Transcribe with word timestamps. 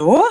Hallo? 0.00 0.24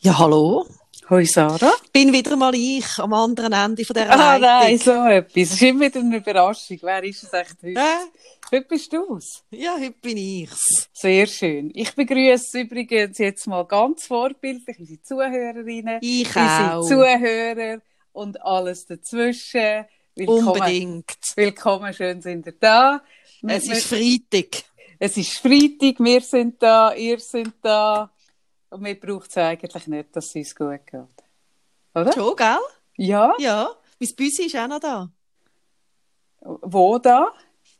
Ja, 0.00 0.18
hallo. 0.18 0.66
Hoi 1.10 1.26
Sarah. 1.26 1.70
Bin 1.92 2.14
wieder 2.14 2.34
mal 2.34 2.54
ich 2.54 2.98
am 2.98 3.12
anderen 3.12 3.52
Ende 3.52 3.84
von 3.84 3.92
der 3.92 4.10
Ah 4.10 4.36
Leitung. 4.36 4.40
nein, 4.40 4.78
so 4.78 4.92
etwas. 5.06 5.36
Es 5.36 5.52
ist 5.52 5.62
immer 5.62 5.80
wieder 5.84 6.00
eine 6.00 6.16
Überraschung. 6.16 6.78
Wer 6.80 7.04
ist 7.04 7.24
es 7.24 7.32
echt 7.34 7.56
heute? 7.62 7.78
Äh? 7.78 8.06
Heute 8.50 8.66
bist 8.66 8.90
du's. 8.90 9.42
Ja, 9.50 9.74
heute 9.78 9.90
bin 10.00 10.16
ich's. 10.16 10.88
Sehr 10.94 11.26
schön. 11.26 11.72
Ich 11.74 11.94
begrüße 11.94 12.60
übrigens 12.60 13.18
jetzt 13.18 13.46
mal 13.46 13.64
ganz 13.66 14.06
vorbildlich 14.06 14.78
unsere 14.78 15.02
Zuhörerinnen, 15.02 15.98
Ich 16.00 16.28
unsere 16.28 16.74
auch. 16.76 16.88
Zuhörer 16.88 17.82
und 18.12 18.40
alles 18.42 18.86
dazwischen. 18.86 19.84
Willkommen. 20.14 20.48
Unbedingt. 20.48 21.16
Willkommen, 21.36 21.92
schön 21.92 22.22
sind 22.22 22.46
ihr 22.46 22.54
da. 22.58 23.02
Es 23.46 23.66
Wir- 23.68 23.76
ist 23.76 23.86
Freitag. 23.88 24.62
es 24.98 25.18
ist 25.18 25.32
Freitag, 25.38 26.02
wir 26.02 26.22
sind 26.22 26.62
da, 26.62 26.94
ihr 26.94 27.18
sind 27.20 27.52
da. 27.60 28.10
Und 28.74 28.82
mir 28.82 28.98
braucht 28.98 29.30
es 29.30 29.36
eigentlich 29.36 29.86
nicht, 29.86 30.16
dass 30.16 30.26
es 30.26 30.34
uns 30.34 30.54
gut 30.56 30.84
geht. 30.84 31.00
Oder? 31.94 32.12
Schon, 32.12 32.34
gell? 32.34 32.58
Ja? 32.96 33.32
Ja. 33.38 33.70
Mein 34.00 34.14
Büsi 34.16 34.46
ist 34.46 34.56
auch 34.56 34.66
noch 34.66 34.80
da. 34.80 35.12
Wo 36.40 36.98
da? 36.98 37.32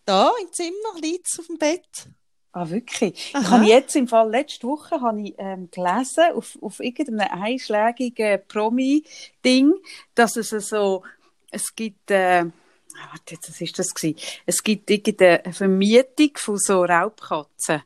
Da 0.05 0.31
im 0.41 0.53
Zimmer, 0.53 1.01
liegt 1.03 1.27
auf 1.37 1.49
dem 1.49 1.59
Bett. 1.59 2.07
Ah, 2.53 2.71
wirklich? 2.71 3.31
Ich 3.31 3.35
Aha. 3.35 3.51
habe 3.51 3.65
jetzt 3.65 3.97
im 3.97 4.07
Fall, 4.07 4.31
letzte 4.31 4.69
Woche 4.69 5.01
habe 5.01 5.21
ich 5.21 5.35
ähm, 5.37 5.69
gelesen, 5.73 6.33
auf, 6.33 6.57
auf 6.63 6.79
irgendeinem 6.79 7.43
einschlägigen 7.43 8.47
Promi-Ding, 8.47 9.75
dass 10.15 10.37
es 10.37 10.51
so, 10.51 11.03
es 11.51 11.75
gibt, 11.75 12.13
äh, 12.13 12.45
ah, 12.45 13.09
warte, 13.11 13.35
jetzt, 13.35 13.51
was 13.51 13.61
ist 13.61 13.77
das 13.81 13.93
gewesen? 13.93 14.17
Es 14.47 14.63
gibt 14.63 14.89
irgendeine 14.89 15.53
Vermietung 15.53 16.31
von 16.37 16.57
so 16.57 16.85
Raubkatzen. 16.85 17.83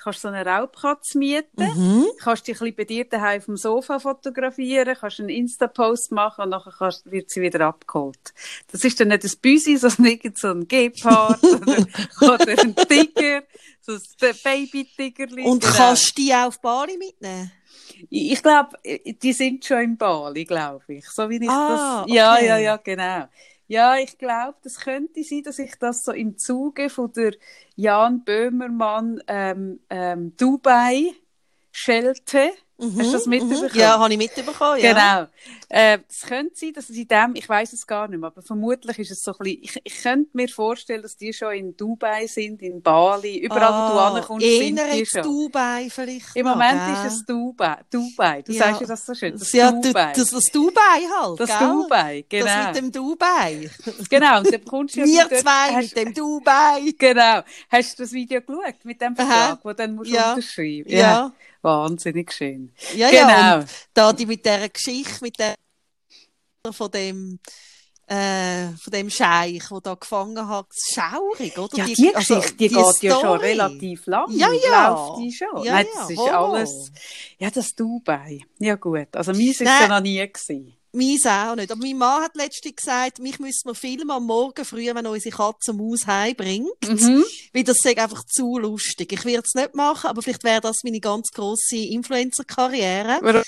Du 0.00 0.04
kannst 0.04 0.22
so 0.22 0.28
eine 0.28 0.46
Raubkatze 0.46 1.18
mieten, 1.18 1.46
Mhm. 1.76 2.06
kannst 2.22 2.48
dich 2.48 2.56
ein 2.56 2.60
bisschen 2.60 2.76
bei 2.76 2.84
dir 2.84 3.04
daheim 3.04 3.38
auf 3.40 3.44
dem 3.44 3.56
Sofa 3.58 3.98
fotografieren, 3.98 4.96
kannst 4.98 5.20
einen 5.20 5.28
Insta-Post 5.28 6.10
machen 6.12 6.44
und 6.44 6.48
nachher 6.48 6.72
kannst, 6.78 7.10
wird 7.10 7.28
sie 7.28 7.42
wieder 7.42 7.66
abgeholt. 7.66 8.32
Das 8.72 8.82
ist 8.82 8.98
dann 8.98 9.08
nicht 9.08 9.24
ein 9.24 9.30
Büsi, 9.42 9.76
sondern 9.76 10.06
irgend 10.06 10.38
so 10.38 10.48
ein 10.48 10.66
Gepard 10.66 11.42
oder, 11.44 11.76
oder 12.34 12.62
ein 12.62 12.74
Tiger, 12.74 13.42
so 13.82 13.92
ein 13.92 14.34
Baby-Tigerli. 14.42 15.42
Und 15.42 15.60
genau. 15.62 15.74
kannst 15.76 16.16
du 16.16 16.22
die 16.22 16.32
auch 16.32 16.46
auf 16.46 16.60
Bali 16.62 16.96
mitnehmen? 16.96 17.52
Ich, 18.08 18.42
glaube, 18.42 18.78
die 18.82 19.32
sind 19.34 19.66
schon 19.66 19.82
im 19.82 19.96
Bali, 19.98 20.46
glaube 20.46 20.82
ich. 20.94 21.06
So 21.10 21.28
wie 21.28 21.36
ich 21.42 21.50
Ah, 21.50 22.04
das. 22.06 22.14
Ja, 22.14 22.36
okay. 22.36 22.46
ja, 22.46 22.56
ja, 22.56 22.76
genau. 22.78 23.28
Ja, 23.70 23.96
ich 23.98 24.18
glaube, 24.18 24.58
das 24.64 24.80
könnte 24.80 25.22
sein, 25.22 25.44
dass 25.44 25.60
ich 25.60 25.76
das 25.78 26.04
so 26.04 26.10
im 26.10 26.36
Zuge 26.36 26.90
von 26.90 27.12
der 27.12 27.34
Jan 27.76 28.24
Böhmermann 28.24 29.22
ähm, 29.28 29.78
ähm, 29.88 30.36
Dubai 30.36 31.12
schelte. 31.70 32.50
Hast 32.80 32.96
du 33.08 33.12
das 33.12 33.26
mitbekommen? 33.26 33.70
Mhm. 33.72 33.78
Ja, 33.80 33.98
habe 33.98 34.12
ich 34.12 34.18
mitbekommen, 34.18 34.80
ja. 34.80 34.92
Genau. 34.92 35.26
Äh, 35.68 35.98
es 36.08 36.22
könnte 36.22 36.52
sein, 36.56 36.72
dass 36.72 36.90
es 36.90 36.96
in 36.96 37.06
dem, 37.06 37.34
ich 37.34 37.48
weiß 37.48 37.72
es 37.72 37.86
gar 37.86 38.08
nicht 38.08 38.18
mehr, 38.18 38.26
aber 38.28 38.42
vermutlich 38.42 38.98
ist 38.98 39.10
es 39.10 39.20
so 39.22 39.32
ein 39.32 39.36
bisschen, 39.38 39.62
ich, 39.62 39.80
ich 39.84 40.02
könnte 40.02 40.30
mir 40.32 40.48
vorstellen, 40.48 41.02
dass 41.02 41.16
die 41.16 41.32
schon 41.32 41.52
in 41.52 41.76
Dubai 41.76 42.26
sind, 42.26 42.60
in 42.62 42.82
Bali, 42.82 43.38
überall, 43.38 43.90
wo 43.90 43.94
du 43.94 44.00
ankommst, 44.18 44.46
sind 44.46 44.80
die 44.92 45.06
schon. 45.06 45.22
Dubai 45.22 45.88
vielleicht 45.90 46.34
Im 46.34 46.46
Moment 46.46 46.72
gell? 46.84 47.06
ist 47.06 47.12
es 47.14 47.24
Dubai. 47.24 47.76
Dubai. 47.90 48.42
Du 48.42 48.52
Ja. 48.52 48.64
sagst 48.64 48.80
ja 48.80 48.86
das 48.88 49.06
so 49.06 49.14
schön. 49.14 49.32
Das 49.38 49.52
ja, 49.52 49.70
Dubai. 49.70 50.12
Das, 50.16 50.30
das 50.30 50.44
Dubai 50.46 50.80
halt, 51.20 51.38
Das 51.40 51.48
gell? 51.58 51.68
Dubai, 51.68 52.24
genau. 52.28 52.44
Das 52.46 52.66
mit 52.66 52.76
dem 52.76 52.92
Dubai. 52.92 53.70
Genau, 54.08 54.38
und 54.38 54.52
dann 54.52 54.60
bekommst 54.64 54.96
du 54.96 55.00
ja 55.00 55.06
Wir 55.06 55.38
zwei 55.38 55.74
hast, 55.74 55.94
mit 55.94 55.96
dem 56.06 56.14
Dubai. 56.14 56.92
Genau. 56.98 57.42
Hast 57.70 57.98
du 57.98 58.02
das 58.02 58.12
Video 58.12 58.40
geschaut 58.40 58.84
mit 58.84 59.00
dem 59.00 59.14
Aha. 59.18 59.24
Vertrag, 59.26 59.58
wo 59.64 59.72
dann 59.72 59.94
musst 59.94 60.10
du 60.10 60.14
Ja. 60.14 60.30
unterschreiben? 60.32 60.90
Ja. 60.90 61.32
Wahnsinnig 61.62 62.32
schön. 62.32 62.72
Ja, 62.96 63.10
Genau. 63.10 63.28
ja. 63.28 63.58
Und 63.58 63.68
da 63.94 64.12
die 64.12 64.26
mit 64.26 64.44
der 64.44 64.68
Geschichte, 64.68 65.18
mit 65.22 65.38
der 65.38 65.54
von 66.72 66.90
dem, 66.90 67.38
äh, 68.06 68.68
von 68.82 68.92
dem 68.92 69.08
Scheich, 69.10 69.62
der 69.68 69.80
da 69.80 69.94
gefangen 69.94 70.48
hat, 70.48 70.66
schaurig, 70.92 71.56
oder? 71.58 71.76
Ja, 71.78 71.84
die, 71.86 72.14
also, 72.14 72.34
Geschichte, 72.36 72.56
die, 72.56 72.68
geht 72.68 72.76
ja 73.02 73.10
schon 73.12 73.20
Story. 73.20 73.46
relativ 73.46 74.06
lang. 74.06 74.26
Ja, 74.30 74.48
ja. 74.52 74.88
Läuft 74.90 75.20
die 75.20 75.32
schon. 75.32 75.62
Ja, 75.64 75.74
Nein, 75.74 75.86
ja, 75.94 76.00
das 76.00 76.10
ist 76.10 76.18
Horror. 76.18 76.54
alles, 76.56 76.92
ja, 77.38 77.50
das 77.50 77.74
Dubai. 77.74 78.40
Ja, 78.58 78.74
gut. 78.76 79.08
Also, 79.14 79.32
meins 79.32 79.52
ist 79.52 79.62
Nein. 79.62 79.82
ja 79.82 79.88
noch 79.88 80.00
nie 80.00 80.18
gewesen. 80.18 80.74
Meins 80.92 81.24
auch 81.24 81.54
nicht. 81.54 81.70
Aber 81.70 81.80
mein 81.80 81.96
Mann 81.96 82.24
hat 82.24 82.34
letztens 82.34 82.74
gesagt, 82.76 83.20
mich 83.20 83.38
müssen 83.38 83.68
wir 83.68 83.74
filmen 83.74 84.10
am 84.10 84.26
Morgen 84.26 84.64
früh, 84.64 84.92
wenn 84.92 85.06
unsere 85.06 85.36
Katze 85.36 85.72
Maus 85.72 86.06
heimbringt. 86.06 86.68
Mhm. 86.88 87.24
Weil 87.52 87.64
das 87.64 87.76
sei 87.82 87.96
einfach 87.96 88.24
zu 88.24 88.58
lustig. 88.58 89.12
Ich 89.12 89.24
werde 89.24 89.46
es 89.46 89.54
nicht 89.54 89.74
machen, 89.74 90.08
aber 90.08 90.22
vielleicht 90.22 90.42
wäre 90.42 90.60
das 90.60 90.78
meine 90.82 91.00
ganz 91.00 91.28
grosse 91.30 91.76
Influencer-Karriere. 91.76 93.20
Wenn 93.22 93.42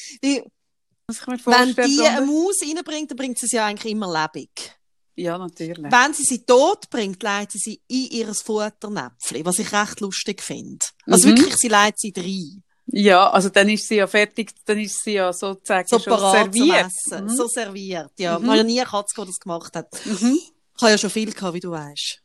die 1.74 2.00
eine 2.00 2.26
Maus 2.26 2.56
reinbringt, 2.62 3.10
dann 3.10 3.16
bringt 3.16 3.38
sie 3.38 3.46
sie 3.46 3.56
ja 3.56 3.66
eigentlich 3.66 3.92
immer 3.92 4.12
lebendig. 4.12 4.72
Ja, 5.14 5.36
natürlich. 5.36 5.92
Wenn 5.92 6.14
sie 6.14 6.22
sie 6.22 6.44
tot 6.44 6.88
bringt, 6.88 7.22
leitet 7.22 7.52
sie 7.52 7.58
sie 7.58 7.82
in 7.88 8.10
ihr 8.18 8.34
Futternäpfchen, 8.34 9.44
was 9.44 9.58
ich 9.58 9.70
recht 9.72 10.00
lustig 10.00 10.42
finde. 10.42 10.84
Also 11.06 11.28
Mhm. 11.28 11.36
wirklich, 11.38 11.56
sie 11.56 11.68
leitet 11.68 12.00
sie 12.00 12.12
rein. 12.16 12.62
Ja, 12.86 13.30
also 13.30 13.48
dann 13.48 13.68
ist 13.68 13.88
sie 13.88 13.96
ja 13.96 14.06
fertig, 14.06 14.52
dann 14.64 14.78
ist 14.78 15.02
sie 15.02 15.12
ja 15.12 15.32
sozusagen 15.32 15.86
So 15.88 15.98
schon 15.98 16.18
serviert. 16.18 16.86
Essen. 16.86 17.24
Mhm. 17.24 17.28
So 17.28 17.46
serviert, 17.46 18.10
ja. 18.18 18.38
Mhm. 18.38 18.46
Gehabt, 18.46 19.10
die 19.16 19.24
das 19.24 19.38
gemacht 19.38 19.76
hat. 19.76 19.88
Mhm. 20.04 20.38
Ich 20.76 20.82
habe 20.82 20.90
ja 20.92 20.98
schon 20.98 21.10
viel 21.10 21.32
gehabt, 21.32 21.54
wie 21.54 21.60
du 21.60 21.70
weißt. 21.70 22.22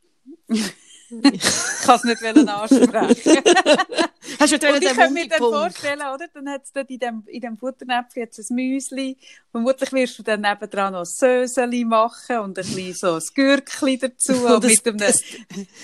Ich 1.09 1.41
kann 1.85 1.95
es 1.95 2.03
nicht 2.03 2.23
ansprechen. 2.23 3.43
Hast 4.39 4.51
du 4.61 4.73
Und 4.73 4.83
ich 4.83 4.89
könnte 4.89 5.13
mir 5.13 5.27
dann 5.27 5.39
vorstellen, 5.39 6.01
oder? 6.13 6.25
Dann 6.33 6.49
hat 6.49 6.63
es 6.65 6.71
dort 6.73 6.89
in 6.89 6.99
dem, 6.99 7.23
in 7.27 7.41
dem 7.41 7.57
Futternäpfchen 7.57 8.23
jetzt 8.23 8.39
ein 8.39 8.55
Müsli. 8.55 9.17
Vermutlich 9.51 9.91
wirst 9.93 10.19
du 10.19 10.23
dann 10.23 10.41
nebendran 10.41 10.93
noch 10.93 10.99
ein 10.99 11.05
Söseli 11.05 11.85
machen 11.85 12.39
und 12.39 12.59
ein 12.59 12.65
bisschen 12.65 12.93
so 12.93 13.13
ein 13.15 13.21
Gürkli 13.33 13.97
dazu. 13.97 14.33
Und 14.45 14.63
mit 14.65 14.85
ein- 14.85 15.01
einem, 15.01 15.13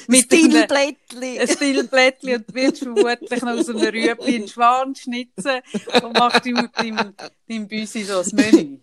mit 0.08 0.32
einem, 0.32 0.52
Stillblättchen. 0.52 1.24
ein 1.40 1.48
Stillblättchen 1.48 2.36
und 2.36 2.54
wirst 2.54 2.80
vermutlich 2.80 3.42
noch 3.42 3.58
aus 3.58 3.70
einem 3.70 3.80
Rüebli 3.80 4.36
einen 4.36 4.48
Schwan 4.48 4.96
schnitzen 4.96 5.62
und 6.04 6.14
machst 6.18 6.46
deinem, 6.46 6.70
deinem, 6.76 7.14
deinem 7.48 7.68
Büsi 7.68 8.04
so 8.04 8.20
ein 8.20 8.30
Menü. 8.34 8.78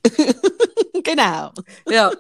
Genau. 1.20 1.53
Ja. 1.88 2.08
Und 2.10 2.19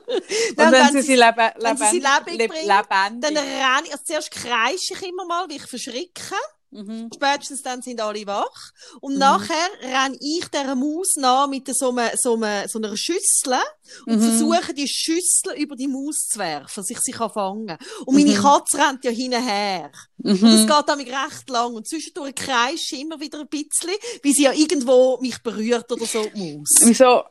Dann, 0.56 0.72
wenn, 0.72 0.92
sie 0.92 1.02
sie- 1.02 1.14
lebe, 1.16 1.52
wenn 1.60 1.76
sie 1.76 1.84
sie 1.90 1.98
lebendig 2.00 2.40
leb- 2.40 2.48
bringt, 2.48 2.66
lebendig. 2.66 3.20
Dann 3.22 3.36
renne 3.36 3.86
ich, 3.86 3.92
also 3.92 4.04
zuerst 4.04 4.30
kreische 4.30 4.94
ich 4.94 5.02
immer 5.02 5.24
mal, 5.26 5.48
wie 5.48 5.56
ich 5.56 5.66
verschrecke. 5.66 6.34
Mhm. 6.72 7.10
Spätestens 7.12 7.62
dann 7.62 7.82
sind 7.82 8.00
alle 8.00 8.24
wach. 8.28 8.70
Und 9.00 9.18
nachher 9.18 9.56
renne 9.82 10.16
ich 10.20 10.46
dieser 10.54 10.76
Maus 10.76 11.16
nach 11.16 11.48
mit 11.48 11.66
so, 11.74 11.90
einem, 11.90 12.10
so, 12.16 12.34
einem, 12.34 12.68
so 12.68 12.78
einer 12.78 12.96
Schüssel 12.96 13.58
und 14.06 14.18
Mhm. 14.18 14.22
versuche, 14.22 14.72
die 14.72 14.86
Schüssel 14.86 15.54
über 15.56 15.74
die 15.74 15.88
Maus 15.88 16.28
zu 16.28 16.38
werfen, 16.38 16.70
dass 16.76 16.90
ich 16.90 17.00
sie 17.00 17.10
kann 17.10 17.30
fangen 17.32 17.76
Und 18.06 18.14
meine 18.14 18.30
Mhm. 18.38 18.40
Katze 18.40 18.78
rennt 18.78 19.04
ja 19.04 19.10
hinterher. 19.10 19.90
Und 20.22 20.40
das 20.42 20.60
Mhm. 20.60 20.66
geht 20.68 20.84
damit 20.88 21.08
recht 21.08 21.48
lang. 21.50 21.74
Und 21.74 21.88
zwischendurch 21.88 22.36
kreische 22.36 22.94
ich 22.94 23.00
immer 23.00 23.18
wieder 23.18 23.40
ein 23.40 23.48
bisschen, 23.48 23.90
wie 24.22 24.32
sie 24.32 24.44
ja 24.44 24.52
irgendwo 24.52 25.18
mich 25.20 25.42
berührt 25.42 25.90
oder 25.90 26.06
so, 26.06 26.24
die 26.32 26.56
Maus. 26.56 26.68
Wieso? 26.82 27.24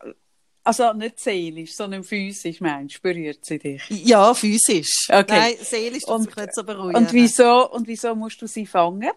Also 0.69 0.93
nicht 0.93 1.19
seelisch, 1.19 1.75
sondern 1.75 2.03
physisch, 2.03 2.61
meinst 2.61 2.97
du, 2.97 2.99
berührt 3.01 3.43
sie 3.45 3.57
dich? 3.59 3.81
Ja, 3.89 4.33
physisch. 4.33 5.07
Okay. 5.09 5.25
Nein, 5.29 5.55
seelisch 5.61 6.03
tut 6.03 6.15
Und- 6.15 6.23
sich 6.25 6.35
nicht 6.35 6.53
so 6.55 6.63
beruhigen. 6.63 6.95
Und 6.95 7.11
wieso, 7.13 7.69
und 7.71 7.87
wieso 7.87 8.13
musst 8.15 8.41
du 8.41 8.47
sie 8.47 8.65
fangen? 8.65 9.01
Weil 9.01 9.11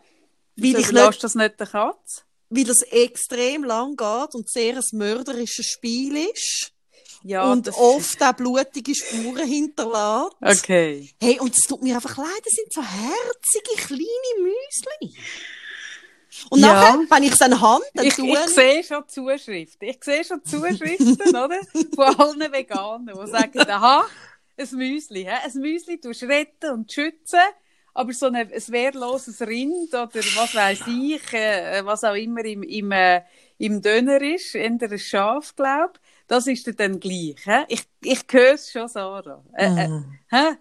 Wieso 0.56 0.78
ich 0.78 0.92
nicht, 0.92 1.24
das 1.24 1.34
nicht 1.34 1.60
der 1.60 1.66
Katze? 1.66 2.22
weil 2.54 2.68
es 2.68 2.82
extrem 2.82 3.64
lang 3.64 3.96
geht 3.96 4.34
und 4.34 4.50
sehr 4.50 4.76
ein 4.76 4.82
mörderisches 4.92 5.64
Spiel 5.66 6.16
ist. 6.34 6.72
Ja, 7.24 7.50
und 7.52 7.66
das- 7.66 7.76
oft 7.78 8.22
auch 8.22 8.32
blutige 8.32 8.94
Spuren 8.94 9.46
hinterlässt. 9.46 10.36
Okay. 10.40 11.08
Hey, 11.20 11.38
und 11.40 11.54
es 11.56 11.66
tut 11.66 11.82
mir 11.82 11.94
einfach 11.94 12.16
leid, 12.18 12.42
das 12.44 12.52
sind 12.52 12.72
so 12.72 12.82
herzige, 12.82 13.86
kleine 13.86 14.42
Müsli. 14.42 15.18
Und 16.50 16.60
Ja. 16.60 16.72
nachher, 16.72 16.98
wenn 17.10 17.22
ich 17.22 17.32
es 17.32 17.40
habe, 17.40 17.84
dann 17.94 18.06
Ich, 18.06 18.14
tue 18.14 18.28
ich 18.28 18.38
sehe 18.48 18.84
schon 18.84 19.08
Zuschriften. 19.08 19.88
Ich 19.88 20.02
sehe 20.02 20.24
schon 20.24 20.44
Zuschriften, 20.44 21.28
oder? 21.34 21.60
Von 21.94 22.04
allen 22.18 22.52
Veganern, 22.52 23.06
die 23.06 23.30
sagen, 23.30 23.60
aha, 23.68 24.04
ein 24.58 24.68
Müsli, 24.72 25.24
hä? 25.24 25.36
Ein 25.44 25.60
Müsli 25.60 25.98
tust 26.00 26.22
du 26.22 26.26
retten 26.26 26.70
und 26.72 26.92
schützen, 26.92 27.40
aber 27.94 28.12
so 28.12 28.26
ein, 28.26 28.36
ein 28.36 28.50
wehrloses 28.68 29.40
Rind 29.42 29.92
oder 29.94 30.20
was 30.34 30.54
weiß 30.54 30.82
ich, 30.86 31.32
äh, 31.32 31.84
was 31.84 32.04
auch 32.04 32.14
immer 32.14 32.44
im, 32.44 32.62
im, 32.62 32.92
äh, 32.92 33.22
im 33.58 33.80
Döner 33.80 34.20
ist, 34.20 34.54
entweder 34.54 34.92
ein 34.94 34.98
Schaf, 34.98 35.54
glaub, 35.56 35.98
das 36.26 36.46
ist 36.46 36.68
dann 36.80 36.98
gleich, 37.00 37.36
hä? 37.44 37.64
Ich, 37.68 37.84
ich 38.02 38.20
höre 38.30 38.54
es 38.54 38.70
schon, 38.70 38.88
Sarah. 38.88 39.42
Äh, 39.54 39.66
äh, 39.84 39.88
Mm. 39.88 40.18
hä? 40.30 40.56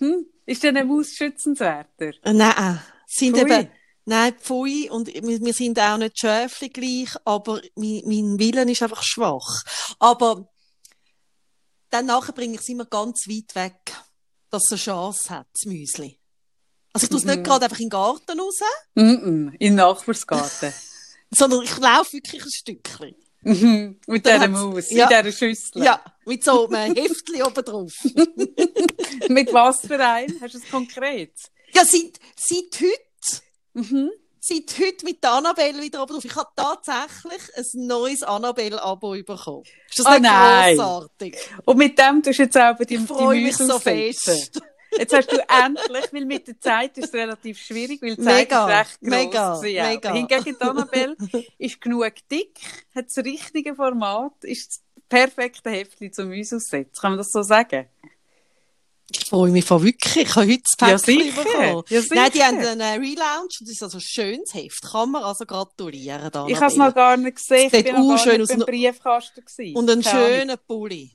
Hm? 0.00 0.26
Ist 0.46 0.62
denn 0.62 0.76
eine 0.76 0.86
Maus 0.86 1.14
schützenswerter? 1.14 2.12
Äh, 2.22 2.32
Nein, 2.32 2.80
sind 3.06 3.36
Pfui. 3.36 3.50
eben, 3.50 3.68
nein, 4.08 4.34
pfui, 4.38 4.90
und 4.90 5.06
wir, 5.08 5.40
wir 5.40 5.52
sind 5.54 5.78
auch 5.78 5.96
nicht 5.98 6.18
Schäfli 6.18 6.68
gleich, 6.70 7.10
aber 7.24 7.60
mein, 7.76 8.02
mein 8.04 8.38
Willen 8.38 8.68
ist 8.68 8.82
einfach 8.82 9.02
schwach. 9.02 9.62
Aber 9.98 10.48
dann 11.90 12.06
nachher 12.06 12.32
bringe 12.32 12.54
ich 12.54 12.60
es 12.60 12.68
immer 12.68 12.84
ganz 12.86 13.26
weit 13.28 13.54
weg, 13.54 13.94
dass 14.50 14.64
es 14.64 14.72
eine 14.72 14.80
Chance 14.80 15.30
hat, 15.30 15.46
das 15.52 15.64
Müsli. 15.66 16.18
Also 16.92 17.04
ich 17.04 17.10
tue 17.10 17.18
es 17.18 17.24
Mhm. 17.24 17.30
nicht 17.32 17.44
gerade 17.44 17.64
einfach 17.66 17.78
in 17.78 17.86
den 17.86 17.90
Garten 17.90 18.40
raus. 18.40 18.58
Mm 18.94 19.00
-mm, 19.00 19.52
in 19.52 19.58
den 19.58 19.74
Nachbarsgarten. 19.76 20.72
Sondern 21.30 21.62
ich 21.62 21.76
laufe 21.76 22.14
wirklich 22.14 22.42
ein 22.42 22.50
Stückchen. 22.50 23.14
Mhm. 23.42 24.00
Mit 24.06 24.26
dieser 24.26 24.48
Maus, 24.48 24.90
ja. 24.90 25.08
in 25.08 25.24
dieser 25.24 25.36
Schüssel. 25.36 25.84
Ja, 25.84 26.02
mit 26.24 26.42
so 26.42 26.68
einem 26.68 26.94
Heftchen 26.96 27.42
oben 27.42 27.64
drauf. 27.64 27.92
Mit 29.28 29.52
was 29.52 29.80
für 29.86 29.98
ein? 30.04 30.34
Hast 30.40 30.54
du 30.54 30.58
es 30.58 30.68
konkret? 30.70 31.34
Ja, 31.72 31.84
seit, 31.84 32.18
seit 32.36 32.80
heute, 32.80 33.00
Mhm. 33.78 34.10
seit 34.40 34.78
heute 34.78 35.04
mit 35.04 35.24
Annabelle 35.24 35.80
wieder 35.82 36.02
oben 36.02 36.14
drauf. 36.14 36.24
Ich 36.24 36.34
habe 36.36 36.48
tatsächlich 36.56 37.42
ein 37.56 37.86
neues 37.86 38.22
Annabelle-Abo 38.22 39.10
bekommen. 39.24 39.62
Ist 39.88 39.98
das 39.98 40.06
Oh 40.06 40.18
nein. 40.20 40.76
grossartig? 40.76 41.36
Und 41.64 41.76
mit 41.78 41.98
dem 41.98 42.22
tust 42.22 42.38
du 42.38 42.42
jetzt 42.44 42.56
auch 42.56 42.76
die 42.78 42.94
Ich 42.94 43.00
freue 43.00 43.40
mich 43.42 43.56
so 43.56 43.78
fest. 43.78 44.60
Jetzt 44.96 45.14
hast 45.14 45.30
du 45.30 45.36
endlich, 45.64 46.12
weil 46.12 46.24
mit 46.24 46.48
der 46.48 46.58
Zeit 46.58 46.96
ist 46.96 47.08
es 47.08 47.12
relativ 47.14 47.58
schwierig, 47.58 48.00
weil 48.00 48.16
die 48.16 48.22
Zeit 48.22 48.48
Mega, 48.48 48.64
ist 48.64 48.78
recht 48.78 49.00
gross 49.02 49.10
mega, 49.10 49.52
auch. 49.52 49.62
mega. 49.62 50.12
Hingegen 50.14 50.44
die 50.44 50.60
Annabelle 50.62 51.16
ist 51.58 51.80
genug 51.80 52.12
dick, 52.30 52.58
hat 52.94 53.04
das 53.06 53.22
richtige 53.22 53.74
Format, 53.74 54.32
ist 54.42 54.68
das 54.70 54.80
perfekte 55.10 55.68
Heftchen 55.70 56.10
zum 56.12 56.28
Mäuse 56.28 56.56
aussetzen. 56.56 56.98
Kann 56.98 57.12
man 57.12 57.18
das 57.18 57.30
so 57.30 57.42
sagen? 57.42 57.86
Ich 59.10 59.24
freue 59.30 59.50
mich 59.50 59.64
von 59.64 59.82
wirklich. 59.82 60.16
Ich 60.16 60.36
habe 60.36 60.46
heute 60.50 60.62
das 60.78 60.88
Ja, 60.90 60.96
Päckchen 60.98 61.22
sicher. 61.22 61.42
bekommen. 61.44 61.82
Ja, 61.88 62.02
sicher. 62.02 62.14
Nein, 62.14 62.30
die 62.34 62.42
haben 62.42 62.58
einen 62.58 62.80
äh, 62.80 62.84
Relaunch 62.94 63.56
und 63.60 63.62
das 63.62 63.70
ist 63.70 63.82
also 63.82 63.98
ein 63.98 64.02
schönes 64.02 64.52
Heft. 64.54 64.82
Kann 64.82 65.10
man 65.12 65.22
also 65.24 65.46
gratulieren. 65.46 66.30
da 66.30 66.46
Ich 66.46 66.56
habe 66.56 66.66
es 66.66 66.76
noch 66.76 66.94
gar 66.94 67.16
nicht 67.16 67.36
gesehen, 67.36 67.70
ich 67.72 67.84
bin 67.84 67.96
auch 67.96 68.08
gar 68.08 68.18
schön 68.18 68.32
nicht 68.40 68.42
aus. 68.42 68.48
beim 68.56 68.66
Briefkasten 68.66 69.44
gewesen. 69.44 69.76
Und 69.76 69.90
einen 69.90 70.02
schönen 70.02 70.56
Pulli. 70.66 71.10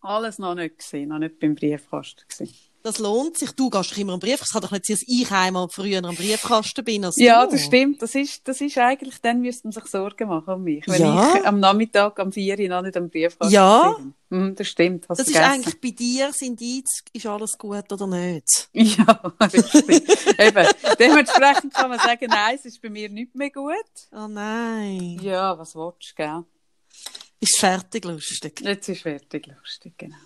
Alles 0.00 0.38
noch 0.38 0.54
nicht 0.54 0.78
gesehen, 0.78 1.08
noch 1.10 1.18
nicht 1.18 1.38
beim 1.38 1.54
Briefkasten 1.54 2.22
gewesen. 2.28 2.54
Das 2.82 2.98
lohnt 2.98 3.36
sich. 3.36 3.50
Du 3.52 3.68
gehst 3.70 3.90
doch 3.92 3.96
immer 3.98 4.12
am 4.14 4.20
Briefkasten. 4.20 4.44
Es 4.44 4.52
kann 4.52 4.62
doch 4.62 4.70
nicht 4.70 4.86
sein, 4.86 4.94
dass 4.96 5.04
ich 5.08 5.30
einmal 5.32 5.68
früher 5.68 6.02
am 6.04 6.14
Briefkasten 6.14 6.84
bin 6.84 7.04
als 7.04 7.16
Ja, 7.18 7.44
du. 7.44 7.52
das 7.52 7.62
stimmt. 7.64 8.00
Das 8.00 8.14
ist, 8.14 8.46
das 8.46 8.60
ist 8.60 8.78
eigentlich, 8.78 9.20
dann 9.20 9.40
müsste 9.40 9.66
man 9.66 9.72
sich 9.72 9.84
Sorgen 9.86 10.28
machen 10.28 10.54
um 10.54 10.62
mich. 10.62 10.84
Wenn 10.86 11.00
Ja. 11.02 11.34
ich 11.36 11.44
am 11.46 11.58
Nachmittag, 11.60 12.18
am 12.20 12.30
4 12.32 12.58
Uhr 12.58 12.68
noch 12.68 12.82
nicht 12.82 12.96
am 12.96 13.10
Briefkasten 13.10 13.52
Ja. 13.52 13.94
bin. 13.98 14.14
Mhm, 14.30 14.54
das 14.54 14.68
stimmt. 14.68 15.06
Das 15.08 15.18
ist 15.18 15.30
vergessen. 15.32 15.52
eigentlich 15.52 15.80
bei 15.80 15.90
dir 15.90 16.28
das 16.28 16.40
Indiz, 16.42 16.86
ist 17.12 17.26
alles 17.26 17.58
gut 17.58 17.90
oder 17.92 18.06
nicht? 18.06 18.68
Ja. 18.72 19.32
Eben. 20.38 20.66
Dementsprechend 20.98 21.74
kann 21.74 21.90
man 21.90 21.98
sagen, 21.98 22.26
nein, 22.28 22.56
es 22.56 22.64
ist 22.64 22.80
bei 22.80 22.90
mir 22.90 23.08
nicht 23.08 23.34
mehr 23.34 23.50
gut. 23.50 23.74
Oh 24.12 24.28
nein. 24.28 25.18
Ja, 25.22 25.58
was 25.58 25.74
willst 25.74 26.12
du, 26.12 26.14
gell? 26.22 26.44
Ist 27.40 27.58
fertig 27.58 28.04
lustig. 28.04 28.60
Jetzt 28.62 28.88
ist 28.88 29.02
fertig 29.02 29.46
lustig, 29.46 29.94
genau. 29.96 30.16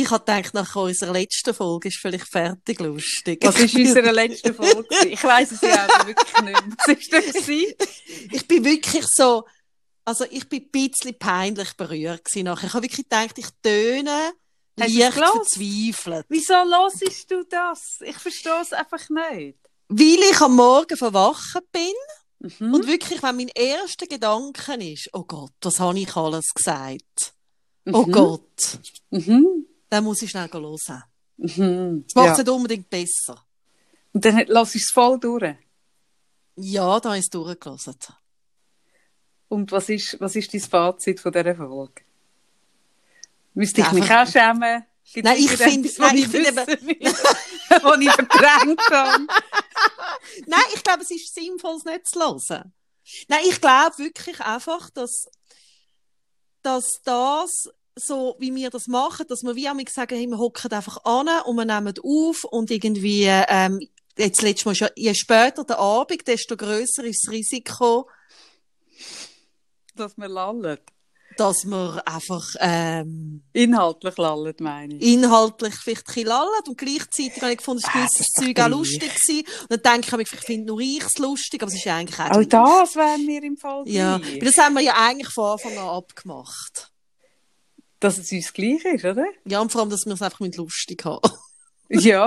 Ich 0.00 0.10
habe 0.10 0.24
gedacht, 0.24 0.54
nach 0.54 0.76
unserer 0.76 1.12
letzten 1.12 1.52
Folge 1.52 1.88
ist 1.88 1.98
vielleicht 2.00 2.28
fertig 2.28 2.78
lustig. 2.78 3.40
Was 3.42 3.58
ist 3.58 3.74
unsere 3.74 4.12
letzte 4.12 4.54
Folge? 4.54 4.86
Ich 5.08 5.24
weiss 5.24 5.50
es 5.50 5.60
ja 5.60 5.86
aber 5.88 6.06
wirklich 6.06 6.32
nicht 6.40 6.44
mehr. 6.44 6.76
Was 6.86 6.94
ist 6.98 7.12
das 7.12 7.32
gewesen? 7.32 7.74
Ich 8.32 8.46
bin 8.46 8.64
wirklich 8.64 9.04
so, 9.08 9.44
also 10.04 10.24
ich 10.30 10.48
bin 10.48 10.62
ein 10.62 10.70
bisschen 10.70 11.18
peinlich 11.18 11.76
berührt 11.76 12.24
gewesen 12.24 12.44
nachher. 12.44 12.66
Ich 12.68 12.74
habe 12.74 12.84
wirklich 12.84 13.08
gedacht, 13.08 13.36
ich 13.38 13.48
töne 13.62 14.32
Hast 14.80 14.94
leicht 14.94 15.14
verzweifelt. 15.14 16.26
Wieso 16.28 16.54
hörst 16.54 17.30
du 17.30 17.42
das? 17.50 17.98
Ich 18.02 18.16
verstehe 18.16 18.60
es 18.62 18.72
einfach 18.72 19.08
nicht. 19.08 19.58
Weil 19.88 20.20
ich 20.30 20.40
am 20.40 20.54
Morgen 20.54 20.96
verwachen 20.96 21.62
bin 21.72 21.92
Mhm. 22.60 22.72
und 22.72 22.86
wirklich, 22.86 23.20
wenn 23.24 23.36
mein 23.36 23.48
erster 23.52 24.06
Gedanke 24.06 24.74
ist, 24.74 25.08
oh 25.12 25.24
Gott, 25.24 25.50
was 25.62 25.80
habe 25.80 25.98
ich 25.98 26.14
alles 26.14 26.54
gesagt? 26.54 27.32
Oh 27.92 28.04
Mhm. 28.06 28.12
Gott, 28.12 28.78
Mhm. 29.10 29.66
Dann 29.90 30.04
muss 30.04 30.22
ich 30.22 30.30
schnell 30.30 30.48
hören. 30.52 31.02
Mhm. 31.36 32.04
Das 32.06 32.14
macht 32.14 32.26
Ja. 32.26 32.32
es 32.32 32.38
nicht 32.38 32.48
unbedingt 32.48 32.90
besser. 32.90 33.44
Und 34.12 34.24
dann 34.24 34.44
lass 34.48 34.74
ich 34.74 34.82
es 34.82 34.90
voll 34.90 35.18
durch. 35.20 35.54
Ja, 36.56 36.98
da 37.00 37.14
ist 37.14 37.24
es 37.24 37.30
durchgelassen. 37.30 37.96
Und 39.48 39.70
was 39.72 39.88
ist, 39.88 40.20
was 40.20 40.34
ist 40.36 40.52
dein 40.52 40.60
Fazit 40.60 41.20
von 41.20 41.32
dieser 41.32 41.54
Folge? 41.54 42.02
Müsste 43.54 43.80
ich 43.80 43.86
Ja, 43.86 43.92
mich 43.92 44.10
auch 44.10 44.26
schämen? 44.26 44.84
Gibt's 45.10 45.30
Nein, 45.30 45.38
ich 45.38 45.50
finde- 45.50 45.90
nein, 45.98 46.16
ich 46.18 46.28
finde 46.28 46.56
will, 46.56 46.56
was 47.82 48.00
ich 48.00 48.10
verdrängt 48.12 48.80
habe? 48.90 49.26
Nein, 50.46 50.60
ich 50.74 50.82
glaube, 50.84 51.02
es 51.02 51.10
ist 51.10 51.34
sinnvoll, 51.34 51.76
es 51.76 51.84
nicht 51.84 52.06
zu 52.06 52.20
hören. 52.20 52.72
Nein, 53.28 53.40
ich 53.48 53.58
glaube 53.60 53.96
wirklich 53.98 54.38
einfach, 54.40 54.90
dass, 54.90 55.24
dass 56.62 57.00
das 57.04 57.70
so, 57.98 58.36
wie 58.38 58.54
wir 58.54 58.70
das 58.70 58.86
machen, 58.86 59.26
dass 59.28 59.42
wir 59.42 59.54
wie 59.54 59.68
einmal 59.68 59.84
sagen, 59.88 60.16
hey, 60.16 60.26
wir 60.26 60.38
hocken 60.38 60.70
einfach 60.72 61.04
an 61.04 61.28
und 61.44 61.56
wir 61.56 61.64
nehmen 61.64 61.94
auf 62.02 62.44
und 62.44 62.70
irgendwie, 62.70 63.24
ähm, 63.26 63.80
jetzt 64.16 64.42
letztes 64.42 64.64
Mal 64.66 64.74
schon, 64.74 64.88
je 64.96 65.14
später 65.14 65.64
der 65.64 65.78
Abend, 65.78 66.26
desto 66.26 66.56
grösser 66.56 67.04
ist 67.04 67.24
das 67.26 67.32
Risiko, 67.32 68.08
Dass 69.96 70.16
wir 70.16 70.28
lallen. 70.28 70.78
dass 71.36 71.64
wir 71.64 72.02
einfach, 72.04 72.44
ähm, 72.58 73.42
Inhaltlich 73.52 74.16
lallen, 74.16 74.54
meine 74.58 74.94
ich. 74.96 75.02
inhaltlich 75.02 75.74
vielleicht 75.74 76.16
ein 76.16 76.26
lallen 76.26 76.64
und 76.66 76.76
gleichzeitig 76.78 77.40
habe 77.40 77.52
ich 77.52 77.58
gefunden, 77.58 77.82
dass 77.82 77.92
gewisses 77.92 78.18
das 78.18 78.26
ist 78.26 78.34
Zeug 78.44 78.60
auch 78.60 78.68
lustig 78.68 79.10
war. 79.10 79.66
Und 79.70 79.86
dann 79.86 80.00
denke 80.02 80.22
ich, 80.22 80.28
vielleicht 80.28 80.46
finde 80.46 80.66
nur 80.66 80.80
ich 80.80 81.04
es 81.04 81.18
lustig, 81.18 81.62
aber 81.62 81.70
es 81.70 81.78
ist 81.78 81.86
eigentlich 81.86 82.18
auch 82.18 82.30
Auch 82.30 82.44
das 82.44 82.96
wären 82.96 83.26
wir 83.26 83.42
im 83.44 83.56
Fall 83.56 83.84
Ja, 83.86 84.20
weil 84.20 84.38
das 84.40 84.56
haben 84.58 84.74
wir 84.74 84.82
ja 84.82 84.94
eigentlich 84.96 85.32
von 85.32 85.52
Anfang 85.52 85.78
an 85.78 85.88
abgemacht. 85.88 86.90
Dass 88.00 88.18
es 88.18 88.30
uns 88.30 88.52
gleich 88.52 88.84
ist, 88.84 89.04
oder? 89.04 89.26
Ja, 89.44 89.60
und 89.60 89.72
vor 89.72 89.80
allem, 89.80 89.90
dass 89.90 90.06
wir 90.06 90.12
es 90.14 90.22
einfach 90.22 90.40
mit 90.40 90.56
lustig 90.56 91.04
haben. 91.04 91.20
Ja. 91.90 92.26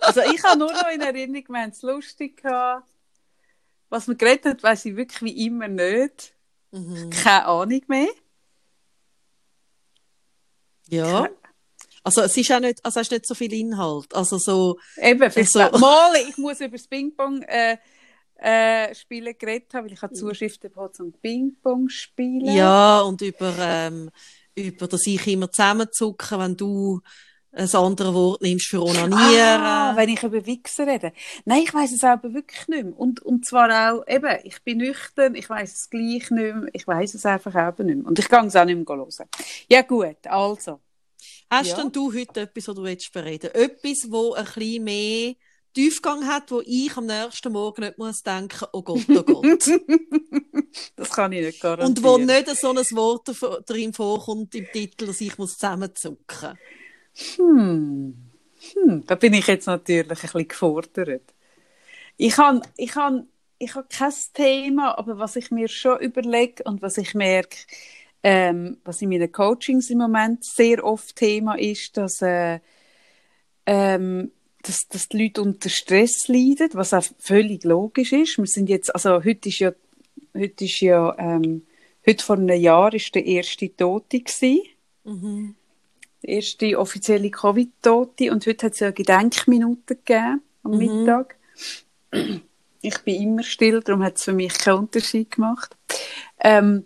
Also 0.00 0.22
ich 0.22 0.42
habe 0.44 0.58
nur 0.58 0.72
noch 0.72 0.88
in 0.88 1.02
Erinnerung, 1.02 1.44
wir 1.48 1.60
haben 1.60 1.70
es 1.70 1.82
lustig 1.82 2.42
gehabt. 2.42 2.88
Was 3.90 4.08
wir 4.08 4.14
geredet 4.14 4.46
haben, 4.46 4.62
weiss 4.62 4.86
ich 4.86 4.96
wirklich 4.96 5.20
wie 5.22 5.44
immer 5.46 5.68
nicht. 5.68 6.32
Mhm. 6.70 7.10
Keine 7.10 7.44
Ahnung 7.44 7.82
mehr. 7.86 8.08
Ja. 10.88 11.28
Also, 12.02 12.20
es 12.22 12.36
ist 12.36 12.50
auch 12.52 12.60
nicht, 12.60 12.84
also, 12.84 13.00
es 13.00 13.06
ist 13.06 13.12
nicht 13.12 13.26
so 13.26 13.34
viel 13.34 13.52
Inhalt. 13.52 14.14
Also, 14.14 14.38
so, 14.38 14.78
Eben, 14.96 15.22
Also- 15.22 15.78
mal, 15.78 16.14
ich 16.28 16.36
muss 16.36 16.60
über 16.60 16.76
das 16.76 16.86
Ping-Pong 16.86 17.42
äh, 17.42 17.78
äh, 18.36 18.94
spielen 18.94 19.36
geredet 19.38 19.72
haben, 19.72 19.86
weil 19.86 19.92
ich 19.94 20.02
habe 20.02 20.12
Zuschriften 20.14 20.70
bekommen 20.70 20.92
zum 20.92 21.12
Ping-Pong 21.12 21.88
spielen. 21.88 22.54
ja, 22.54 23.00
und 23.00 23.22
über, 23.22 23.54
ähm, 23.58 24.10
über, 24.56 24.88
dass 24.88 25.06
ich 25.06 25.26
immer 25.26 25.50
zusammenzucke, 25.50 26.38
wenn 26.38 26.56
du 26.56 27.00
ein 27.52 27.72
anderes 27.72 28.14
Wort 28.14 28.42
nimmst 28.42 28.66
für 28.66 28.82
onanieren. 28.82 29.60
Ah, 29.60 29.92
wenn 29.96 30.08
ich 30.08 30.22
über 30.22 30.44
Wichsen 30.44 30.88
rede. 30.88 31.12
Nein, 31.44 31.62
ich 31.62 31.72
weiss 31.72 31.92
es 31.92 32.02
aber 32.02 32.34
wirklich 32.34 32.66
nicht 32.66 32.84
mehr. 32.84 32.98
Und, 32.98 33.20
und 33.22 33.46
zwar 33.46 33.92
auch, 33.92 34.04
eben, 34.08 34.38
ich 34.42 34.60
bin 34.64 34.78
nüchtern, 34.78 35.36
ich 35.36 35.48
weiss 35.48 35.72
es 35.72 35.90
gleich 35.90 36.30
nicht 36.30 36.30
mehr, 36.32 36.66
ich 36.72 36.86
weiss 36.86 37.14
es 37.14 37.24
einfach 37.24 37.54
eben 37.54 37.86
nicht 37.86 37.96
mehr. 37.98 38.06
Und 38.06 38.18
ich 38.18 38.28
kann 38.28 38.46
es 38.48 38.56
auch 38.56 38.64
nicht 38.64 38.76
mehr 38.76 38.96
hören. 38.96 39.28
Ja 39.70 39.82
gut, 39.82 40.26
also. 40.26 40.80
Hast 41.48 41.70
Ja. 41.70 41.76
denn 41.76 41.92
du 41.92 42.12
heute 42.12 42.40
etwas, 42.40 42.66
was 42.68 42.74
du 42.74 42.82
willst 42.82 43.12
bereden? 43.12 43.50
Etwas, 43.54 44.06
wo 44.10 44.34
ein 44.34 44.44
bisschen 44.44 44.84
mehr 44.84 45.34
Tiefgang 45.74 46.26
hat, 46.26 46.50
wo 46.50 46.62
ich 46.64 46.96
am 46.96 47.06
nächsten 47.06 47.52
Morgen 47.52 47.82
nicht 47.82 47.98
muss 47.98 48.22
denken, 48.22 48.66
oh 48.72 48.82
Gott, 48.82 49.04
oh 49.08 49.22
Gott. 49.22 49.68
das 50.96 51.10
kann 51.10 51.32
ich 51.32 51.44
nicht 51.44 51.60
garantieren. 51.60 51.98
Und 51.98 52.02
wo 52.02 52.16
nicht 52.16 52.48
so 52.56 52.70
ein 52.70 52.76
Wort 52.76 53.28
drin 53.68 53.92
vorkommt 53.92 54.54
im 54.54 54.66
Titel, 54.72 55.06
dass 55.06 55.20
ich 55.20 55.36
muss 55.36 55.54
zusammenzucken. 55.54 56.58
Hm. 57.36 58.14
Hm, 58.72 59.04
da 59.06 59.14
bin 59.16 59.34
ich 59.34 59.46
jetzt 59.46 59.66
natürlich 59.66 60.08
ein 60.10 60.16
bisschen 60.16 60.48
gefordert. 60.48 61.34
Ich 62.16 62.38
habe 62.38 62.62
ich 62.76 62.94
han, 62.94 63.28
ich 63.58 63.74
han 63.74 63.84
kein 63.88 64.12
Thema, 64.32 64.96
aber 64.98 65.18
was 65.18 65.36
ich 65.36 65.50
mir 65.50 65.68
schon 65.68 66.00
überlege 66.00 66.62
und 66.64 66.82
was 66.82 66.98
ich 66.98 67.14
merke, 67.14 67.58
ähm, 68.22 68.78
was 68.84 69.02
in 69.02 69.10
meinen 69.10 69.30
Coachings 69.30 69.90
im 69.90 69.98
Moment 69.98 70.44
sehr 70.44 70.84
oft 70.84 71.16
Thema 71.16 71.58
ist, 71.58 71.96
dass, 71.96 72.22
äh, 72.22 72.60
ähm, 73.66 74.30
dass, 74.66 74.88
dass 74.88 75.08
die 75.08 75.22
Leute 75.24 75.42
unter 75.42 75.68
Stress 75.68 76.28
leiden, 76.28 76.70
was 76.72 76.94
auch 76.94 77.04
völlig 77.18 77.64
logisch 77.64 78.12
ist. 78.12 78.38
Wir 78.38 78.46
sind 78.46 78.68
jetzt, 78.68 78.94
also 78.94 79.22
heute 79.22 79.48
ist 79.48 79.58
ja, 79.60 79.72
heute 80.34 80.64
ist 80.64 80.80
ja, 80.80 81.14
ähm, 81.18 81.62
heute 82.06 82.24
vor 82.24 82.36
einem 82.36 82.60
Jahr 82.60 82.92
ist 82.94 83.14
der 83.14 83.24
erste 83.24 83.74
Tote 83.74 84.20
gewesen 84.20 84.60
Mhm. 85.06 85.54
die 86.22 86.30
erste 86.30 86.78
offizielle 86.78 87.30
Covid-Tote 87.30 88.32
und 88.32 88.46
heute 88.46 88.66
hat 88.66 88.72
es 88.72 88.80
ja 88.80 88.86
eine 88.86 88.94
Gedenkminute 88.94 89.96
gegeben 89.96 90.40
am 90.62 90.72
Mhm. 90.72 90.78
Mittag. 90.78 91.36
Ich 92.80 92.98
bin 93.00 93.22
immer 93.22 93.42
still, 93.42 93.80
darum 93.80 94.02
hat 94.02 94.16
es 94.16 94.24
für 94.24 94.32
mich 94.32 94.56
keinen 94.56 94.78
Unterschied 94.78 95.30
gemacht. 95.30 95.76
Ähm, 96.40 96.84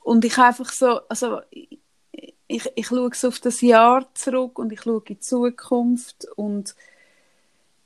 und 0.00 0.24
ich 0.24 0.38
einfach 0.38 0.70
so, 0.72 1.00
also 1.08 1.40
ich, 1.50 1.78
ich, 2.52 2.70
ich 2.74 2.86
schaue 2.86 3.10
auf 3.10 3.40
das 3.40 3.60
Jahr 3.60 4.06
zurück 4.14 4.58
und 4.58 4.72
ich 4.72 4.82
schaue 4.82 5.02
in 5.06 5.14
die 5.14 5.20
Zukunft 5.20 6.26
und 6.36 6.74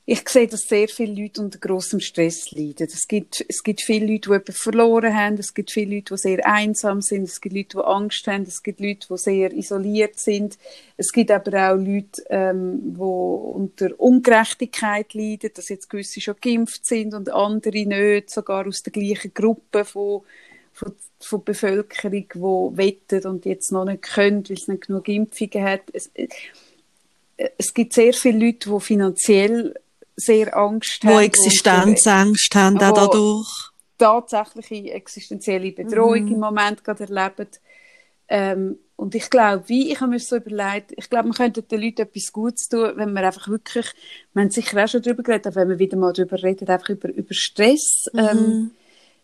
ich 0.08 0.28
sehe, 0.28 0.46
dass 0.46 0.68
sehr 0.68 0.86
viele 0.86 1.20
Leute 1.20 1.40
unter 1.40 1.58
großem 1.58 1.98
Stress 1.98 2.52
leiden. 2.52 2.86
Es 2.86 3.08
gibt, 3.08 3.44
es 3.48 3.64
gibt 3.64 3.80
viele 3.80 4.06
Leute, 4.06 4.30
die 4.30 4.36
etwas 4.36 4.58
verloren 4.58 5.12
haben. 5.12 5.34
Es 5.34 5.52
gibt 5.52 5.72
viele 5.72 5.96
Leute, 5.96 6.14
die 6.14 6.18
sehr 6.18 6.46
einsam 6.46 7.02
sind. 7.02 7.24
Es 7.24 7.40
gibt 7.40 7.56
Leute, 7.56 7.78
die 7.78 7.84
Angst 7.84 8.24
haben. 8.28 8.44
Es 8.44 8.62
gibt 8.62 8.78
Leute, 8.78 9.08
die 9.10 9.18
sehr 9.18 9.52
isoliert 9.52 10.16
sind. 10.20 10.58
Es 10.96 11.10
gibt 11.10 11.32
aber 11.32 11.72
auch 11.72 11.76
Leute, 11.76 12.22
ähm, 12.30 12.94
die 12.94 13.00
unter 13.00 13.98
Ungerechtigkeit 13.98 15.12
leiden, 15.12 15.50
dass 15.52 15.70
jetzt 15.70 15.90
gewisse 15.90 16.20
schon 16.20 16.36
geimpft 16.40 16.86
sind 16.86 17.12
und 17.12 17.32
andere 17.32 17.84
nicht, 17.84 18.30
sogar 18.30 18.64
aus 18.68 18.84
der 18.84 18.92
gleichen 18.92 19.34
Gruppe 19.34 19.84
von, 19.84 20.22
von, 20.76 20.94
von 21.20 21.42
Bevölkerung, 21.42 22.12
die 22.12 22.76
wettet 22.76 23.24
und 23.24 23.46
jetzt 23.46 23.72
noch 23.72 23.86
nicht 23.86 24.02
können, 24.02 24.46
weil 24.46 24.56
es 24.56 24.68
nicht 24.68 24.86
genug 24.86 25.08
Impfungen 25.08 25.64
hat. 25.64 25.82
Es, 25.92 26.10
äh, 26.14 26.28
es 27.56 27.72
gibt 27.72 27.94
sehr 27.94 28.12
viele 28.12 28.46
Leute, 28.46 28.70
die 28.70 28.80
finanziell 28.80 29.74
sehr 30.16 30.54
Angst 30.56 31.02
haben. 31.02 31.14
Wo 31.14 31.20
Existenzängste 31.20 32.58
haben, 32.58 32.76
auch 32.78 32.92
dadurch. 32.92 33.48
Tatsächliche 33.98 34.92
existenzielle 34.92 35.72
Bedrohung 35.72 36.24
mhm. 36.26 36.32
im 36.32 36.40
Moment 36.40 36.84
gerade 36.84 37.04
erleben. 37.04 37.48
Ähm, 38.28 38.78
und 38.96 39.14
ich 39.14 39.30
glaube, 39.30 39.64
wie, 39.68 39.92
ich 39.92 40.00
habe 40.00 40.10
mir 40.10 40.18
so 40.18 40.36
überlegt, 40.36 40.92
ich 40.96 41.08
glaube, 41.08 41.28
man 41.28 41.36
könnte 41.36 41.62
den 41.62 41.80
Leuten 41.80 42.02
etwas 42.02 42.32
Gutes 42.32 42.68
tun, 42.68 42.92
wenn 42.96 43.12
man 43.14 43.24
einfach 43.24 43.48
wirklich, 43.48 43.86
wir 44.34 44.42
haben 44.42 44.50
sicher 44.50 44.82
auch 44.82 44.88
schon 44.88 45.02
darüber 45.02 45.22
geredet, 45.22 45.46
aber 45.46 45.56
wenn 45.56 45.68
man 45.68 45.78
wieder 45.78 45.96
mal 45.96 46.12
darüber 46.12 46.42
redet, 46.42 46.68
einfach 46.68 46.90
über, 46.90 47.08
über 47.08 47.32
Stress, 47.32 48.06
mhm. 48.12 48.18
ähm, 48.18 48.70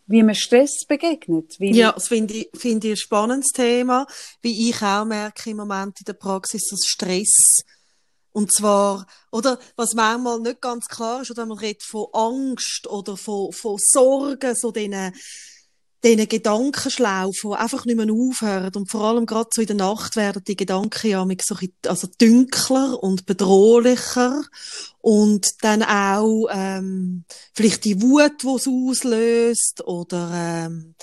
wie 0.07 0.23
man 0.23 0.35
Stress 0.35 0.85
begegnet. 0.87 1.57
Ja, 1.59 1.93
das 1.93 2.09
finde 2.09 2.35
ich, 2.35 2.51
finde 2.55 2.89
ich 2.89 2.95
ein 2.95 2.97
spannendes 2.97 3.51
Thema, 3.53 4.07
wie 4.41 4.71
ich 4.71 4.83
auch 4.83 5.05
merke 5.05 5.51
im 5.51 5.59
Moment 5.59 6.01
in 6.01 6.05
der 6.05 6.15
Praxis, 6.15 6.69
dass 6.69 6.85
Stress 6.85 7.63
und 8.33 8.51
zwar, 8.53 9.07
oder, 9.31 9.59
was 9.77 9.93
manchmal 9.95 10.41
nicht 10.41 10.63
ganz 10.63 10.87
klar 10.87 11.21
ist, 11.21 11.31
oder 11.31 11.45
man 11.45 11.59
redet 11.59 11.83
von 11.83 12.07
Angst 12.13 12.87
oder 12.87 13.17
von, 13.17 13.53
von 13.53 13.77
Sorgen, 13.79 14.55
so 14.57 14.73
diesen, 14.73 15.13
diesen 16.05 16.29
Gedankenschlaufen, 16.29 17.51
die 17.51 17.57
einfach 17.57 17.85
nicht 17.85 17.97
mehr 17.97 18.13
aufhören. 18.13 18.75
Und 18.75 18.91
vor 18.91 19.03
allem 19.03 19.27
gerade 19.27 19.51
so 19.53 19.61
in 19.61 19.69
der 19.69 19.77
Nacht 19.77 20.17
werden 20.17 20.43
die 20.45 20.57
Gedanken 20.57 21.09
ja 21.09 21.27
so 21.43 21.57
also 21.87 22.09
dünkler 22.21 23.03
und 23.03 23.27
bedrohlicher. 23.27 24.43
Und 25.01 25.63
dann 25.63 25.83
auch, 25.83 26.49
ähm, 26.51 27.25
vielleicht 27.55 27.85
die 27.85 28.01
Wut, 28.03 28.43
die 28.43 28.49
es 28.49 28.69
auslöst, 28.69 29.83
oder, 29.85 30.31
ähm, 30.35 30.95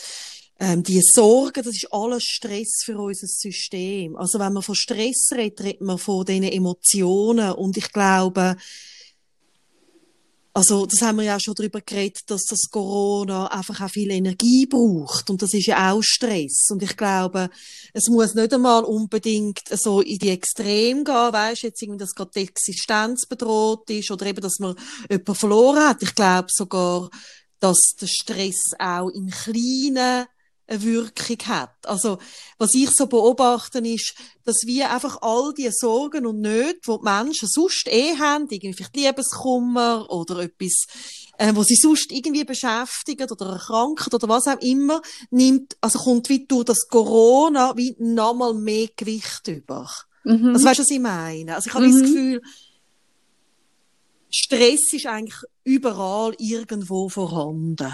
ähm, 0.59 0.83
die 0.83 1.01
Sorgen, 1.01 1.63
das 1.63 1.75
ist 1.75 1.87
alles 1.91 2.23
Stress 2.23 2.81
für 2.83 2.97
unser 2.97 3.27
System. 3.27 4.17
Also 4.17 4.39
wenn 4.39 4.53
man 4.53 4.63
von 4.63 4.75
Stress 4.75 5.29
redet, 5.31 5.61
redet 5.61 5.81
man 5.81 5.97
von 5.97 6.25
diesen 6.25 6.43
Emotionen. 6.43 7.53
Und 7.53 7.77
ich 7.77 7.91
glaube, 7.93 8.57
also, 10.59 10.85
das 10.85 11.01
haben 11.01 11.19
wir 11.19 11.23
ja 11.23 11.37
auch 11.37 11.39
schon 11.39 11.55
darüber 11.55 11.79
geredet, 11.79 12.29
dass 12.29 12.43
das 12.43 12.69
Corona 12.69 13.47
einfach 13.47 13.79
auch 13.79 13.89
viel 13.89 14.11
Energie 14.11 14.65
braucht. 14.65 15.29
Und 15.29 15.41
das 15.41 15.53
ist 15.53 15.67
ja 15.67 15.93
auch 15.93 16.01
Stress. 16.03 16.67
Und 16.69 16.83
ich 16.83 16.97
glaube, 16.97 17.49
es 17.93 18.09
muss 18.09 18.35
nicht 18.35 18.53
einmal 18.53 18.83
unbedingt 18.83 19.61
so 19.71 20.01
in 20.01 20.19
die 20.19 20.31
Extrem 20.31 21.05
gehen, 21.05 21.15
weißt 21.15 21.61
jetzt 21.61 21.81
irgendwie, 21.81 21.99
dass 21.99 22.13
gerade 22.13 22.31
die 22.35 22.41
Existenz 22.41 23.25
bedroht 23.25 23.89
ist 23.89 24.11
oder 24.11 24.25
eben, 24.25 24.41
dass 24.41 24.59
man 24.59 24.75
jemanden 25.09 25.35
verloren 25.35 25.87
hat. 25.87 26.03
Ich 26.03 26.13
glaube 26.13 26.49
sogar, 26.51 27.09
dass 27.61 27.79
der 28.01 28.07
Stress 28.07 28.71
auch 28.79 29.07
in 29.11 29.29
kleinen 29.29 30.25
eine 30.69 30.83
Wirkung 30.83 31.37
hat. 31.47 31.75
Also, 31.85 32.19
was 32.57 32.73
ich 32.73 32.91
so 32.91 33.07
beobachte, 33.07 33.79
ist, 33.79 34.13
dass 34.45 34.57
wir 34.65 34.91
einfach 34.91 35.21
all 35.21 35.53
die 35.53 35.69
Sorgen 35.71 36.25
und 36.25 36.41
Nöte, 36.41 36.79
die 36.87 36.91
die 36.91 37.03
Menschen 37.03 37.47
sonst 37.49 37.87
eh 37.87 38.17
haben, 38.17 38.47
irgendwie 38.49 38.73
vielleicht 38.73 38.95
Liebeskummer 38.95 40.09
oder 40.09 40.39
etwas, 40.39 40.85
äh, 41.37 41.53
wo 41.55 41.63
sie 41.63 41.75
sonst 41.75 42.11
irgendwie 42.11 42.43
beschäftigen 42.43 43.29
oder 43.29 43.53
erkranken 43.53 44.13
oder 44.13 44.29
was 44.29 44.47
auch 44.47 44.61
immer, 44.61 45.01
nimmt, 45.31 45.75
also 45.81 45.99
kommt 45.99 46.29
wie 46.29 46.45
durch 46.45 46.65
das 46.65 46.87
Corona 46.87 47.75
wie 47.75 47.95
nochmal 47.99 48.53
mehr 48.53 48.89
Gewicht 48.95 49.47
über. 49.47 49.89
Mhm. 50.23 50.53
Also 50.53 50.65
weißt 50.65 50.79
du, 50.79 50.83
was 50.83 50.91
ich 50.91 50.99
meine? 50.99 51.55
Also 51.55 51.69
ich 51.69 51.73
habe 51.73 51.87
mhm. 51.87 51.91
das 51.91 52.01
Gefühl, 52.01 52.41
Stress 54.31 54.93
ist 54.93 55.07
eigentlich 55.07 55.41
überall 55.63 56.35
irgendwo 56.37 57.09
vorhanden. 57.09 57.93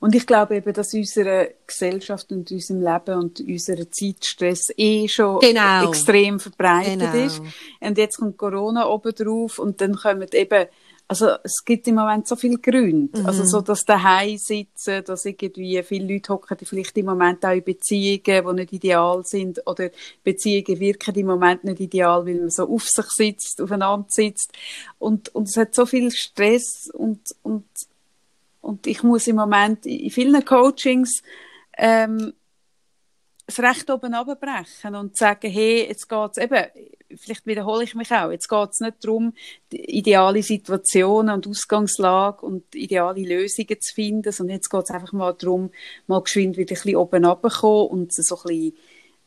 Und 0.00 0.14
ich 0.14 0.26
glaube 0.26 0.56
eben, 0.56 0.72
dass 0.72 0.94
unsere 0.94 1.54
Gesellschaft 1.66 2.32
und 2.32 2.50
unserem 2.50 2.80
Leben 2.82 3.18
und 3.18 3.40
unserer 3.40 3.90
Zeitstress 3.90 4.72
eh 4.76 5.08
schon 5.08 5.40
genau. 5.40 5.88
extrem 5.88 6.40
verbreitet 6.40 7.12
genau. 7.12 7.26
ist. 7.26 7.40
Und 7.80 7.98
jetzt 7.98 8.18
kommt 8.18 8.36
Corona 8.38 8.88
oben 8.88 9.14
drauf 9.14 9.58
und 9.58 9.80
dann 9.80 9.96
kommen 9.96 10.28
eben 10.32 10.66
also 11.10 11.26
es 11.42 11.64
gibt 11.64 11.88
im 11.88 11.96
Moment 11.96 12.28
so 12.28 12.36
viele 12.36 12.58
Gründe. 12.58 13.18
Mhm. 13.18 13.26
Also 13.26 13.44
so, 13.44 13.60
dass 13.62 13.84
daheim 13.84 14.38
sitzen, 14.38 15.02
dass 15.04 15.24
irgendwie 15.24 15.82
viele 15.82 16.14
Leute 16.14 16.32
hocken 16.32 16.56
vielleicht 16.62 16.96
im 16.98 17.06
Moment 17.06 17.44
auch 17.44 17.50
in 17.50 17.64
Beziehungen, 17.64 18.22
die 18.24 18.52
nicht 18.54 18.72
ideal 18.72 19.24
sind 19.24 19.60
oder 19.66 19.90
Beziehungen 20.22 20.78
wirken 20.78 21.16
im 21.16 21.26
Moment 21.26 21.64
nicht 21.64 21.80
ideal, 21.80 22.24
weil 22.26 22.36
man 22.36 22.50
so 22.50 22.72
auf 22.72 22.86
sich 22.86 23.06
sitzt, 23.06 23.60
aufeinander 23.60 24.06
sitzt 24.08 24.52
und, 25.00 25.34
und 25.34 25.48
es 25.48 25.56
hat 25.56 25.74
so 25.74 25.84
viel 25.84 26.12
Stress 26.12 26.88
und, 26.92 27.22
und 27.42 27.66
und 28.60 28.86
ich 28.86 29.02
muss 29.02 29.26
im 29.26 29.36
Moment 29.36 29.86
in 29.86 30.10
vielen 30.10 30.44
Coachings 30.44 31.22
ähm, 31.76 32.32
das 33.46 33.58
Recht 33.58 33.90
oben 33.90 34.14
abbrechen 34.14 34.94
und 34.94 35.16
sagen, 35.16 35.50
hey, 35.50 35.86
jetzt 35.88 36.08
geht's 36.08 36.38
eben, 36.38 36.64
vielleicht 37.16 37.46
wiederhole 37.46 37.84
ich 37.84 37.94
mich 37.94 38.12
auch, 38.12 38.30
jetzt 38.30 38.48
geht's 38.48 38.80
nicht 38.80 39.04
darum, 39.04 39.34
ideale 39.72 40.42
Situationen 40.42 41.34
und 41.34 41.48
Ausgangslage 41.48 42.46
und 42.46 42.74
ideale 42.74 43.22
Lösungen 43.22 43.80
zu 43.80 43.94
finden, 43.94 44.32
sondern 44.32 44.56
jetzt 44.56 44.70
geht's 44.70 44.90
einfach 44.90 45.12
mal 45.12 45.32
darum, 45.32 45.70
mal 46.06 46.22
geschwind 46.22 46.56
wieder 46.56 46.72
ein 46.72 46.74
bisschen 46.74 46.96
oben 46.96 47.24
runterzukommen 47.24 47.88
und 47.88 48.14
so 48.14 48.36
ein 48.36 48.42
bisschen 48.42 48.76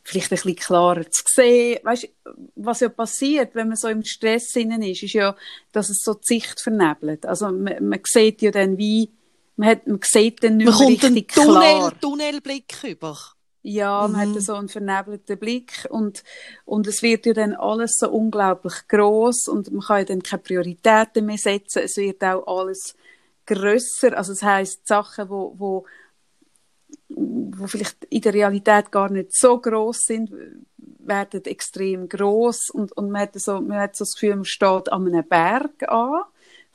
vielleicht 0.05 0.27
ein 0.27 0.35
bisschen 0.35 0.55
klarer 0.55 1.09
zu 1.09 1.23
sehen. 1.25 1.79
Weißt, 1.83 2.09
was 2.55 2.81
ja 2.81 2.89
passiert, 2.89 3.55
wenn 3.55 3.69
man 3.69 3.77
so 3.77 3.87
im 3.87 4.03
Stress 4.03 4.55
innen 4.55 4.81
ist, 4.81 5.03
ist 5.03 5.13
ja, 5.13 5.35
dass 5.71 5.89
es 5.89 6.01
so 6.03 6.13
die 6.13 6.23
Sicht 6.23 6.59
vernebelt. 6.59 7.25
Also 7.25 7.45
man, 7.51 7.87
man 7.87 7.99
sieht 8.03 8.41
ja 8.41 8.51
dann 8.51 8.77
wie, 8.77 9.09
man, 9.55 9.69
hat, 9.69 9.87
man 9.87 9.99
sieht 10.03 10.43
dann 10.43 10.57
nicht 10.57 10.65
man 10.67 10.87
richtig 10.87 11.05
einen 11.05 11.27
Tunnel, 11.27 11.61
klar. 11.61 11.99
Tunnelblick 11.99 12.83
über. 12.83 13.17
Ja, 13.65 14.07
man 14.09 14.29
mhm. 14.29 14.35
hat 14.35 14.41
so 14.41 14.55
einen 14.55 14.67
vernebelten 14.67 15.39
Blick 15.39 15.87
und, 15.89 16.23
und 16.65 16.85
es 16.85 17.01
wird 17.01 17.25
ja 17.25 17.33
dann 17.33 17.53
alles 17.53 17.95
so 17.97 18.09
unglaublich 18.09 18.73
groß 18.89 19.47
und 19.47 19.71
man 19.71 19.81
kann 19.81 19.99
ja 19.99 20.03
dann 20.03 20.21
keine 20.21 20.41
Prioritäten 20.41 21.25
mehr 21.25 21.37
setzen. 21.37 21.83
Es 21.85 21.95
wird 21.95 22.21
auch 22.25 22.45
alles 22.45 22.93
grösser. 23.45 24.17
Also 24.17 24.33
das 24.33 24.43
heisst, 24.43 24.85
Sachen, 24.85 25.29
wo, 25.29 25.55
wo, 25.57 25.85
wo 27.07 27.67
vielleicht 27.67 28.03
in 28.09 28.21
der 28.21 28.33
Realität 28.33 28.91
gar 28.91 29.09
nicht 29.09 29.33
so 29.33 29.57
groß 29.57 29.97
sind, 30.07 30.31
werden 30.99 31.45
extrem 31.45 32.09
groß 32.09 32.69
und, 32.69 32.91
und 32.93 33.11
man 33.11 33.21
hat 33.23 33.39
so, 33.39 33.61
man 33.61 33.79
hat 33.79 33.95
so 33.95 34.03
das 34.03 34.13
Gefühl, 34.13 34.35
man 34.35 34.45
steht 34.45 34.91
an 34.91 35.07
einem 35.07 35.25
Berg 35.25 35.89
an 35.89 36.23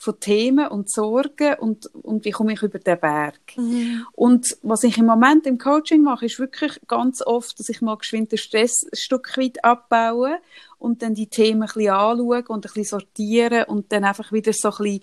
von 0.00 0.21
Themen 0.21 0.69
und 0.69 0.88
Sorgen 0.88 1.55
und, 1.59 1.93
und 1.93 2.25
wie 2.25 2.31
komme 2.31 2.52
ich 2.52 2.62
über 2.62 2.78
den 2.78 3.00
Berg. 3.00 3.40
Mhm. 3.57 4.07
Und 4.12 4.57
was 4.62 4.85
ich 4.85 4.97
im 4.97 5.07
Moment 5.07 5.45
im 5.45 5.59
Coaching 5.59 6.02
mache, 6.02 6.26
ist 6.26 6.38
wirklich 6.38 6.81
ganz 6.87 7.21
oft, 7.21 7.59
dass 7.59 7.69
ich 7.69 7.83
mal 7.83 7.97
geschwind 7.97 8.31
den 8.31 8.38
Stress 8.38 8.85
ein 8.85 8.97
Stück 8.97 9.37
weit 9.37 9.64
abbaue 9.64 10.38
und 10.78 11.02
dann 11.02 11.14
die 11.14 11.26
Themen 11.26 11.62
ein 11.62 11.67
bisschen 11.67 11.90
anschaue 11.90 12.45
und 12.47 12.64
ein 12.64 12.73
bisschen 12.73 12.85
sortieren 12.85 13.64
und 13.64 13.90
dann 13.90 14.05
einfach 14.05 14.31
wieder 14.31 14.52
so 14.52 14.71
ein 14.71 14.76
bisschen, 14.78 15.02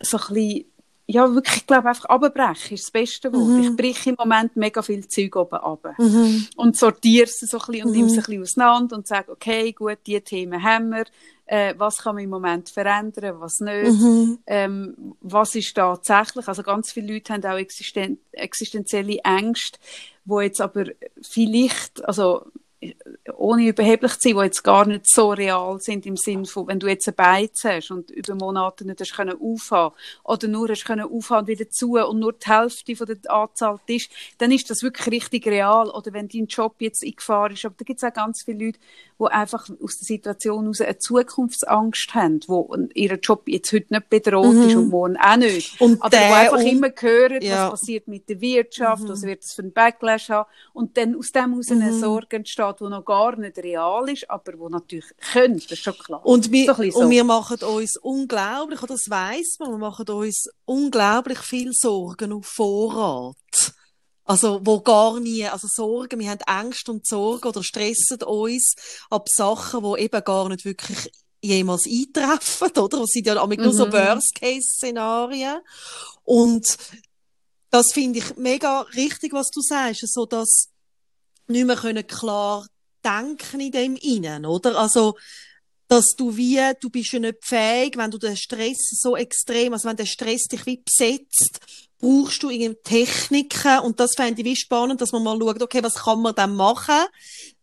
so 0.00 0.16
ein 0.16 0.34
bisschen 0.34 0.64
ja, 1.10 1.34
wirklich, 1.34 1.56
ich 1.56 1.66
glaube, 1.66 1.88
einfach 1.88 2.04
abbrechen 2.04 2.74
ist 2.74 2.84
das 2.84 2.90
beste 2.92 3.32
Wort. 3.32 3.48
Mhm. 3.48 3.60
Ich 3.62 3.76
breche 3.76 4.10
im 4.10 4.16
Moment 4.16 4.54
mega 4.54 4.80
viel 4.80 5.06
Zeug 5.08 5.34
oben 5.34 5.56
ab. 5.56 5.94
Mhm. 5.98 6.46
Und 6.56 6.76
sortiere 6.76 7.24
es 7.24 7.40
so 7.40 7.58
ein 7.58 7.66
bisschen 7.66 7.86
und 7.86 7.90
mhm. 7.90 7.96
nehme 7.96 8.06
es 8.06 8.12
ein 8.12 8.22
bisschen 8.22 8.42
auseinander 8.42 8.96
und 8.96 9.08
sage, 9.08 9.32
okay, 9.32 9.72
gut, 9.72 9.98
die 10.06 10.20
Themen 10.20 10.62
haben 10.62 10.90
wir. 10.90 11.04
Äh, 11.50 11.74
was 11.78 11.98
kann 11.98 12.14
man 12.14 12.22
im 12.22 12.30
Moment 12.30 12.70
verändern, 12.70 13.40
was 13.40 13.58
nicht? 13.58 14.00
Mhm. 14.00 14.38
Ähm, 14.46 15.16
was 15.20 15.56
ist 15.56 15.74
tatsächlich? 15.74 16.46
Also 16.46 16.62
ganz 16.62 16.92
viele 16.92 17.12
Leute 17.14 17.32
haben 17.32 17.44
auch 17.44 17.58
existen 17.58 18.20
existenzielle 18.30 19.18
Ängste, 19.24 19.80
wo 20.24 20.40
jetzt 20.40 20.60
aber 20.60 20.84
vielleicht, 21.20 22.04
also 22.04 22.46
ohne 23.36 23.68
überheblich 23.68 24.12
zu 24.12 24.28
sein, 24.28 24.36
die 24.38 24.44
jetzt 24.44 24.62
gar 24.62 24.86
nicht 24.86 25.06
so 25.06 25.30
real 25.30 25.78
sind 25.80 26.06
im 26.06 26.16
Sinne 26.16 26.46
von, 26.46 26.66
wenn 26.66 26.80
du 26.80 26.88
jetzt 26.88 27.06
ein 27.08 27.14
Beiz 27.14 27.62
hast 27.64 27.90
und 27.90 28.10
über 28.10 28.34
Monate 28.34 28.86
nicht 28.86 29.00
hast 29.00 29.14
können 29.14 29.36
aufhaben 29.40 29.94
oder 30.24 30.48
nur 30.48 30.68
hast 30.68 30.86
können 30.86 31.06
aufhaben 31.06 31.46
wieder 31.46 31.68
zu 31.68 31.98
und 31.98 32.18
nur 32.18 32.32
die 32.32 32.48
Hälfte 32.48 32.96
von 32.96 33.06
der 33.06 33.18
Anzahl 33.30 33.78
ist, 33.86 34.10
dann 34.38 34.50
ist 34.50 34.70
das 34.70 34.82
wirklich 34.82 35.08
richtig 35.08 35.46
real. 35.46 35.90
Oder 35.90 36.12
wenn 36.12 36.28
dein 36.28 36.46
Job 36.46 36.76
jetzt 36.78 37.02
in 37.02 37.14
Gefahr 37.14 37.50
ist. 37.50 37.64
Aber 37.64 37.74
da 37.76 37.84
gibt 37.84 38.02
es 38.02 38.08
auch 38.08 38.14
ganz 38.14 38.42
viele 38.44 38.66
Leute, 38.66 38.78
die 39.20 39.26
einfach 39.26 39.68
aus 39.82 39.98
der 39.98 40.06
Situation 40.06 40.62
heraus 40.62 40.80
eine 40.80 40.98
Zukunftsangst 40.98 42.14
haben, 42.14 42.40
wo 42.46 42.74
ihr 42.94 43.14
Job 43.16 43.42
jetzt 43.46 43.72
heute 43.72 43.92
nicht 43.92 44.08
bedroht 44.08 44.54
mhm. 44.54 44.68
ist 44.68 44.76
und 44.76 44.88
morgen 44.88 45.16
auch 45.18 45.36
nicht. 45.36 45.80
Und 45.80 46.02
Aber 46.02 46.16
wo 46.16 46.34
einfach 46.34 46.60
immer 46.60 46.88
hören, 46.98 47.42
ja. 47.42 47.64
was 47.64 47.80
passiert 47.80 48.08
mit 48.08 48.28
der 48.28 48.40
Wirtschaft, 48.40 49.02
mhm. 49.02 49.08
was 49.08 49.22
wird 49.22 49.42
es 49.42 49.52
für 49.52 49.62
einen 49.62 49.72
Backlash 49.72 50.30
haben 50.30 50.48
und 50.72 50.96
dann 50.96 51.16
aus 51.16 51.32
dem 51.32 51.50
heraus 51.50 51.68
mhm. 51.68 51.82
eine 51.82 51.92
Sorge 51.92 52.36
entsteht, 52.36 52.69
die 52.74 52.84
noch 52.84 53.04
gar 53.04 53.36
nicht 53.36 53.58
real 53.58 54.08
ist, 54.08 54.28
aber 54.30 54.58
wo 54.58 54.68
natürlich 54.68 55.06
könnte, 55.32 55.66
das 55.68 55.72
ist 55.78 55.82
schon 55.84 55.98
klar. 55.98 56.24
Und 56.24 56.50
wir, 56.52 56.66
So 56.66 56.74
bisschen 56.74 56.94
und 56.94 57.04
so. 57.04 57.10
wir 57.10 57.24
machen 57.24 57.62
uns 57.62 57.96
unglaublich, 57.96 58.82
oder 58.82 58.94
das 58.94 59.08
weiss 59.08 59.56
man, 59.58 59.70
wir 59.72 59.78
machen 59.78 60.08
uns 60.08 60.48
unglaublich 60.64 61.38
viel 61.38 61.72
Sorgen 61.72 62.32
auf 62.32 62.46
Vorrat. 62.46 63.36
Also, 64.24 64.60
wo 64.62 64.80
gar 64.80 65.18
nie, 65.18 65.44
also 65.46 65.66
Sorgen, 65.68 66.20
wir 66.20 66.30
haben 66.30 66.64
Ängste 66.66 66.92
und 66.92 67.06
Sorgen 67.06 67.48
oder 67.48 67.64
stressen 67.64 68.22
uns 68.22 68.74
ab 69.10 69.28
Sachen, 69.28 69.82
die 69.82 70.02
eben 70.02 70.24
gar 70.24 70.48
nicht 70.48 70.64
wirklich 70.64 71.10
jemals 71.42 71.86
eintreffen, 71.86 72.70
oder? 72.78 72.98
Das 72.98 73.08
sind 73.10 73.26
ja 73.26 73.40
auch 73.40 73.48
nur 73.48 73.72
so 73.72 73.86
Mhm. 73.86 73.92
Worst-Case-Szenarien. 73.92 75.60
Und 76.22 76.64
das 77.70 77.92
finde 77.92 78.18
ich 78.20 78.36
mega 78.36 78.82
richtig, 78.94 79.32
was 79.32 79.48
du 79.50 79.60
sagst, 79.62 80.02
so 80.12 80.26
dass 80.26 80.68
nicht 81.50 81.66
mehr 81.66 81.76
können 81.76 82.06
klar 82.06 82.66
denken 83.04 83.60
in 83.60 83.72
dem 83.72 83.96
Innen, 83.96 84.46
oder? 84.46 84.76
Also, 84.78 85.16
dass 85.88 86.14
du 86.16 86.36
wie, 86.36 86.60
du 86.80 86.88
bist 86.90 87.12
ja 87.12 87.18
nicht 87.18 87.44
fähig, 87.44 87.96
wenn 87.96 88.10
du 88.10 88.18
den 88.18 88.36
Stress 88.36 88.78
so 89.00 89.16
extrem, 89.16 89.72
also 89.72 89.88
wenn 89.88 89.96
der 89.96 90.06
Stress 90.06 90.44
dich 90.44 90.64
wie 90.66 90.76
besetzt, 90.78 91.60
brauchst 91.98 92.42
du 92.42 92.50
irgendwie 92.50 92.80
Techniken 92.84 93.80
und 93.80 93.98
das 93.98 94.12
fände 94.16 94.40
ich 94.40 94.46
wie 94.46 94.56
spannend, 94.56 95.00
dass 95.00 95.12
man 95.12 95.22
mal 95.24 95.38
schaut, 95.38 95.62
okay, 95.62 95.82
was 95.82 95.94
kann 95.94 96.22
man 96.22 96.34
dann 96.34 96.54
machen, 96.54 97.04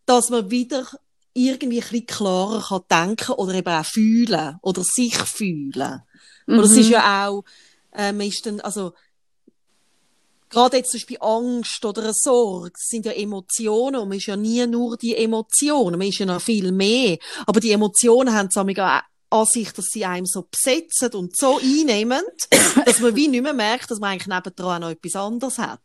dass 0.06 0.29
man 0.29 0.51
wieder 0.51 0.86
irgendwie 1.34 1.77
ein 1.82 1.89
bisschen 1.89 2.06
klarer 2.06 2.62
kann 2.89 3.08
denken 3.08 3.32
oder 3.34 3.53
eben 3.53 3.67
auch 3.74 3.86
fühlen 3.86 4.58
oder 4.62 4.84
sich 4.84 5.15
fühlen. 5.15 6.01
Oder 6.48 6.63
es 6.63 6.72
Mhm. 6.72 6.79
ist 6.79 6.89
ja 6.89 7.27
auch, 7.27 7.44
äh, 7.94 8.12
man 8.12 8.27
ist 8.27 8.46
dann, 8.46 8.60
also, 8.62 8.94
gerade 10.50 10.77
jetzt 10.77 10.92
zum 10.92 11.00
Beispiel 11.00 11.18
Angst 11.20 11.84
oder 11.86 12.04
eine 12.04 12.13
Sorge, 12.13 12.72
das 12.72 12.88
sind 12.88 13.06
ja 13.06 13.12
Emotionen 13.12 13.96
und 14.01 14.10
man 14.10 14.18
ist 14.18 14.27
ja 14.27 14.36
nie 14.36 14.66
nur 14.68 14.98
die 14.98 15.16
Emotionen, 15.16 15.98
man 15.98 16.08
ist 16.08 16.20
ja 16.20 16.25
noch 16.25 16.42
viel 16.42 16.72
mehr. 16.72 17.18
Aber 17.46 17.60
die 17.60 17.72
Emotionen 17.72 18.34
haben 18.34 18.48
es 18.50 18.58
auch 18.58 19.01
an 19.30 19.46
sich, 19.46 19.72
dass 19.74 19.88
sie 19.88 20.06
einem 20.06 20.25
so 20.25 20.48
besetzen 20.50 21.13
und 21.13 21.36
so 21.38 21.60
einnehmen, 21.60 22.22
dass 22.86 23.00
man 23.00 23.16
wie 23.16 23.27
nicht 23.27 23.44
mehr 23.44 23.54
merkt, 23.54 23.92
dass 23.92 24.00
man 24.00 24.12
eigentlich 24.12 24.27
nebendran 24.27 24.84
auch 24.84 24.88
noch 24.88 24.92
etwas 24.96 25.16
anderes 25.16 25.58
hat. 25.58 25.80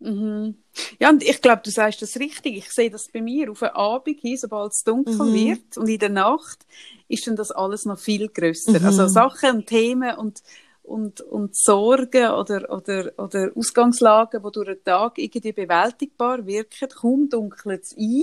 Mhm. 0.00 0.56
Ja, 0.98 1.08
und 1.08 1.22
ich 1.22 1.40
glaube, 1.40 1.62
du 1.64 1.70
sagst 1.70 2.02
das 2.02 2.16
richtig. 2.16 2.56
Ich 2.58 2.70
sehe 2.70 2.90
das 2.90 3.08
bei 3.10 3.22
mir 3.22 3.50
auf 3.50 3.60
den 3.60 3.68
Abend 3.70 4.20
hin, 4.20 4.36
sobald 4.36 4.72
es 4.72 4.82
dunkel 4.84 5.14
Mhm. 5.14 5.34
wird 5.34 5.78
und 5.78 5.88
in 5.88 5.98
der 5.98 6.10
Nacht 6.10 6.66
ist 7.08 7.26
dann 7.26 7.36
das 7.36 7.50
alles 7.50 7.84
noch 7.84 7.98
viel 7.98 8.28
grösser. 8.28 8.78
Mhm. 8.78 8.86
Also 8.86 9.08
Sachen 9.08 9.50
und 9.52 9.66
Themen 9.66 10.16
und, 10.16 10.42
und, 10.84 11.20
und 11.22 11.56
Sorgen 11.56 12.30
oder, 12.30 12.70
oder, 12.70 13.12
oder 13.18 13.50
Ausgangslagen, 13.56 14.42
die 14.42 14.52
durch 14.52 14.68
den 14.68 14.84
Tag 14.84 15.18
irgendwie 15.18 15.52
bewältigbar 15.52 16.46
wirken, 16.46 16.88
kaum 16.90 17.28
dunkelt 17.28 17.82
es 17.82 17.96
ein, 17.96 18.22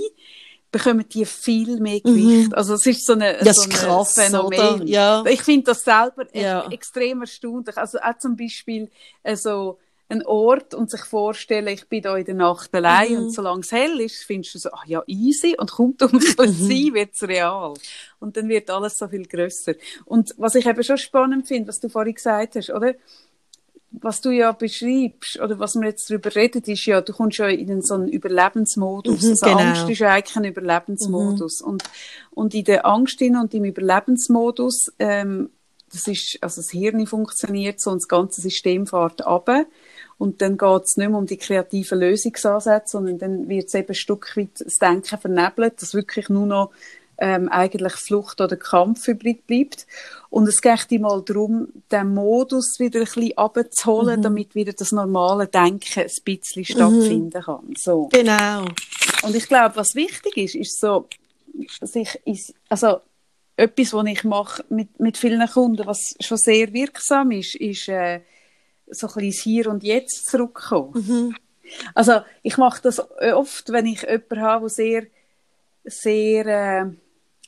bekommen 0.70 1.04
die 1.12 1.26
viel 1.26 1.80
mehr 1.80 2.00
Gewicht. 2.00 2.54
Also 2.54 2.74
es 2.74 2.86
ist 2.86 3.04
so, 3.04 3.12
eine, 3.12 3.36
Mhm. 3.40 3.44
Ja, 3.46 3.52
so 3.52 3.60
ist 3.62 3.66
ein 3.66 3.70
krass, 3.72 4.14
Phänomen. 4.14 4.60
oder? 4.76 4.84
Ja. 4.84 5.24
Ich 5.26 5.42
finde 5.42 5.64
das 5.66 5.82
selber 5.84 6.24
e- 6.34 6.42
Ja. 6.42 6.66
extrem 6.70 7.20
erstaunlich. 7.20 7.76
Also 7.76 7.98
auch 7.98 8.16
zum 8.18 8.36
Beispiel 8.36 8.88
äh, 9.22 9.36
so 9.36 9.78
ein 10.12 10.24
Ort 10.26 10.74
und 10.74 10.90
sich 10.90 11.02
vorstellen, 11.02 11.66
ich 11.68 11.88
bin 11.88 12.02
da 12.02 12.16
in 12.16 12.24
der 12.24 12.34
Nacht 12.34 12.72
allein 12.74 13.12
Mhm. 13.12 13.18
und 13.18 13.30
solange 13.32 13.60
es 13.60 13.72
hell 13.72 14.00
ist, 14.00 14.22
findest 14.24 14.54
du 14.54 14.58
so, 14.60 14.68
ach 14.72 14.86
ja, 14.86 15.02
easy 15.06 15.56
und 15.58 15.70
kommt 15.72 16.00
dunkel 16.02 16.46
Mhm. 16.48 16.52
sein, 16.68 16.94
wird 16.94 17.14
es 17.14 17.22
real. 17.24 17.74
Und 18.20 18.36
dann 18.36 18.48
wird 18.48 18.70
alles 18.70 18.98
so 18.98 19.08
viel 19.08 19.26
grösser. 19.26 19.74
Und 20.04 20.34
was 20.38 20.54
ich 20.54 20.66
eben 20.66 20.82
schon 20.84 20.98
spannend 20.98 21.48
finde, 21.48 21.68
was 21.68 21.80
du 21.80 21.88
vorhin 21.88 22.14
gesagt 22.14 22.56
hast, 22.56 22.70
oder? 22.70 22.94
Was 23.94 24.22
du 24.22 24.30
ja 24.30 24.52
beschreibst, 24.52 25.38
oder 25.38 25.58
was 25.58 25.74
wir 25.74 25.86
jetzt 25.86 26.08
darüber 26.08 26.34
reden, 26.34 26.62
ist 26.64 26.86
ja, 26.86 27.02
du 27.02 27.12
kommst 27.12 27.36
ja 27.36 27.48
in 27.48 27.82
so 27.82 27.92
einen 27.94 28.08
Überlebensmodus. 28.08 29.22
Mhm, 29.22 29.30
also 29.32 29.46
genau. 29.46 29.58
Angst 29.58 29.90
ist 29.90 29.98
ja 29.98 30.12
eigentlich 30.14 30.34
ein 30.36 30.44
Überlebensmodus. 30.44 31.60
Und, 31.60 31.82
und 32.30 32.54
in 32.54 32.64
der 32.64 32.86
Angst 32.86 33.18
hin 33.18 33.36
und 33.36 33.52
im 33.52 33.64
Überlebensmodus, 33.64 34.92
ähm, 34.98 35.50
das 35.92 36.08
ist, 36.08 36.38
also 36.40 36.62
das 36.62 36.70
Hirn 36.70 37.06
funktioniert 37.06 37.80
so 37.80 37.90
und 37.90 37.98
das 38.00 38.08
ganze 38.08 38.40
System 38.40 38.86
fährt 38.86 39.26
ab. 39.26 39.50
Und 40.18 40.42
dann 40.42 40.56
geht 40.56 40.82
es 40.84 40.96
nicht 40.96 41.08
mehr 41.08 41.18
um 41.18 41.26
die 41.26 41.36
kreativen 41.36 42.00
Lösungsansätze, 42.00 42.92
sondern 42.92 43.18
dann 43.18 43.48
wird 43.48 43.68
es 43.68 43.74
eben 43.74 43.88
ein 43.88 43.94
Stück 43.94 44.36
weit 44.36 44.60
das 44.60 44.78
Denken 44.78 45.18
vernebelt, 45.18 45.80
dass 45.82 45.94
wirklich 45.94 46.28
nur 46.28 46.46
noch 46.46 46.70
ähm, 47.18 47.48
eigentlich 47.48 47.92
Flucht 47.94 48.40
oder 48.40 48.56
Kampf 48.56 49.06
übrig 49.06 49.46
bleibt. 49.46 49.86
Und 50.30 50.48
es 50.48 50.60
geht 50.60 50.90
mal 51.00 51.22
darum, 51.22 51.68
den 51.90 52.14
Modus 52.14 52.76
wieder 52.78 53.00
ein 53.00 53.04
bisschen 53.04 53.36
abzuholen, 53.36 54.22
damit 54.22 54.54
wieder 54.54 54.72
das 54.72 54.92
normale 54.92 55.46
Denken 55.46 56.00
ein 56.00 56.10
bisschen 56.24 56.64
stattfinden 56.64 57.42
kann. 57.42 57.74
So. 57.78 58.08
Genau. 58.12 58.64
Und 59.22 59.36
ich 59.36 59.46
glaube, 59.46 59.76
was 59.76 59.94
wichtig 59.94 60.36
ist, 60.36 60.54
ist 60.54 60.80
so, 60.80 61.06
sich, 61.82 62.20
also, 62.68 63.00
etwas, 63.56 63.92
was 63.92 64.06
ich 64.06 64.24
mache 64.24 64.64
mit, 64.70 64.98
mit 64.98 65.16
vielen 65.16 65.46
Kunden, 65.46 65.86
was 65.86 66.14
schon 66.20 66.38
sehr 66.38 66.72
wirksam 66.72 67.30
ist, 67.30 67.54
ist, 67.54 67.88
äh, 67.88 68.20
so 68.92 69.06
ein 69.06 69.14
bisschen 69.14 69.26
ins 69.26 69.42
Hier 69.42 69.66
und 69.68 69.82
Jetzt 69.82 70.26
zurückkommen. 70.26 70.92
Mhm. 70.94 71.36
Also, 71.94 72.20
ich 72.42 72.56
mache 72.58 72.82
das 72.82 73.00
oft, 73.00 73.72
wenn 73.72 73.86
ich 73.86 74.02
jemanden 74.02 74.40
habe, 74.40 74.66
der 74.66 74.70
sehr, 74.70 75.06
sehr, 75.84 76.46
äh, 76.46 76.86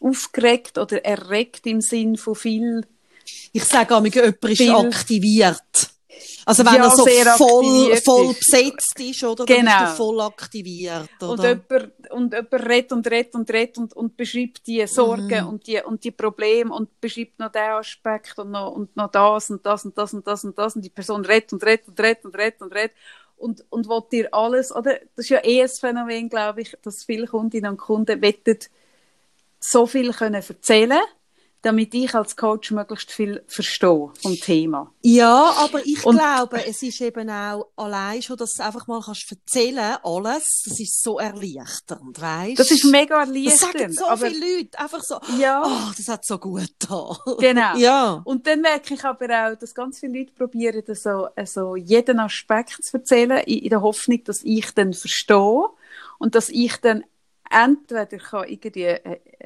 aufgeregt 0.00 0.78
oder 0.78 1.04
erregt 1.04 1.66
im 1.66 1.80
Sinn 1.80 2.16
von 2.16 2.34
viel 2.34 2.86
Ich 3.52 3.64
sage 3.64 3.96
auch, 3.96 4.04
jemand 4.04 4.42
ist 4.42 4.60
aktiviert. 4.68 5.93
Also 6.46 6.64
wenn 6.64 6.74
Ja, 6.74 6.84
er 6.84 6.90
so 6.90 7.06
voll, 7.06 7.96
voll 7.96 8.34
besetzt 8.34 9.00
ist, 9.00 9.24
oder? 9.24 9.46
Dann 9.46 9.56
ist 9.56 9.62
Genau. 9.62 9.80
er 9.80 9.96
voll 9.96 10.20
aktiviert, 10.20 11.08
Und 11.22 11.38
oder? 11.40 11.48
jemand, 11.48 12.10
und 12.10 12.32
jemand 12.34 12.52
redet 12.68 12.92
und 12.92 13.06
redet 13.10 13.34
und 13.34 13.50
redet 13.50 13.78
und, 13.78 13.92
und 13.94 14.16
beschreibt 14.16 14.66
die 14.66 14.86
Sorgen 14.86 15.42
Mhm. 15.42 15.48
und, 15.48 15.66
die, 15.66 15.80
und 15.82 16.04
die 16.04 16.10
Probleme 16.10 16.72
und 16.74 17.00
beschreibt 17.00 17.38
noch 17.38 17.50
den 17.50 17.62
Aspekt 17.62 18.38
und 18.38 18.50
noch, 18.50 18.72
und 18.72 18.94
noch 18.96 19.10
das 19.10 19.50
und 19.50 19.64
das 19.64 19.84
und 19.84 19.96
das 19.96 20.12
und 20.14 20.26
das 20.26 20.44
und 20.44 20.58
das 20.58 20.76
und 20.76 20.82
die 20.84 20.90
Person 20.90 21.24
redet 21.24 21.52
und 21.52 21.64
redet 21.64 21.88
und 21.88 21.98
redet 22.00 22.24
und 22.24 22.34
redet 22.36 22.60
und 22.62 22.72
redet 22.74 22.92
und, 23.36 23.64
und 23.70 23.88
will 23.88 24.02
dir 24.12 24.28
alles, 24.32 24.70
oder? 24.74 24.92
Das 25.16 25.24
ist 25.24 25.30
ja 25.30 25.44
eh 25.44 25.62
ein 25.62 25.68
Phänomen, 25.68 26.28
glaube 26.28 26.60
ich, 26.62 26.76
dass 26.82 27.04
viele 27.04 27.26
Kundinnen 27.26 27.70
und 27.72 27.76
Kunden 27.78 28.20
wettet 28.22 28.70
so 29.60 29.86
viel 29.86 30.12
können 30.12 30.34
erzählen 30.46 31.00
damit 31.64 31.94
ich 31.94 32.14
als 32.14 32.36
Coach 32.36 32.70
möglichst 32.70 33.10
viel 33.10 33.42
verstehe 33.46 34.10
vom 34.22 34.36
Thema. 34.40 34.92
Ja, 35.02 35.54
aber 35.58 35.84
ich 35.86 36.04
Und- 36.04 36.16
glaube, 36.18 36.64
es 36.66 36.82
ist 36.82 37.00
eben 37.00 37.28
auch 37.30 37.68
allein 37.76 38.22
schon, 38.22 38.36
dass 38.36 38.52
du 38.52 38.62
einfach 38.64 38.86
mal 38.86 39.00
kannst 39.02 39.30
erzählen, 39.30 39.96
alles, 40.02 40.62
das 40.64 40.78
ist 40.80 41.02
so 41.02 41.18
erleichternd, 41.18 42.20
weißt? 42.20 42.58
Das 42.58 42.70
ist 42.70 42.84
mega 42.84 43.20
Das 43.20 43.28
erleichternd. 43.28 43.60
sagen 43.78 43.92
so 43.92 44.06
aber, 44.06 44.26
viele 44.26 44.56
Leute, 44.58 44.78
einfach 44.78 45.00
so, 45.02 45.18
Ja. 45.38 45.62
oh, 45.64 45.92
das 45.96 46.08
hat 46.08 46.24
so 46.24 46.38
gut 46.38 46.70
da. 46.78 47.16
Genau. 47.38 47.76
Ja. 47.76 48.20
Und 48.24 48.46
dann 48.46 48.60
merke 48.60 48.94
ich 48.94 49.04
aber 49.04 49.26
auch, 49.26 49.56
dass 49.58 49.74
ganz 49.74 49.98
viele 50.00 50.18
Leute 50.20 50.32
probieren, 50.32 50.82
so, 50.94 51.28
so 51.44 51.76
jeden 51.76 52.18
Aspekt 52.20 52.84
zu 52.84 52.96
erzählen, 52.98 53.38
in, 53.46 53.58
in 53.58 53.70
der 53.70 53.82
Hoffnung, 53.82 54.22
dass 54.24 54.42
ich 54.42 54.70
dann 54.74 54.92
verstehe 54.92 55.64
und 56.18 56.34
dass 56.34 56.48
ich 56.50 56.76
dann 56.76 57.04
entweder 57.54 58.18
kann 58.18 58.48
irgendwie 58.48 58.96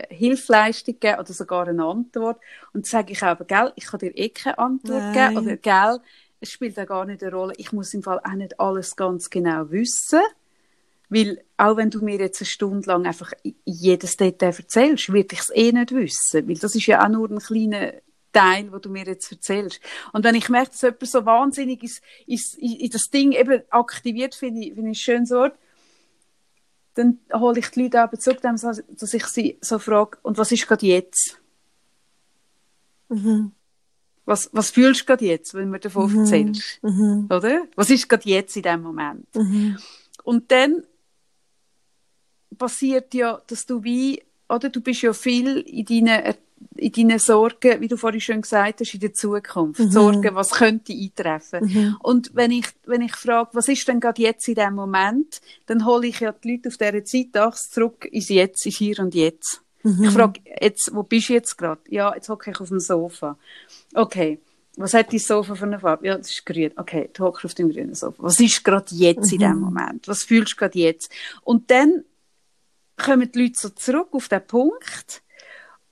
Hilfeleistung 0.09 0.99
geben 0.99 1.21
oder 1.21 1.33
sogar 1.33 1.69
eine 1.69 1.85
Antwort. 1.85 2.39
Und 2.73 2.85
dann 2.87 2.91
sage 2.91 3.13
ich 3.13 3.23
aber, 3.23 3.45
gell, 3.45 3.73
ich 3.77 3.87
kann 3.87 4.01
dir 4.01 4.17
eh 4.17 4.31
keine 4.31 4.59
Antwort 4.59 5.15
Nein. 5.15 5.35
geben 5.35 5.47
oder 5.47 5.57
gell, 5.57 6.01
es 6.41 6.51
spielt 6.51 6.79
auch 6.79 6.87
gar 6.87 7.05
nicht 7.05 7.23
eine 7.23 7.33
Rolle. 7.33 7.55
Ich 7.57 7.73
muss 7.73 7.95
im 7.95 8.03
Fall 8.03 8.21
auch 8.21 8.35
nicht 8.35 8.59
alles 8.61 8.97
ganz 8.97 9.29
genau 9.31 9.71
wissen. 9.71 10.21
Weil, 11.11 11.43
auch 11.57 11.77
wenn 11.77 11.91
du 11.91 12.05
mir 12.05 12.19
jetzt 12.19 12.41
eine 12.43 12.47
Stunde 12.47 12.87
lang 12.87 13.07
einfach 13.07 13.33
jedes 13.65 14.17
Detail 14.17 14.55
erzählst, 14.57 15.11
würde 15.11 15.29
ich 15.33 15.41
es 15.41 15.51
eh 15.55 15.73
nicht 15.73 15.93
wissen. 15.93 16.47
Weil 16.47 16.57
das 16.57 16.75
ist 16.75 16.87
ja 16.87 17.03
auch 17.03 17.09
nur 17.09 17.31
ein 17.31 17.39
kleiner 17.39 17.95
Teil, 18.33 18.71
wo 18.71 18.79
du 18.79 18.91
mir 18.91 19.07
jetzt 19.07 19.33
erzählst. 19.33 19.81
Und 20.13 20.25
wenn 20.25 20.35
ich 20.35 20.49
merke, 20.51 20.71
dass 20.71 20.83
jemand 20.83 21.07
so 21.07 21.25
wahnsinnig 21.25 21.83
ist, 21.83 22.03
ist, 22.27 22.59
in 22.59 22.77
in 22.77 22.91
das 22.91 23.09
Ding 23.11 23.33
eben 23.33 23.63
aktiviert, 23.71 24.35
finde 24.35 24.61
ich, 24.61 24.75
finde 24.75 24.91
ich 24.91 24.99
ein 24.99 25.01
schönes 25.01 25.31
Wort, 25.31 25.57
dann 26.99 27.21
hole 27.33 27.61
ich 27.61 27.69
die 27.69 27.85
Leute 27.85 28.01
aber 28.01 28.19
zurück, 28.19 28.41
dass 28.43 29.15
ich 29.15 29.27
sie 29.27 29.57
so 29.61 29.79
frage, 29.79 30.19
und 30.23 30.37
was 30.37 30.51
ist 30.51 30.67
gerade 30.67 30.85
jetzt? 30.85 31.41
Mhm. 33.09 33.53
Was, 34.25 34.51
was 34.53 34.71
fühlst 34.71 35.03
du 35.03 35.05
gerade 35.07 35.25
jetzt, 35.25 35.55
wenn 35.55 35.71
du 35.71 35.79
davon 35.79 36.19
erzählst? 36.19 36.83
Mhm. 36.83 37.29
Oder? 37.31 37.67
Was 37.77 37.91
ist 37.91 38.09
gerade 38.09 38.29
jetzt 38.29 38.57
in 38.57 38.65
dem 38.65 38.83
Moment? 38.83 39.33
Mhm. 39.35 39.79
Und 40.25 40.51
dann 40.51 40.83
passiert 42.59 43.15
ja, 43.15 43.41
dass 43.47 43.65
du 43.65 43.85
wie, 43.85 44.23
oder 44.49 44.69
du 44.69 44.81
bist 44.81 45.03
ja 45.03 45.13
viel 45.13 45.59
in 45.59 45.85
deinen, 45.85 46.35
in 46.77 46.93
deinen 46.93 47.19
Sorgen, 47.19 47.81
wie 47.81 47.89
du 47.89 47.97
vorhin 47.97 48.21
schon 48.21 48.41
gesagt 48.43 48.81
hast, 48.81 48.95
in 48.95 49.01
der 49.01 49.13
Zukunft. 49.13 49.81
Mhm. 49.81 49.91
Sorgen, 49.91 50.35
was 50.35 50.51
könnte 50.51 50.93
eintreffen. 50.93 51.65
Mhm. 51.65 51.97
Und 52.01 52.31
wenn 52.35 52.51
ich, 52.51 52.67
wenn 52.87 53.03
ich 53.03 53.15
frage, 53.15 53.51
was 53.53 53.69
ist 53.69 53.87
denn 53.89 54.01
gerade 54.01 54.23
jetzt 54.23 54.49
in 54.49 54.55
dem 54.55 54.75
Moment, 54.75 55.41
dann 55.67 55.85
hole 55.85 56.07
ich 56.07 56.21
ja 56.21 56.33
die 56.33 56.53
Leute 56.53 56.69
auf 56.69 56.77
dieser 56.77 57.05
Zeitachse 57.05 57.71
zurück 57.71 58.07
ins 58.11 58.29
Jetzt, 58.29 58.65
ins 58.67 58.77
Hier 58.77 58.99
und 59.01 59.15
Jetzt. 59.15 59.63
Mhm. 59.83 60.05
Ich 60.05 60.11
frage, 60.11 60.41
jetzt, 60.61 60.91
wo 60.93 61.03
bist 61.03 61.29
du 61.29 61.35
jetzt 61.35 61.57
gerade? 61.57 61.81
Ja, 61.89 62.15
jetzt 62.15 62.29
hocke 62.29 62.51
ich 62.51 62.61
auf 62.61 62.69
dem 62.69 62.81
Sofa. 62.81 63.39
Okay. 63.95 64.41
Was 64.77 64.95
hat 64.95 65.13
dein 65.13 65.19
Sofa 65.19 65.57
für 65.57 65.65
eine 65.65 65.81
Farbe? 65.81 66.07
Ja, 66.07 66.17
das 66.17 66.31
ist 66.31 66.47
grün. 66.47 66.71
Okay, 66.77 67.11
du 67.13 67.25
hockst 67.25 67.45
auf 67.45 67.55
dem 67.55 67.69
grünen 67.69 67.97
Sofa. 67.97 68.23
Was 68.23 68.39
ist 68.39 68.63
gerade 68.63 68.95
jetzt 68.95 69.33
in 69.33 69.41
dem 69.41 69.59
Moment? 69.59 70.07
Was 70.07 70.23
fühlst 70.23 70.53
du 70.53 70.57
gerade 70.57 70.79
jetzt? 70.79 71.13
Und 71.43 71.69
dann 71.73 72.05
kommen 72.97 73.31
die 73.33 73.43
Leute 73.43 73.55
so 73.57 73.71
zurück 73.71 74.09
auf 74.13 74.29
den 74.29 74.47
Punkt 74.47 75.23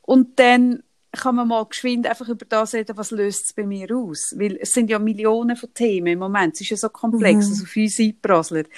und 0.06 0.38
dann 0.38 0.82
kann 1.12 1.34
man 1.34 1.48
mal 1.48 1.64
geschwind 1.64 2.06
einfach 2.06 2.28
über 2.28 2.44
das 2.46 2.74
reden, 2.74 2.96
was 2.96 3.10
löst 3.10 3.46
es 3.46 3.52
bei 3.52 3.64
mir 3.64 3.94
aus? 3.96 4.34
Weil 4.36 4.58
es 4.60 4.72
sind 4.72 4.90
ja 4.90 4.98
Millionen 4.98 5.56
von 5.56 5.72
Themen 5.72 6.08
im 6.08 6.18
Moment. 6.18 6.54
Es 6.54 6.60
ist 6.60 6.70
ja 6.70 6.76
so 6.76 6.88
komplex, 6.88 7.48
mhm. 7.48 7.62
auf 7.62 7.76
uns 7.76 7.98
einprasselt. 7.98 8.68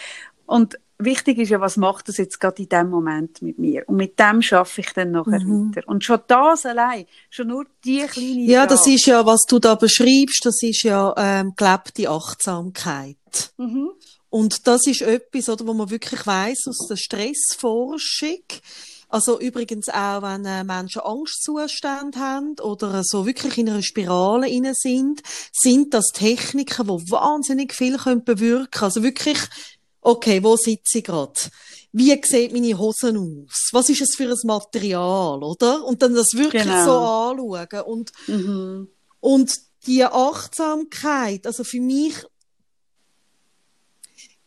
Und 0.47 0.79
wichtig 0.99 1.39
ist 1.39 1.51
ja, 1.51 1.61
was 1.61 1.77
macht 1.77 2.09
das 2.09 2.17
jetzt 2.17 2.41
gerade 2.41 2.63
in 2.63 2.69
dem 2.69 2.91
Moment 2.91 3.43
mit 3.43 3.59
mir? 3.59 3.85
Und 3.87 3.97
mit 3.97 4.19
dem 4.19 4.41
schaffe 4.41 4.81
ich 4.81 4.93
dann 4.93 5.11
nachher 5.11 5.41
mhm. 5.41 5.75
weiter. 5.75 5.87
Und 5.89 6.05
schon 6.05 6.21
das 6.27 6.65
allein, 6.65 7.07
schon 7.31 7.49
nur 7.49 7.67
die 7.85 8.07
kleine 8.07 8.41
Ja, 8.45 8.61
Frage. 8.61 8.75
das 8.75 8.87
ist 8.87 9.07
ja, 9.07 9.27
was 9.27 9.43
du 9.43 9.59
da 9.59 9.75
beschreibst, 9.75 10.41
das 10.45 10.63
ist 10.63 10.83
ja 10.85 11.15
ähm, 11.17 11.55
gelebte 11.57 12.09
Achtsamkeit. 12.09 13.17
Mhm. 13.57 13.91
Und 14.31 14.67
das 14.67 14.87
ist 14.87 15.03
etwas, 15.03 15.49
oder, 15.49 15.67
wo 15.67 15.75
man 15.75 15.91
wirklich 15.91 16.27
weiß 16.27 16.67
aus 16.69 16.87
der 16.89 16.97
Stressforschung, 16.97 18.43
also 19.09 19.41
übrigens 19.41 19.89
auch, 19.89 20.23
wenn 20.23 20.45
äh, 20.45 20.65
Menschen 20.65 21.01
Angstzustände 21.01 22.19
haben 22.19 22.59
oder 22.61 23.03
so 23.05 23.25
wirklich 23.25 23.57
in 23.57 23.69
einer 23.69 23.83
Spirale 23.83 24.49
inne 24.49 24.75
sind, 24.75 25.23
sind 25.53 25.95
das 25.95 26.09
Techniken, 26.13 26.87
die 26.87 27.11
wahnsinnig 27.11 27.75
viel 27.75 27.97
können 27.97 28.25
bewirken. 28.25 28.85
Also 28.85 29.03
wirklich, 29.03 29.39
okay, 30.03 30.43
wo 30.43 30.57
sitze 30.57 30.99
ich 30.99 31.05
gerade? 31.05 31.41
Wie 31.93 32.21
sieht 32.23 32.53
meine 32.53 32.79
Hosen 32.79 33.17
aus? 33.17 33.71
Was 33.73 33.89
ist 33.89 34.03
es 34.03 34.15
für 34.15 34.29
ein 34.29 34.37
Material, 34.45 35.43
oder? 35.43 35.85
Und 35.85 36.03
dann 36.03 36.15
das 36.15 36.35
wirklich 36.35 36.65
genau. 36.65 36.85
so 36.85 37.61
anschauen 37.63 37.85
und 37.87 38.13
mhm. 38.27 38.89
und 39.21 39.55
die 39.87 40.05
Achtsamkeit, 40.05 41.47
also 41.47 41.65
für 41.65 41.81
mich 41.81 42.15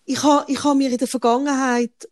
ich 0.05 0.21
habe 0.23 0.51
ich 0.51 0.63
ha 0.63 0.73
mir 0.73 0.91
in 0.91 0.97
der 0.97 1.07
Vergangenheit 1.07 2.10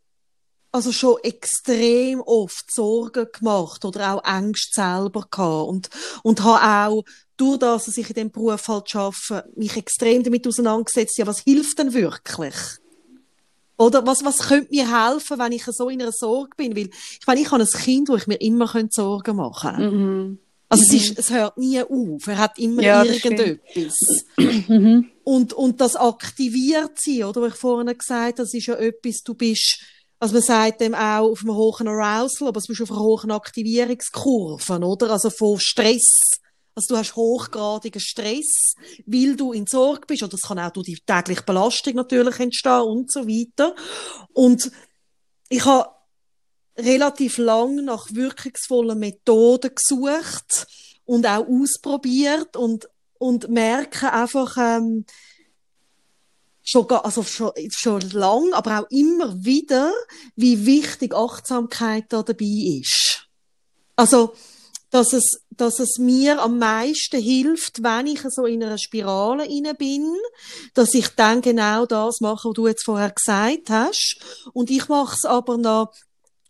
also 0.72 0.92
schon 0.92 1.18
extrem 1.24 2.22
oft 2.22 2.72
Sorgen 2.72 3.28
gemacht 3.32 3.86
oder 3.86 4.14
auch 4.14 4.24
Ängste 4.24 4.82
selber 4.82 5.26
gehabt 5.30 5.70
und, 5.70 5.90
und 6.24 6.44
habe 6.44 6.92
auch 6.92 7.04
durch 7.38 7.60
das, 7.60 7.86
dass 7.86 7.98
ich 7.98 8.10
in 8.10 8.16
dem 8.16 8.32
Beruf 8.32 8.68
halt 8.68 8.96
arbeite, 8.96 9.50
mich 9.56 9.76
extrem 9.78 10.24
damit 10.24 10.46
auseinandergesetzt, 10.48 11.18
ja, 11.18 11.26
was 11.26 11.40
hilft 11.40 11.80
denn 11.80 11.94
wirklich? 11.94 12.56
Oder 13.78 14.06
was, 14.06 14.26
was 14.26 14.40
könnte 14.40 14.72
mir 14.72 15.08
helfen, 15.08 15.40
wenn 15.40 15.54
ich 15.54 15.64
so 15.64 15.88
in 15.88 16.02
einer 16.02 16.12
Sorge 16.12 16.52
bin? 16.58 16.76
Weil, 16.76 16.90
ich 16.90 17.26
meine, 17.26 17.40
ich 17.40 17.50
habe 17.50 17.64
ein 17.64 17.68
Kind, 17.68 18.10
wo 18.10 18.18
ich 18.18 18.28
mir 18.28 18.42
immer 18.42 18.70
Sorgen 18.90 19.38
machen 19.38 19.76
könnte. 19.78 19.96
Mhm. 19.96 20.40
Also 20.68 20.84
mhm. 20.84 20.90
es, 20.90 20.94
ist, 20.94 21.20
es 21.20 21.30
hört 21.32 21.58
nie 21.58 21.82
auf. 21.82 22.28
Er 22.28 22.38
hat 22.38 22.60
immer 22.60 22.84
ja, 22.84 23.04
irgendetwas. 23.04 23.96
Mhm. 24.68 25.12
Und, 25.24 25.54
und 25.54 25.80
das 25.80 25.96
aktiviert 25.96 26.94
sie, 27.00 27.24
oder? 27.24 27.44
Wie 27.44 27.48
ich 27.48 27.56
vorhin 27.56 27.96
gesagt 27.96 28.10
habe, 28.10 28.34
das 28.34 28.54
ist 28.54 28.66
ja 28.66 28.76
etwas, 28.76 29.22
du 29.24 29.34
bist, 29.34 29.80
also 30.20 30.34
man 30.34 30.44
sagt 30.44 30.82
dem 30.82 30.94
auch 30.94 31.32
auf 31.32 31.42
einem 31.42 31.56
hohen 31.56 31.88
Arousal, 31.88 32.50
aber 32.50 32.60
du 32.60 32.68
bist 32.68 32.82
auf 32.82 32.92
einer 32.92 33.00
hohen 33.00 33.32
Aktivierungskurve, 33.32 34.80
oder? 34.80 35.12
Also 35.12 35.30
von 35.30 35.60
Stress. 35.60 36.14
Also 36.76 36.94
du 36.94 36.98
hast 37.00 37.16
hochgradigen 37.16 38.02
Stress, 38.02 38.76
weil 39.06 39.36
du 39.36 39.54
in 39.54 39.66
Sorge 39.66 40.06
bist, 40.08 40.24
oder 40.24 40.32
das 40.32 40.42
kann 40.42 40.60
auch 40.60 40.72
durch 40.72 40.86
die 40.86 41.00
tägliche 41.06 41.44
Belastung 41.44 41.96
natürlich 41.96 42.40
entstehen 42.40 42.82
und 42.82 43.12
so 43.12 43.28
weiter. 43.28 43.76
Und 44.34 44.72
ich 45.50 45.66
habe 45.66 45.90
relativ 46.78 47.38
lang 47.38 47.84
nach 47.86 48.08
wirkungsvollen 48.12 49.00
Methoden 49.00 49.72
gesucht 49.76 50.68
und 51.06 51.26
auch 51.26 51.46
ausprobiert 51.48 52.56
und, 52.56 52.90
und 53.18 53.50
merke 53.50 54.12
einfach, 54.14 54.56
ähm, 54.58 55.06
schon, 56.70 56.90
also 56.90 57.24
schon, 57.24 57.52
schon 57.70 58.02
lang, 58.12 58.54
aber 58.54 58.82
auch 58.82 58.92
immer 58.92 59.44
wieder, 59.44 59.92
wie 60.36 60.66
wichtig 60.66 61.16
Achtsamkeit 61.16 62.06
da 62.10 62.24
dabei 62.24 62.80
ist. 62.82 63.28
Also, 63.96 64.34
dass 64.92 65.14
es, 65.14 65.42
dass 65.52 65.80
es 65.80 65.98
mir 66.00 66.42
am 66.42 66.58
meisten 66.58 67.22
hilft, 67.22 67.84
wenn 67.84 68.08
ich 68.08 68.22
so 68.30 68.46
in 68.46 68.64
einer 68.64 68.78
Spirale 68.78 69.46
inne 69.46 69.76
bin, 69.76 70.16
dass 70.74 70.94
ich 70.94 71.10
dann 71.10 71.42
genau 71.42 71.86
das 71.86 72.22
mache, 72.22 72.50
was 72.50 72.56
du 72.56 72.68
jetzt 72.68 72.86
vorher 72.86 73.12
gesagt 73.12 73.70
hast. 73.70 74.18
Und 74.54 74.72
ich 74.72 74.88
mache 74.88 75.16
es 75.16 75.26
aber 75.26 75.58
noch 75.58 75.92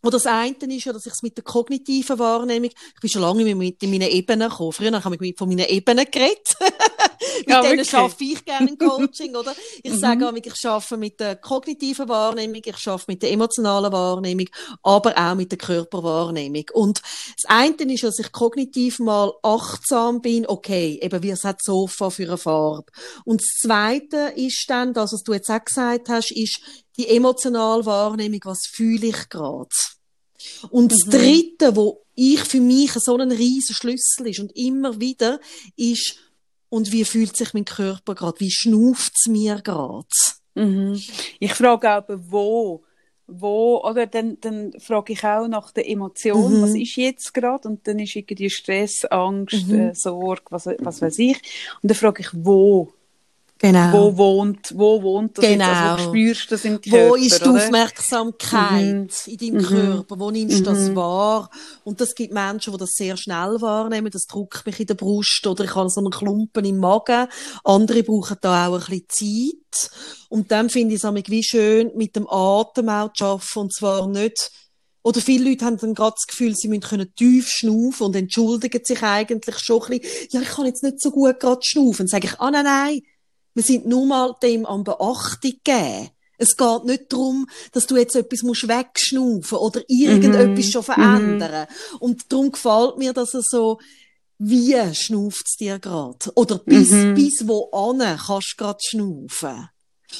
oder 0.02 0.12
das 0.12 0.26
eine 0.26 0.54
ist 0.74 0.84
ja, 0.84 0.92
dass 0.92 1.06
ich 1.06 1.12
es 1.12 1.22
mit 1.22 1.36
der 1.36 1.44
kognitiven 1.44 2.18
Wahrnehmung, 2.18 2.70
ich 2.70 3.00
bin 3.00 3.10
schon 3.10 3.22
lange 3.22 3.54
mit 3.54 3.82
in 3.82 3.90
meinen 3.90 4.08
Ebenen 4.08 4.48
gekommen. 4.48 4.72
Früher 4.72 5.04
habe 5.04 5.26
ich 5.26 5.36
von 5.36 5.48
meinen 5.48 5.66
Ebenen 5.66 6.06
geredet. 6.10 6.56
mit 7.40 7.48
ja, 7.48 7.62
denen 7.62 7.84
schaffe 7.84 8.24
ich 8.24 8.44
gerne 8.44 8.70
im 8.70 8.78
Coaching, 8.78 9.36
oder? 9.36 9.54
Ich 9.82 9.92
mhm. 9.92 9.98
sage 9.98 10.28
auch, 10.28 10.32
ich 10.32 10.56
schaffe 10.56 10.96
mit 10.96 11.20
der 11.20 11.36
kognitiven 11.36 12.08
Wahrnehmung, 12.08 12.62
ich 12.64 12.78
schaffe 12.78 13.04
mit 13.08 13.22
der 13.22 13.32
emotionalen 13.32 13.92
Wahrnehmung, 13.92 14.46
aber 14.82 15.16
auch 15.16 15.34
mit 15.34 15.50
der 15.50 15.58
Körperwahrnehmung. 15.58 16.64
Und 16.72 17.02
das 17.02 17.44
eine 17.48 17.92
ist, 17.92 18.04
dass 18.04 18.18
ich 18.18 18.32
kognitiv 18.32 18.98
mal 19.00 19.32
achtsam 19.42 20.20
bin, 20.20 20.46
okay, 20.46 20.98
eben 21.02 21.22
wie 21.22 21.30
es 21.30 21.44
hat 21.44 21.62
Sofa 21.62 22.10
für 22.10 22.24
eine 22.24 22.38
Farbe. 22.38 22.90
Und 23.24 23.42
das 23.42 23.48
zweite 23.62 24.32
ist 24.36 24.64
dann, 24.68 24.94
das, 24.94 25.12
was 25.12 25.22
du 25.22 25.32
jetzt 25.34 25.50
auch 25.50 25.64
gesagt 25.64 26.08
hast, 26.08 26.32
ist, 26.32 26.60
die 27.00 27.16
emotionale 27.16 27.86
Wahrnehmung, 27.86 28.40
was 28.44 28.66
fühle 28.70 29.06
ich 29.06 29.28
gerade. 29.28 29.68
Und 30.70 30.92
das 30.92 31.06
mhm. 31.06 31.10
Dritte, 31.10 31.76
wo 31.76 32.02
ich 32.14 32.40
für 32.40 32.60
mich 32.60 32.92
so 32.92 33.16
ein 33.16 33.32
riesen 33.32 33.74
Schlüssel 33.74 34.28
ist 34.28 34.40
und 34.40 34.56
immer 34.56 35.00
wieder, 35.00 35.40
ist, 35.76 36.16
und 36.68 36.92
wie 36.92 37.04
fühlt 37.04 37.36
sich 37.36 37.54
mein 37.54 37.64
Körper 37.64 38.14
gerade? 38.14 38.40
Wie 38.40 38.50
schnauft 38.50 39.12
es 39.16 39.30
mir 39.30 39.60
gerade? 39.62 40.06
Mhm. 40.54 41.00
Ich 41.38 41.54
frage 41.54 41.90
auch, 41.90 42.04
wo, 42.08 42.84
wo, 43.26 43.82
oder 43.82 44.06
dann, 44.06 44.38
dann 44.40 44.72
frage 44.78 45.12
ich 45.12 45.24
auch 45.24 45.48
nach 45.48 45.72
der 45.72 45.88
Emotion, 45.88 46.58
mhm. 46.58 46.62
was 46.62 46.74
ist 46.74 46.96
jetzt 46.96 47.32
gerade? 47.32 47.68
Und 47.68 47.86
dann 47.86 47.98
ist 47.98 48.16
irgendwie 48.16 48.50
Stress, 48.50 49.04
Angst, 49.06 49.68
mhm. 49.68 49.80
äh, 49.80 49.94
Sorge, 49.94 50.42
was, 50.50 50.66
was 50.66 51.00
weiß 51.00 51.18
ich. 51.18 51.36
Und 51.82 51.90
dann 51.90 51.96
frage 51.96 52.22
ich, 52.22 52.28
wo? 52.32 52.92
Genau. 53.62 53.92
Wo 53.92 54.16
wohnt, 54.16 54.72
wo 54.74 55.02
wohnt 55.02 55.36
das 55.36 55.44
genau. 55.44 55.66
Also, 55.66 56.04
wo 56.04 56.08
spürst 56.08 56.50
du 56.50 56.54
das 56.54 56.64
im 56.64 56.80
Körper? 56.80 57.10
Wo 57.10 57.14
ist 57.14 57.44
die 57.44 57.48
oder? 57.48 57.62
Aufmerksamkeit 57.62 58.82
mhm. 58.82 59.08
in 59.26 59.36
deinem 59.36 59.54
mhm. 59.54 59.66
Körper? 59.66 60.18
Wo 60.18 60.30
nimmst 60.30 60.66
du 60.66 60.70
mhm. 60.70 60.74
das 60.74 60.96
wahr? 60.96 61.50
Und 61.84 62.00
das 62.00 62.14
gibt 62.14 62.32
Menschen, 62.32 62.72
die 62.72 62.78
das 62.78 62.92
sehr 62.92 63.18
schnell 63.18 63.60
wahrnehmen. 63.60 64.10
Das 64.10 64.24
drückt 64.24 64.64
mich 64.64 64.80
in 64.80 64.86
der 64.86 64.94
Brust 64.94 65.46
oder 65.46 65.64
ich 65.64 65.74
habe 65.74 65.90
so 65.90 66.00
einen 66.00 66.10
Klumpen 66.10 66.64
im 66.64 66.78
Magen. 66.78 67.28
Andere 67.62 68.02
brauchen 68.02 68.38
da 68.40 68.68
auch 68.68 68.88
ein 68.88 69.02
bisschen 69.08 69.52
Zeit. 69.70 69.90
Und 70.30 70.50
dann 70.50 70.70
finde 70.70 70.94
ich 70.94 71.04
es 71.04 71.14
wie 71.28 71.44
schön, 71.44 71.90
mit 71.96 72.16
dem 72.16 72.26
Atem 72.30 72.88
auch 72.88 73.12
zu 73.12 73.26
arbeiten. 73.26 73.58
Und 73.58 73.74
zwar 73.74 74.08
nicht 74.08 74.52
oder 75.02 75.20
viele 75.20 75.48
Leute 75.50 75.64
haben 75.66 75.78
dann 75.78 75.94
gerade 75.94 76.14
das 76.14 76.26
Gefühl, 76.26 76.54
sie 76.54 76.68
müssen 76.68 76.82
können 76.82 77.14
tief 77.14 77.48
schnaufen 77.48 78.06
und 78.06 78.16
entschuldigen 78.16 78.84
sich 78.84 79.02
eigentlich 79.02 79.58
schon 79.58 79.82
ein 79.82 80.00
bisschen. 80.00 80.28
Ja, 80.30 80.40
ich 80.40 80.48
kann 80.48 80.66
jetzt 80.66 80.82
nicht 80.82 81.00
so 81.00 81.10
gut 81.10 81.40
gerade 81.40 81.60
schnaufen. 81.62 82.00
Dann 82.00 82.06
sage 82.06 82.26
ich, 82.26 82.38
ah, 82.38 82.50
nein, 82.50 82.64
nein, 82.64 83.00
wir 83.54 83.62
sind 83.62 83.86
nur 83.86 84.06
mal 84.06 84.34
dem 84.42 84.66
an 84.66 84.84
Beachtung 84.84 85.54
geben. 85.64 86.10
Es 86.38 86.56
geht 86.56 86.84
nicht 86.84 87.12
darum, 87.12 87.46
dass 87.72 87.86
du 87.86 87.96
jetzt 87.96 88.16
etwas 88.16 88.42
musst 88.42 88.66
wegschnaufen 88.66 89.58
oder 89.58 89.82
irgendetwas 89.88 90.66
mm 90.66 90.70
schon 90.70 90.82
verändern. 90.82 91.66
Mm 91.68 91.96
Und 91.98 92.32
darum 92.32 92.50
gefällt 92.50 92.96
mir, 92.96 93.12
dass 93.12 93.34
er 93.34 93.42
so, 93.42 93.78
wie 94.38 94.94
schnauft's 94.94 95.56
dir 95.56 95.78
grad? 95.78 96.32
Oder 96.34 96.58
bis, 96.58 96.90
mm 96.90 97.14
bis 97.14 97.46
wo 97.46 97.70
an 97.72 97.98
kannst 97.98 98.54
du 98.56 98.64
grad 98.64 98.82
schnaufen. 98.82 99.68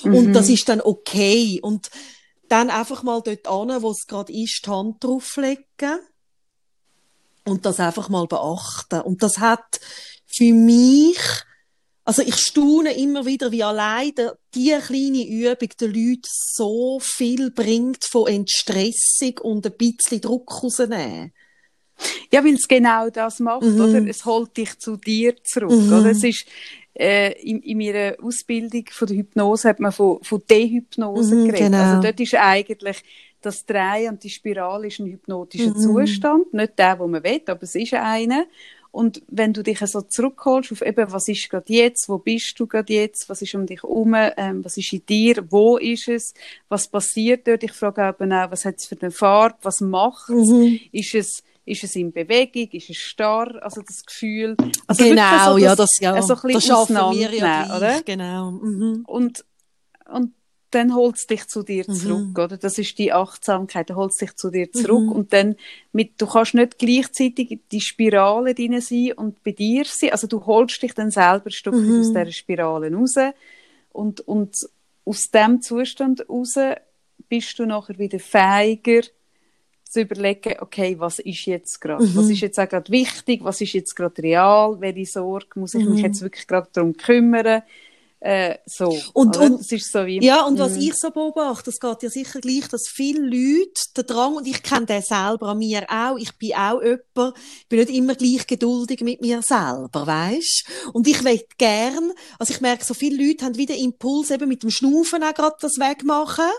Und 0.03 0.29
mhm. 0.29 0.33
das 0.35 0.51
ist 0.51 0.69
dann 0.69 0.83
okay. 0.83 1.59
Und 1.62 1.90
dann 2.49 2.69
einfach 2.69 3.03
mal 3.03 3.23
dort 3.23 3.47
an, 3.49 3.83
wo 3.83 3.90
es 3.90 4.07
gerade 4.07 4.33
ist, 4.33 4.62
die 4.66 4.71
Hand 4.71 5.03
drauflegen. 5.03 6.01
Und 7.47 7.64
das 7.64 7.81
einfach 7.81 8.09
mal 8.11 8.27
beachten. 8.27 9.01
Und 9.01 9.23
das 9.23 9.38
hat 9.38 9.81
für 10.27 10.53
mich 10.53 11.19
also 12.05 12.23
ich 12.23 12.37
staune 12.37 12.97
immer 12.97 13.27
wieder, 13.27 13.53
wie 13.53 13.63
allein 13.63 14.13
die 14.55 14.77
kleine 14.85 15.29
Übung 15.29 15.69
den 15.81 15.93
Leuten 15.93 16.23
so 16.25 16.99
viel 17.01 17.51
bringt 17.51 18.05
von 18.05 18.27
Entstressung 18.27 19.39
und 19.43 19.67
ein 19.67 19.73
bisschen 19.77 20.21
Druck 20.21 20.63
rausnehmen. 20.63 21.33
Ja, 22.33 22.45
weil 22.45 22.55
es 22.55 22.67
genau 22.67 23.11
das 23.11 23.41
macht, 23.41 23.63
mhm. 23.63 23.81
oder? 23.81 24.07
Es 24.09 24.25
holt 24.25 24.57
dich 24.57 24.79
zu 24.79 24.97
dir 24.97 25.35
zurück, 25.43 25.71
mhm. 25.71 25.93
oder? 25.93 26.11
Es 26.11 26.25
ist, 26.25 26.47
äh, 26.95 27.33
in, 27.43 27.61
in 27.63 27.79
meiner 27.79 28.17
Ausbildung 28.23 28.85
von 28.91 29.09
der 29.09 29.17
Hypnose 29.19 29.69
hat 29.69 29.81
man 29.81 29.93
von, 29.93 30.23
von 30.23 30.43
Dehypnose 30.49 31.35
mhm, 31.35 31.47
geredet. 31.47 31.67
Genau. 31.67 31.83
Also 31.83 32.03
dort 32.03 32.21
ist 32.21 32.35
eigentlich 32.35 33.03
das 33.43 33.65
Drehen 33.65 34.13
und 34.13 34.25
die 34.25 34.31
Spirale 34.31 34.89
ist 34.89 34.99
ein 34.99 35.07
hypnotischer 35.07 35.71
mhm. 35.71 35.79
Zustand. 35.79 36.53
Nicht 36.53 36.79
der, 36.79 36.99
wo 36.99 37.07
man 37.07 37.23
will, 37.23 37.43
aber 37.47 37.63
es 37.63 37.75
ist 37.75 37.95
einer. 37.95 38.45
Und 38.92 39.22
wenn 39.29 39.53
du 39.53 39.62
dich 39.62 39.79
so 39.79 40.00
zurückholst 40.00 40.72
auf 40.72 40.83
eben, 40.83 41.12
was 41.12 41.29
ist 41.29 41.48
gerade 41.48 41.72
jetzt, 41.72 42.09
wo 42.09 42.18
bist 42.18 42.59
du 42.59 42.66
gerade 42.66 42.92
jetzt, 42.92 43.29
was 43.29 43.40
ist 43.40 43.55
um 43.55 43.66
dich 43.66 43.83
herum, 43.83 44.14
ähm, 44.14 44.64
was 44.64 44.76
ist 44.76 44.92
in 44.92 45.07
dir, 45.07 45.44
wo 45.50 45.76
ist 45.76 46.09
es, 46.09 46.35
was 46.68 46.88
passiert 46.88 47.46
dort? 47.46 47.62
Ich 47.62 47.72
frage 47.72 48.09
eben 48.09 48.33
auch, 48.33 48.50
was 48.50 48.64
hat 48.64 48.79
es 48.79 48.87
für 48.87 48.96
eine 49.00 49.11
Farbe, 49.11 49.59
was 49.62 49.81
macht 49.81 50.31
es? 50.31 50.48
Mhm. 50.48 50.81
Ist 50.92 51.14
es 51.14 51.42
ist 51.66 51.85
es 51.85 51.94
in 51.94 52.11
Bewegung, 52.11 52.68
ist 52.72 52.90
es 52.90 52.96
starr, 52.96 53.62
also 53.62 53.83
das 53.83 54.05
Gefühl. 54.05 54.57
Also 54.88 55.05
genau, 55.05 55.53
so 55.53 55.55
das, 55.55 55.62
ja, 55.62 55.76
das, 55.76 55.98
ja. 56.00 56.22
So 56.22 56.35
ein 56.35 56.53
das 56.55 56.64
schaffen 56.64 56.96
wir 56.96 57.31
ja 57.33 57.64
gleich, 57.64 57.76
oder? 57.76 58.03
Genau. 58.03 58.50
Mhm. 58.50 59.05
Und, 59.07 59.44
und 60.11 60.33
dann 60.71 60.95
holt 60.95 61.17
es 61.17 61.27
dich 61.27 61.47
zu 61.49 61.63
dir 61.63 61.85
Mhm. 61.89 61.95
zurück, 61.95 62.39
oder? 62.39 62.57
Das 62.57 62.79
ist 62.79 62.99
die 62.99 63.13
Achtsamkeit, 63.13 63.91
dann 63.91 63.97
holt 63.97 64.13
es 64.13 64.19
dich 64.19 64.35
zu 64.37 64.51
dir 64.51 64.71
zurück 64.73 65.03
Mhm. 65.07 65.13
und 65.13 65.33
dann 65.33 65.57
mit, 65.93 66.21
du 66.21 66.27
kannst 66.27 66.55
nicht 66.55 66.79
gleichzeitig 66.79 67.51
in 67.51 67.61
die 67.73 67.81
Spirale 67.81 68.55
drin 68.55 68.81
sein 68.81 69.13
und 69.13 69.43
bei 69.43 69.53
dir 69.53 69.85
sein, 69.85 70.13
also 70.13 70.27
du 70.27 70.45
holst 70.47 70.83
dich 70.83 70.95
dann 70.95 71.11
selber 71.11 71.47
ein 71.47 71.51
Stück 71.53 71.75
Mhm. 71.75 72.01
aus 72.01 72.13
dieser 72.13 72.31
Spirale 72.33 72.93
raus 72.93 73.15
und, 73.93 74.21
und 74.21 74.57
aus 75.05 75.31
dem 75.31 75.61
Zustand 75.61 76.29
raus 76.29 76.55
bist 77.29 77.59
du 77.59 77.67
nachher 77.67 77.99
wieder 77.99 78.19
fähiger 78.19 79.03
zu 79.85 80.03
überlegen, 80.03 80.55
okay, 80.61 80.95
was 81.01 81.19
ist 81.19 81.47
jetzt 81.47 81.81
gerade? 81.81 82.05
Mhm. 82.05 82.17
Was 82.17 82.31
ist 82.31 82.41
jetzt 82.41 82.61
auch 82.61 82.69
gerade 82.69 82.93
wichtig? 82.93 83.43
Was 83.43 83.61
ist 83.61 83.73
jetzt 83.73 83.97
gerade 83.97 84.23
real? 84.23 84.81
Welche 84.81 85.07
Sorge 85.07 85.59
muss 85.59 85.75
ich 85.75 85.85
mich 85.85 85.99
Mhm. 85.99 86.05
jetzt 86.05 86.23
wirklich 86.23 86.47
gerade 86.47 86.69
darum 86.73 86.97
kümmern? 86.97 87.63
Äh, 88.23 88.59
so. 88.67 88.89
Und- 89.15 89.37
oder? 89.39 89.47
und- 89.47 89.61
das 89.61 89.73
ist 89.73 89.91
so 89.91 90.05
wie, 90.05 90.23
Ja, 90.23 90.45
und 90.45 90.59
was 90.59 90.73
Mhm. 90.73 90.81
ich 90.81 90.95
so 90.95 91.11
beobachte, 91.11 91.71
es 91.71 91.81
geht 91.81 92.03
ja 92.03 92.11
sicher 92.11 92.41
gleich, 92.41 92.69
dass 92.69 92.83
viele 92.87 93.21
Leute 93.23 93.73
den 93.97 94.07
Drang, 94.07 94.35
und 94.37 94.47
ich 94.47 94.63
kenne 94.63 94.85
den 94.85 95.01
selber 95.01 95.49
an 95.49 95.59
mir 95.59 95.87
auch, 95.89 96.19
ich 96.19 96.37
bin 96.37 96.53
auch 96.55 96.83
jemand, 96.83 97.39
ich 97.63 97.69
bin 97.69 97.79
nicht 97.79 97.91
immer 97.91 98.15
gleich 98.15 98.47
geduldig 98.47 99.01
mit 99.01 99.23
mir 99.23 99.41
selber, 99.41 100.07
weisst? 100.07 100.65
Und 100.93 101.09
ich 101.09 101.25
will 101.25 101.41
gern, 101.57 102.13
also 102.39 102.53
ich 102.53 102.61
merke, 102.61 102.85
so 102.85 102.93
viele 102.93 103.27
Leute 103.27 103.47
haben 103.47 103.57
wieder 103.57 103.75
Impuls 103.75 104.31
eben 104.31 104.49
mit 104.49 104.63
dem 104.63 104.71
Schnaufen 104.71 105.23
auch 105.25 105.33
gerade 105.35 105.57
das 105.59 105.79
wegmachen, 105.79 106.51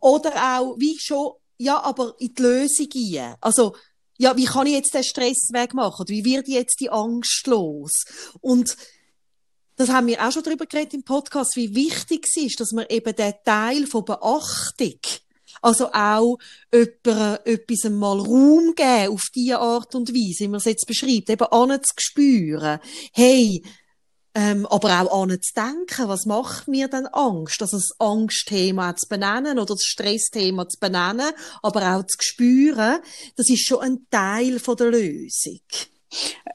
oder 0.00 0.32
auch, 0.58 0.76
wie 0.78 0.98
schon, 0.98 1.32
ja, 1.58 1.82
aber 1.82 2.14
in 2.18 2.34
die 2.34 2.42
Lösung 2.42 2.88
gehen. 2.88 3.34
Also, 3.42 3.74
ja, 4.16 4.34
wie 4.38 4.46
kann 4.46 4.66
ich 4.66 4.72
jetzt 4.72 4.94
den 4.94 5.04
Stress 5.04 5.50
wegmachen? 5.52 6.00
Oder 6.02 6.10
wie 6.14 6.24
wird 6.24 6.48
jetzt 6.48 6.80
die 6.80 6.88
Angst 6.90 7.46
los? 7.46 8.04
Und 8.40 8.74
das 9.80 9.88
haben 9.88 10.08
wir 10.08 10.22
auch 10.22 10.30
schon 10.30 10.42
darüber 10.42 10.66
geredet 10.66 10.92
im 10.92 11.04
Podcast, 11.04 11.56
wie 11.56 11.74
wichtig 11.74 12.26
es 12.26 12.36
ist, 12.36 12.60
dass 12.60 12.72
man 12.72 12.84
eben 12.90 13.16
den 13.16 13.32
Teil 13.46 13.86
von 13.86 14.04
Beachtung, 14.04 15.00
also 15.62 15.90
auch 15.90 16.36
jemandem 16.70 17.38
etwas 17.46 17.90
mal 17.90 18.18
Raum 18.18 18.74
geben 18.76 19.14
auf 19.14 19.22
diese 19.34 19.58
Art 19.58 19.94
und 19.94 20.10
Weise, 20.10 20.44
wie 20.44 20.48
man 20.48 20.58
es 20.58 20.66
jetzt 20.66 20.86
beschreibt, 20.86 21.30
eben 21.30 21.46
anzuspüren. 21.46 22.78
Hey, 23.14 23.62
ähm, 24.34 24.66
aber 24.66 25.00
auch 25.00 25.22
anzudenken, 25.22 26.08
was 26.08 26.26
macht 26.26 26.68
mir 26.68 26.88
denn 26.88 27.06
Angst? 27.06 27.62
Also 27.62 27.78
das 27.78 27.98
Angstthema 27.98 28.94
zu 28.96 29.08
benennen 29.08 29.58
oder 29.58 29.74
das 29.74 29.84
Stressthema 29.84 30.68
zu 30.68 30.78
benennen, 30.78 31.32
aber 31.62 31.96
auch 31.96 32.04
zu 32.04 32.18
spüren, 32.20 32.98
das 33.36 33.48
ist 33.48 33.66
schon 33.66 33.80
ein 33.80 34.06
Teil 34.10 34.58
von 34.58 34.76
der 34.76 34.90
Lösung. 34.90 35.62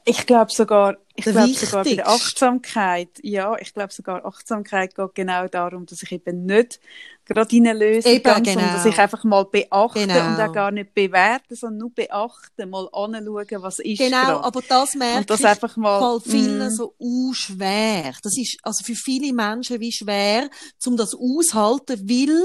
Ich 0.04 0.26
glaube 0.26 0.52
sogar, 0.52 0.96
ich 1.14 1.24
glaube 1.24 1.54
sogar 1.54 1.84
bei 1.84 1.94
der. 1.94 2.08
Achtsamkeit, 2.08 3.08
ja, 3.22 3.56
ich 3.58 3.72
glaube 3.72 3.92
sogar 3.92 4.24
Achtsamkeit 4.24 4.94
geht 4.94 5.14
genau 5.14 5.48
darum, 5.48 5.86
dass 5.86 6.02
ich 6.02 6.12
eben 6.12 6.44
nicht 6.44 6.78
gerade 7.26 7.56
in 7.56 7.66
eine 7.66 7.78
Lösung 7.78 8.12
Eben, 8.12 8.22
gehe, 8.22 8.32
sondern 8.34 8.54
genau. 8.54 8.72
dass 8.72 8.84
ich 8.86 8.98
einfach 8.98 9.24
mal 9.24 9.44
beachte 9.44 10.06
Genau. 10.06 10.28
und 10.28 10.40
auch 10.40 10.52
gar 10.52 10.70
nicht 10.70 10.94
bewerte, 10.94 11.56
sondern 11.56 11.78
nur 11.78 11.90
beachten, 11.90 12.70
mal 12.70 12.88
anschauen, 12.92 13.62
was 13.62 13.78
ist 13.80 13.98
Genau, 13.98 14.24
gerade. 14.24 14.44
aber 14.44 14.62
das 14.62 14.94
merke 14.94 15.18
Und 15.18 15.30
das 15.30 15.40
ich, 15.40 15.46
einfach 15.46 15.76
mal, 15.76 16.20
vielen 16.20 16.68
mm. 16.68 16.70
so 16.70 16.94
schwer. 17.32 18.12
Das 18.22 18.36
ist 18.36 18.58
also 18.62 18.84
für 18.84 18.94
viele 18.94 19.32
Menschen 19.32 19.80
wie 19.80 19.92
schwer, 19.92 20.48
um 20.86 20.96
das 20.96 21.14
aushalten, 21.14 22.08
weil 22.08 22.44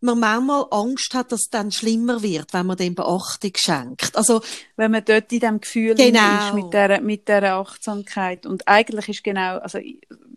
man 0.00 0.18
manchmal 0.20 0.66
Angst 0.70 1.12
hat, 1.14 1.32
dass 1.32 1.40
es 1.42 1.50
dann 1.50 1.70
schlimmer 1.72 2.22
wird, 2.22 2.52
wenn 2.52 2.66
man 2.66 2.76
dem 2.76 2.94
Beachtung 2.94 3.52
schenkt. 3.56 4.16
Also, 4.16 4.40
wenn 4.76 4.90
man 4.90 5.04
dort 5.04 5.32
in 5.32 5.40
dem 5.40 5.60
Gefühl 5.60 5.94
Genau. 5.94 6.46
ist 6.48 6.54
mit 6.54 6.72
der, 6.72 7.00
mit 7.00 7.28
der 7.28 7.54
Achtsamkeit. 7.56 8.46
Und 8.46 8.66
eigentlich 8.68 9.08
ist 9.08 9.24
genau, 9.24 9.58
also 9.58 9.78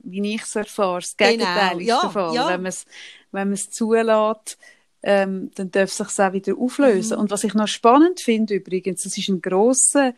wie 0.04 0.34
ich 0.36 0.42
es 0.42 0.56
erfahre, 0.56 1.00
das 1.02 1.16
Gegenteil 1.16 1.78
Genau, 1.78 1.80
ist 1.80 1.88
ja, 1.88 2.00
der 2.02 2.10
Fall. 2.10 2.36
ja. 2.36 2.48
Wenn 2.50 2.62
man 2.64 2.70
es, 2.70 2.86
wenn 3.32 3.48
man 3.50 3.54
es 3.54 3.70
zulässt, 3.70 4.58
ähm, 5.04 5.52
dann 5.56 5.72
darf 5.72 5.90
es 5.90 5.98
sich 5.98 6.20
auch 6.20 6.34
wieder 6.34 6.56
auflösen. 6.58 7.16
Mhm. 7.16 7.22
Und 7.22 7.32
was 7.32 7.44
ich 7.44 7.54
noch 7.54 7.68
spannend 7.68 8.22
finde 8.22 8.56
übrigens, 8.56 9.04
das 9.04 9.18
ist 9.18 9.30
ein 9.30 9.42
grosser 9.42 10.14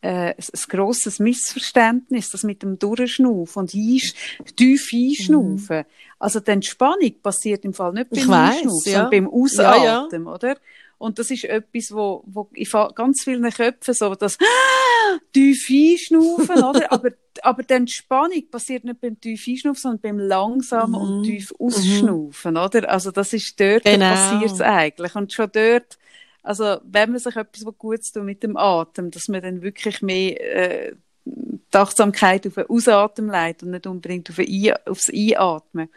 äh, 0.00 0.34
ein 0.34 0.34
grosses 0.68 1.18
Missverständnis, 1.18 2.30
das 2.30 2.42
mit 2.44 2.62
dem 2.62 2.78
Durchschnaufen 2.78 3.60
und 3.62 3.74
einsch 3.74 4.14
tief 4.56 4.90
einschnaufen. 4.92 5.84
Also 6.18 6.40
die 6.40 6.50
Entspannung 6.52 7.14
passiert 7.22 7.64
im 7.64 7.74
Fall 7.74 7.92
nicht 7.92 8.10
Mhm. 8.12 8.18
Ich 8.18 8.26
beim 8.26 8.30
weiss, 8.30 8.56
Einschnaufen, 8.56 8.92
ja. 8.92 8.92
sondern 8.92 9.10
beim 9.10 9.24
Ja, 9.26 9.84
ja. 9.84 10.00
Ausatmen, 10.02 10.26
oder? 10.26 10.56
Und 10.98 11.18
das 11.20 11.30
ist 11.30 11.44
etwas, 11.44 11.92
wo, 11.92 12.24
wo 12.26 12.48
in 12.54 12.66
ganz 12.94 13.22
vielen 13.22 13.48
Köpfen 13.52 13.94
so 13.94 14.14
das 14.16 14.36
tief 15.32 15.66
einschnaufen, 15.70 16.62
oder? 16.62 16.90
Aber, 16.92 17.10
aber 17.42 17.62
die 17.62 17.74
Entspannung 17.74 18.42
passiert 18.50 18.82
nicht 18.84 19.00
beim 19.00 19.20
tief 19.20 19.44
einschnaufen, 19.48 19.80
sondern 19.80 20.00
beim 20.00 20.18
langsamen 20.18 20.90
Mhm. 20.90 20.96
und 21.18 21.22
tief 21.24 21.52
ausschnaufen, 21.58 22.56
oder? 22.56 22.88
Also 22.90 23.12
das 23.12 23.32
ist 23.32 23.58
dort, 23.60 23.84
Genau. 23.84 24.10
passiert 24.10 24.50
es 24.52 24.60
eigentlich. 24.60 25.14
Und 25.14 25.32
schon 25.32 25.48
dort, 25.52 25.98
also 26.48 26.78
wenn 26.82 27.10
man 27.10 27.18
sich 27.18 27.36
etwas 27.36 27.62
Gutes 27.76 28.10
tut 28.10 28.24
mit 28.24 28.42
dem 28.42 28.56
Atem, 28.56 29.10
dass 29.10 29.28
man 29.28 29.42
dann 29.42 29.60
wirklich 29.60 30.00
mehr 30.00 30.40
äh, 30.40 30.94
die 31.26 31.76
Achtsamkeit 31.76 32.46
auf 32.46 32.54
den 32.54 32.70
Ausatmen 32.70 33.28
leitet 33.28 33.64
und 33.64 33.72
nicht 33.72 33.86
unbedingt 33.86 34.30
auf 34.30 34.36
den 34.36 34.46
Ein 34.46 34.74
aufs 34.86 35.10
Einatmen. 35.10 35.90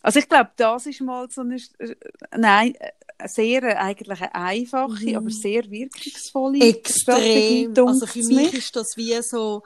Also 0.00 0.20
ich 0.20 0.28
glaube, 0.28 0.50
das 0.56 0.86
ist 0.86 1.00
mal 1.00 1.28
so 1.28 1.40
eine, 1.40 1.56
äh, 1.56 1.96
nein, 2.36 2.74
eine 3.18 3.28
sehr 3.28 3.64
äh, 3.64 3.74
eigentlich 3.74 4.20
eine 4.20 4.32
einfache, 4.32 5.06
Mhm. 5.06 5.16
aber 5.16 5.30
sehr 5.30 5.68
wirkungsvolle 5.68 6.60
extrem. 6.68 7.74
Also 7.76 8.06
für 8.06 8.22
mich 8.22 8.54
ist 8.54 8.76
das 8.76 8.92
wie 8.94 9.20
so, 9.22 9.64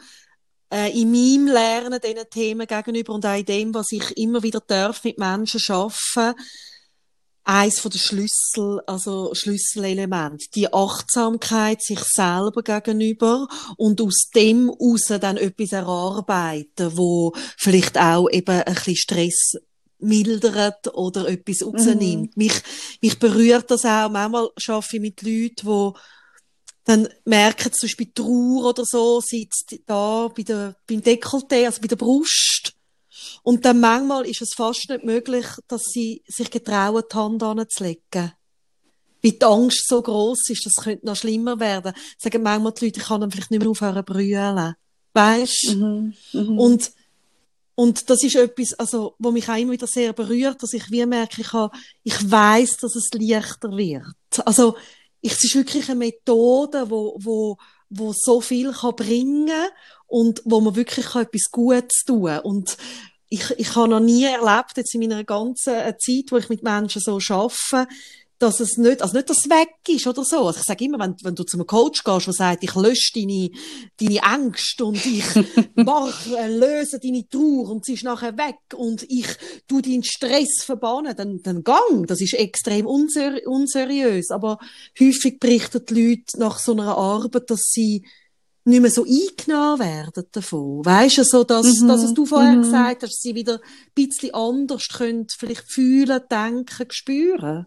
äh, 0.73 0.91
in 0.99 1.11
meinem 1.13 1.53
Lernen 1.53 2.01
diesen 2.01 2.31
Themen 2.31 2.67
gegenüber 2.67 3.13
und 3.13 3.27
auch 3.27 3.37
in 3.37 3.45
dem, 3.45 3.75
was 3.75 3.93
ich 3.93 4.17
immer 4.17 4.43
wieder 4.43 4.63
darf 4.67 5.05
mit 5.05 5.19
Menschen 5.19 5.61
arbeiten, 5.69 6.41
eins 7.45 7.79
von 7.79 7.91
der 7.91 7.99
Schlüssel, 7.99 8.81
also 8.87 9.35
Schlüsselelement, 9.35 10.43
die 10.55 10.73
Achtsamkeit 10.73 11.83
sich 11.83 12.01
selber 12.01 12.63
gegenüber 12.63 13.47
und 13.77 14.01
aus 14.01 14.31
dem 14.35 14.71
raus 14.71 15.07
dann 15.21 15.37
etwas 15.37 15.73
erarbeiten, 15.73 16.97
wo 16.97 17.33
vielleicht 17.57 17.99
auch 17.99 18.29
eben 18.31 18.63
ein 18.63 18.75
bisschen 18.75 18.97
Stress 18.97 19.57
mildert 19.99 20.93
oder 20.95 21.29
etwas 21.29 21.65
rausnimmt. 21.65 22.37
Mich, 22.37 22.55
mich 23.01 23.19
berührt 23.19 23.71
das 23.71 23.85
auch. 23.85 24.11
Manchmal 24.11 24.49
arbeite 24.69 24.97
ich 24.97 25.01
mit 25.01 25.23
Leuten, 25.23 25.67
die 25.67 25.99
dann 26.85 27.09
merken, 27.25 27.73
zum 27.73 27.87
Beispiel 27.87 28.13
Trauer 28.15 28.71
oder 28.71 28.85
so, 28.85 29.21
sitzt 29.21 29.75
da 29.87 30.29
bei 30.29 30.43
der, 30.43 30.77
beim 30.87 31.01
Dekolleté, 31.01 31.65
also 31.65 31.81
bei 31.81 31.89
der 31.89 31.97
Brust. 31.97 32.75
Und 33.45 33.67
dann 33.67 33.79
manchmal 33.79 34.27
ist 34.27 34.41
es 34.41 34.55
fast 34.55 34.89
nicht 34.89 35.05
möglich, 35.05 35.45
dass 35.69 35.83
sie 35.85 36.23
sich 36.27 36.51
getrauen, 36.51 37.03
die 37.13 37.15
Hand 37.15 37.43
anzulegen. 37.43 38.33
Weil 39.23 39.33
die 39.33 39.45
Angst 39.45 39.87
so 39.87 40.01
groß 40.01 40.49
ist, 40.49 40.65
das 40.65 40.83
könnte 40.83 41.05
noch 41.05 41.17
schlimmer 41.17 41.61
werden. 41.61 41.93
Sagen 42.19 42.43
manchmal 42.43 42.73
die 42.73 42.87
Leute, 42.87 43.01
ich 43.01 43.07
kann 43.07 43.21
dann 43.21 43.31
vielleicht 43.31 43.51
nicht 43.51 43.61
mehr 43.61 43.71
aufhören 43.71 44.07
zu 44.07 44.13
brüllen. 44.13 44.75
Weisst? 45.13 45.75
Mhm. 45.77 46.15
Mhm. 46.33 46.59
Und, 46.59 46.93
und 47.75 48.09
das 48.09 48.23
ist 48.23 48.35
etwas, 48.35 48.73
also, 48.79 49.15
wo 49.19 49.31
mich 49.31 49.47
auch 49.47 49.59
immer 49.59 49.73
wieder 49.73 49.87
sehr 49.87 50.15
berührt, 50.15 50.63
dass 50.63 50.73
ich 50.73 50.91
wie 50.91 51.05
merke, 51.05 51.43
ich 51.43 51.53
habe, 51.53 51.77
ich 52.03 52.31
weiss, 52.31 52.79
dass 52.79 52.97
es 52.97 53.11
leichter 53.13 53.77
wird. 53.77 54.47
Also, 54.47 54.75
ich, 55.21 55.33
es 55.33 55.45
ist 55.45 55.55
wirklich 55.55 55.91
eine 55.91 55.99
Methode, 55.99 56.89
wo, 56.89 57.19
wo, 57.21 57.59
wo 57.91 58.15
so 58.17 58.41
viel 58.41 58.73
kann 58.73 58.97
bringen 58.97 59.69
und 60.07 60.41
wo 60.47 60.63
man 60.63 60.77
wirklich 60.77 61.07
kann 61.07 61.25
etwas 61.25 61.51
Gutes 61.51 62.05
tun 62.07 62.25
kann. 62.25 62.41
Und 62.41 62.79
ich, 63.35 63.51
ich 63.59 63.75
habe 63.75 63.89
noch 63.89 64.01
nie 64.01 64.25
erlebt, 64.25 64.77
jetzt 64.77 64.95
in 64.95 65.01
meiner 65.01 65.25
ganzen 65.25 65.75
äh, 65.75 65.97
Zeit, 65.99 66.31
wo 66.31 66.37
ich 66.37 66.49
mit 66.49 66.63
Menschen 66.63 67.01
so 67.01 67.19
arbeite, 67.29 67.89
dass 68.39 68.61
es 68.61 68.77
nicht, 68.77 69.01
also 69.01 69.17
nicht, 69.17 69.31
dass 69.31 69.39
es 69.39 69.51
weg 69.51 69.75
ist 69.89 70.07
oder 70.07 70.25
so. 70.25 70.47
Also 70.47 70.61
ich 70.61 70.67
sage 70.67 70.85
immer, 70.85 70.99
wenn, 70.99 71.17
wenn 71.23 71.35
du 71.35 71.45
zu 71.45 71.57
einem 71.57 71.67
Coach 71.67 72.05
gehst, 72.05 72.27
der 72.27 72.35
sagt, 72.35 72.65
ich 72.65 72.75
lösche 72.75 73.13
deine, 73.15 73.51
deine 73.99 74.45
Ängste 74.45 74.85
und 74.85 75.05
ich 75.07 75.25
mache, 75.75 76.37
äh, 76.37 76.49
löse 76.49 76.99
deine 77.01 77.29
Trauer 77.29 77.71
und 77.71 77.85
sie 77.85 77.95
ist 77.95 78.05
nachher 78.05 78.37
weg 78.37 78.59
und 78.75 79.05
ich 79.09 79.27
tu 79.67 79.81
deinen 79.81 80.05
Stress 80.05 80.63
verbannen, 80.65 81.17
dann, 81.17 81.41
dann 81.43 81.65
gang. 81.65 82.07
Das 82.07 82.21
ist 82.21 82.35
extrem 82.35 82.87
unseri 82.87 83.47
unseriös. 83.47 84.31
Aber 84.31 84.59
häufig 85.01 85.39
berichten 85.39 85.85
die 85.89 86.09
Leute 86.09 86.39
nach 86.39 86.59
so 86.59 86.73
einer 86.73 86.97
Arbeit, 86.97 87.51
dass 87.51 87.63
sie 87.71 88.05
nicht 88.65 88.81
mehr 88.81 88.91
so 88.91 89.05
eingenommen 89.05 89.81
werden 89.81 90.25
davon. 90.33 90.85
Weisst 90.85 91.19
du, 91.19 91.25
so, 91.25 91.45
dass, 91.45 91.81
Mhm, 91.81 91.89
dass 91.89 92.03
es 92.03 92.15
du 92.15 92.25
vorher 92.25 92.53
mhm. 92.53 92.63
gesagt 92.63 93.03
hast, 93.03 93.13
dass 93.13 93.21
sie 93.21 93.35
wieder 93.35 93.55
ein 93.55 93.61
bisschen 93.95 94.35
anders 94.35 94.89
können, 94.89 95.27
vielleicht 95.37 95.71
fühlen, 95.71 96.21
denken, 96.31 96.87
spüren. 96.91 97.67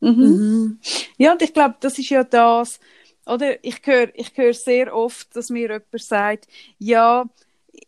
Mhm. 0.00 0.10
Mhm. 0.10 0.78
Ja, 1.18 1.32
und 1.32 1.42
ich 1.42 1.52
glaube, 1.52 1.76
das 1.80 1.98
ist 1.98 2.08
ja 2.10 2.24
das, 2.24 2.80
oder? 3.26 3.62
Ich 3.64 3.80
höre, 3.84 4.08
ich 4.14 4.32
höre 4.34 4.54
sehr 4.54 4.94
oft, 4.94 5.34
dass 5.36 5.50
mir 5.50 5.62
jemand 5.62 5.84
sagt, 5.96 6.48
ja, 6.78 7.24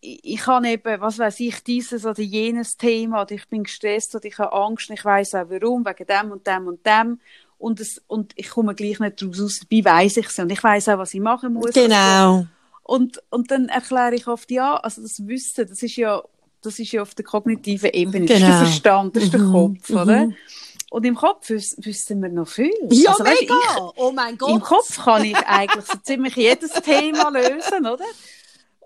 ich, 0.01 0.21
ich 0.23 0.47
habe 0.47 0.69
eben, 0.69 1.01
was 1.01 1.19
weiß 1.19 1.41
ich, 1.41 1.63
dieses 1.63 2.05
oder 2.05 2.23
jenes 2.23 2.77
Thema, 2.77 3.23
oder 3.23 3.33
ich 3.33 3.49
bin 3.49 3.65
gestresst, 3.65 4.15
oder 4.15 4.25
ich 4.27 4.39
habe 4.39 4.53
Angst, 4.53 4.91
und 4.91 4.99
ich 4.99 5.05
weiß 5.05 5.35
auch 5.35 5.49
warum, 5.49 5.85
wegen 5.85 6.07
dem 6.07 6.33
und 6.33 6.47
dem 6.47 6.67
und 6.67 6.87
dem. 6.87 7.21
Und, 7.59 7.81
es, 7.81 8.03
und 8.07 8.33
ich 8.37 8.51
komme 8.51 8.75
gleich 8.75 8.99
nicht 9.01 9.21
daraus 9.23 9.41
raus, 9.41 9.61
dabei 9.69 9.85
weiss 10.05 10.17
ich 10.19 10.27
es 10.27 10.39
und 10.39 10.51
ich 10.53 10.63
weiß 10.63 10.91
auch, 10.91 10.99
was 10.99 11.15
ich 11.15 11.21
machen 11.21 11.55
muss. 11.55 11.73
Genau. 11.73 12.47
Und, 12.83 13.21
und 13.31 13.51
dann 13.51 13.69
erkläre 13.69 14.15
ich 14.15 14.27
oft, 14.29 14.51
ja, 14.51 14.77
also 14.77 15.03
das 15.03 15.27
Wissen, 15.27 15.67
das 15.69 15.83
ist 15.83 15.97
ja, 15.97 16.23
das 16.63 16.79
ist 16.79 16.93
ja 16.93 17.03
auf 17.03 17.15
der 17.15 17.25
kognitiven 17.25 17.91
Ebene, 17.93 18.27
das 18.27 18.37
ist 18.37 18.41
der 18.43 18.49
Genau. 18.49 18.59
Verstand, 18.65 19.17
das 19.17 19.23
ist 19.25 19.33
der 19.33 19.41
Mhm, 19.41 19.53
Kopf, 19.53 19.91
oder? 19.91 20.27
mhm. 20.27 20.35
Und 20.91 21.05
im 21.05 21.17
Kopf 21.17 21.49
wissen 21.51 22.23
wir 22.23 22.29
noch 22.29 22.47
viel. 22.47 22.71
Ja, 22.93 23.11
Also, 23.11 23.25
mega! 23.25 23.41
ich, 23.55 23.81
oh 23.97 24.13
mein 24.13 24.39
Gott! 24.39 24.51
im 24.51 24.61
Kopf 24.61 25.03
kann 25.05 25.25
ich 25.25 25.37
eigentlich 25.37 25.85
so 25.85 25.99
ziemlich 26.03 26.37
jedes 26.37 26.71
Thema 26.71 27.29
lösen, 27.31 27.87
oder? 27.87 28.05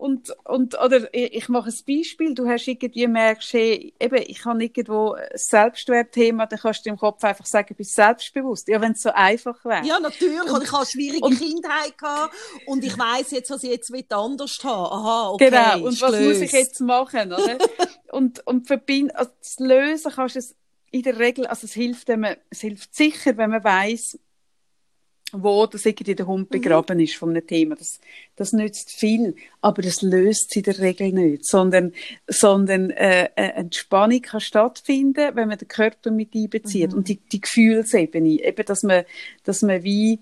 Und, 0.01 0.35
und, 0.47 0.81
oder 0.81 1.13
ich 1.13 1.51
mache 1.51 1.69
ein 1.69 1.79
Beispiel, 1.87 2.35
du 2.35 2.49
hast 2.49 2.67
irgendwie 2.67 3.07
merkst, 3.07 3.53
hey, 3.53 3.93
eben, 4.01 4.25
ich 4.27 4.47
habe 4.47 4.65
irgendwo 4.65 5.13
ein 5.13 5.29
Selbstwertthema, 5.35 6.47
dann 6.47 6.59
kannst 6.59 6.87
du 6.87 6.91
im 6.91 6.97
Kopf 6.97 7.23
einfach 7.23 7.45
sagen, 7.45 7.67
du 7.69 7.75
bist 7.75 7.95
selbstbewusst. 7.95 8.67
Ja, 8.69 8.81
wenn 8.81 8.93
es 8.93 9.03
so 9.03 9.11
einfach 9.11 9.63
wäre. 9.63 9.85
Ja, 9.85 10.01
natürlich. 10.01 10.41
Und, 10.41 10.63
ich 10.63 10.73
habe 10.73 10.79
eine 10.79 10.87
schwierige 10.87 11.27
und- 11.27 11.39
Kindheit 11.39 11.99
gehabt. 11.99 12.35
Und 12.65 12.83
ich 12.83 12.99
weiss 12.99 13.31
jetzt, 13.31 13.51
was 13.51 13.63
ich 13.63 13.73
jetzt 13.73 13.93
will 13.93 14.07
anders 14.09 14.59
haben. 14.65 14.91
Aha, 14.91 15.29
okay. 15.33 15.51
Genau, 15.51 15.87
und 15.87 16.01
was 16.01 16.19
muss 16.19 16.41
ich 16.41 16.53
jetzt 16.53 16.81
machen, 16.81 17.35
oder? 17.35 17.59
und, 18.13 18.47
und 18.47 18.67
verbinden, 18.69 19.11
also 19.11 19.31
das 19.39 19.59
Lösen 19.59 20.13
kannst 20.13 20.35
du 20.35 20.39
es 20.39 20.57
in 20.93 21.03
der 21.03 21.19
Regel, 21.19 21.47
also 21.47 21.67
es 21.67 21.75
hilft, 21.75 22.09
wenn 22.09 22.21
man, 22.21 22.37
es 22.49 22.63
hilft 22.63 22.95
sicher, 22.95 23.37
wenn 23.37 23.51
man 23.51 23.63
weiss, 23.65 24.19
wo 25.33 25.67
das 25.67 25.87
irgendwie 25.87 26.15
der 26.15 26.27
Mhm. 26.27 26.31
Hund 26.31 26.49
begraben 26.51 27.01
ist 27.01 27.15
von 27.17 27.31
einem 27.31 27.47
Thema. 27.47 27.77
Das, 27.77 28.01
das 28.37 28.53
nützt 28.53 28.93
viel, 28.93 29.35
aber 29.61 29.83
das 29.83 30.03
löst 30.03 30.47
es 30.51 30.57
in 30.57 30.63
der 30.65 30.79
Regel 30.79 31.13
nicht, 31.13 31.47
sondern, 31.47 31.93
sondern 32.27 32.91
äh, 32.91 33.29
eine 33.37 33.55
Entspannung 33.55 34.23
kann 34.23 34.41
stattfinden, 34.41 35.35
wenn 35.35 35.49
man 35.49 35.59
den 35.59 35.69
Körper 35.69 36.11
mit 36.11 36.35
einbezieht 36.35 36.93
Mhm. 36.93 36.99
und 36.99 37.09
die, 37.09 37.17
die 37.17 37.41
Gefühlsebene, 37.41 38.43
eben, 38.45 38.65
dass 38.67 38.83
man, 38.83 39.05
dass 39.45 39.63
man 39.63 39.83
wie 39.83 40.21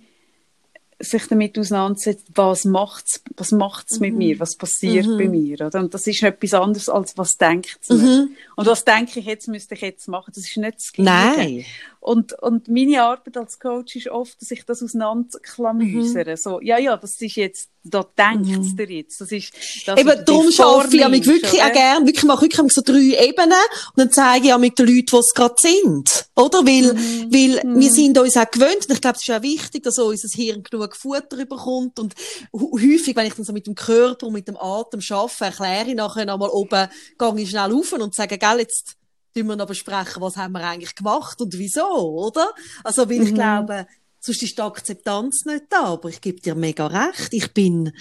sich 1.01 1.27
damit 1.29 1.57
auseinandersetzt, 1.57 2.27
was 2.35 2.64
macht's, 2.64 3.23
was 3.37 3.53
macht's 3.53 4.01
mit 4.01 4.16
mir, 4.16 4.40
was 4.40 4.57
passiert 4.57 5.07
Mhm. 5.07 5.16
bei 5.18 5.29
mir, 5.29 5.61
oder? 5.66 5.79
Und 5.79 5.94
das 5.94 6.09
ist 6.09 6.25
etwas 6.25 6.55
anderes 6.55 6.88
als 6.88 7.16
was 7.16 7.37
denkt's 7.37 7.88
mir. 7.88 7.97
Mhm. 7.99 8.31
Und 8.57 8.66
was 8.66 8.85
denke 8.85 9.21
ich 9.21 9.27
jetzt, 9.27 9.47
müsste 9.47 9.75
ich 9.77 9.83
jetzt 9.83 10.09
machen? 10.09 10.33
Das 10.35 10.44
ist 10.44 10.57
nicht 10.57 10.75
das 10.75 10.92
Gleiche. 10.92 11.37
Nein. 11.38 11.64
Und, 12.01 12.33
und 12.41 12.69
meine 12.69 13.03
Arbeit 13.03 13.37
als 13.37 13.59
Coach 13.59 13.97
ist 13.97 14.09
oft, 14.09 14.41
dass 14.41 14.51
ich 14.51 14.65
das 14.65 14.83
auseinanderklamüsere. 14.83 16.33
Mhm. 16.33 16.37
So, 16.37 16.61
ja, 16.61 16.79
ja, 16.79 16.97
das 16.97 17.21
ist 17.21 17.37
jetzt, 17.37 17.71
da 17.83 18.05
denkt's 18.17 18.77
dir 18.77 18.89
jetzt. 18.89 19.21
Das 19.21 19.33
ist, 19.33 19.53
das 19.87 19.99
Eben, 19.99 20.25
darum 20.25 20.51
schaffe 20.53 20.97
ich 20.97 21.09
mich 21.09 21.27
wirklich 21.27 21.61
auch 21.63 21.73
gern, 21.73 22.07
wirklich, 22.07 22.25
mache 22.25 22.43
wirklich 22.43 22.73
so 22.73 22.83
drei 22.85 23.27
Ebenen 23.27 23.53
und 23.95 23.97
dann 23.97 24.13
zeige 24.13 24.47
ich 24.47 24.53
auch 24.53 24.59
mit 24.59 24.79
den 24.79 24.87
Leuten, 24.87 25.07
die 25.07 25.17
es 25.17 25.35
gerade 25.35 25.55
sind. 25.59 26.27
Oder? 26.37 26.65
Weil, 26.65 26.95
Mhm. 26.95 27.33
weil 27.33 27.81
wir 27.81 27.91
sind 27.91 28.19
uns 28.19 28.37
auch 28.37 28.51
gewöhnt 28.51 28.87
und 28.89 28.95
ich 28.95 29.01
glaube, 29.01 29.17
es 29.17 29.29
ist 29.29 29.35
auch 29.35 29.43
wichtig, 29.43 29.83
dass 29.83 29.99
unser 29.99 30.29
Hirn 30.29 30.63
genug 30.63 30.95
Futter 30.95 31.37
bekommt 31.47 31.99
und 31.99 32.15
häufig, 32.53 33.17
wenn 33.17 33.27
ich 33.27 33.35
dann 33.35 33.45
so 33.45 33.53
mit 33.53 33.67
dem 33.67 33.75
Körper 33.75 34.27
und 34.27 34.35
mit 34.35 34.47
dem 34.49 34.57
Atem 34.57 35.01
arbeite, 35.09 35.45
erkläre 35.45 35.89
ich 35.89 35.95
nachher 35.97 36.27
nochmal 36.27 36.51
oben, 36.51 36.89
gehe 37.19 37.43
ich 37.43 37.51
schnell 37.51 37.73
auf 37.73 37.93
und 37.93 38.15
sage, 38.15 38.39
gell, 38.39 38.61
jetzt 38.61 38.98
tun 39.38 39.48
wir 39.48 39.57
noch 39.57 39.66
besprechen, 39.66 40.22
was 40.22 40.37
haben 40.37 40.53
wir 40.53 40.64
eigentlich 40.66 40.94
gemacht 40.94 41.40
und 41.40 41.57
wieso, 41.59 41.87
oder? 41.87 42.48
Also, 42.85 43.09
weil 43.09 43.22
ich 43.22 43.31
Mhm. 43.31 43.35
glaube, 43.35 43.87
sonst 44.20 44.42
ist 44.42 44.59
die 44.59 44.62
Akzeptanz 44.62 45.44
nicht 45.46 45.64
da, 45.70 45.85
aber 45.85 46.09
ich 46.09 46.20
gebe 46.20 46.40
dir 46.40 46.55
mega 46.55 46.87
recht. 46.87 47.33
Ich 47.33 47.53
bin, 47.53 47.92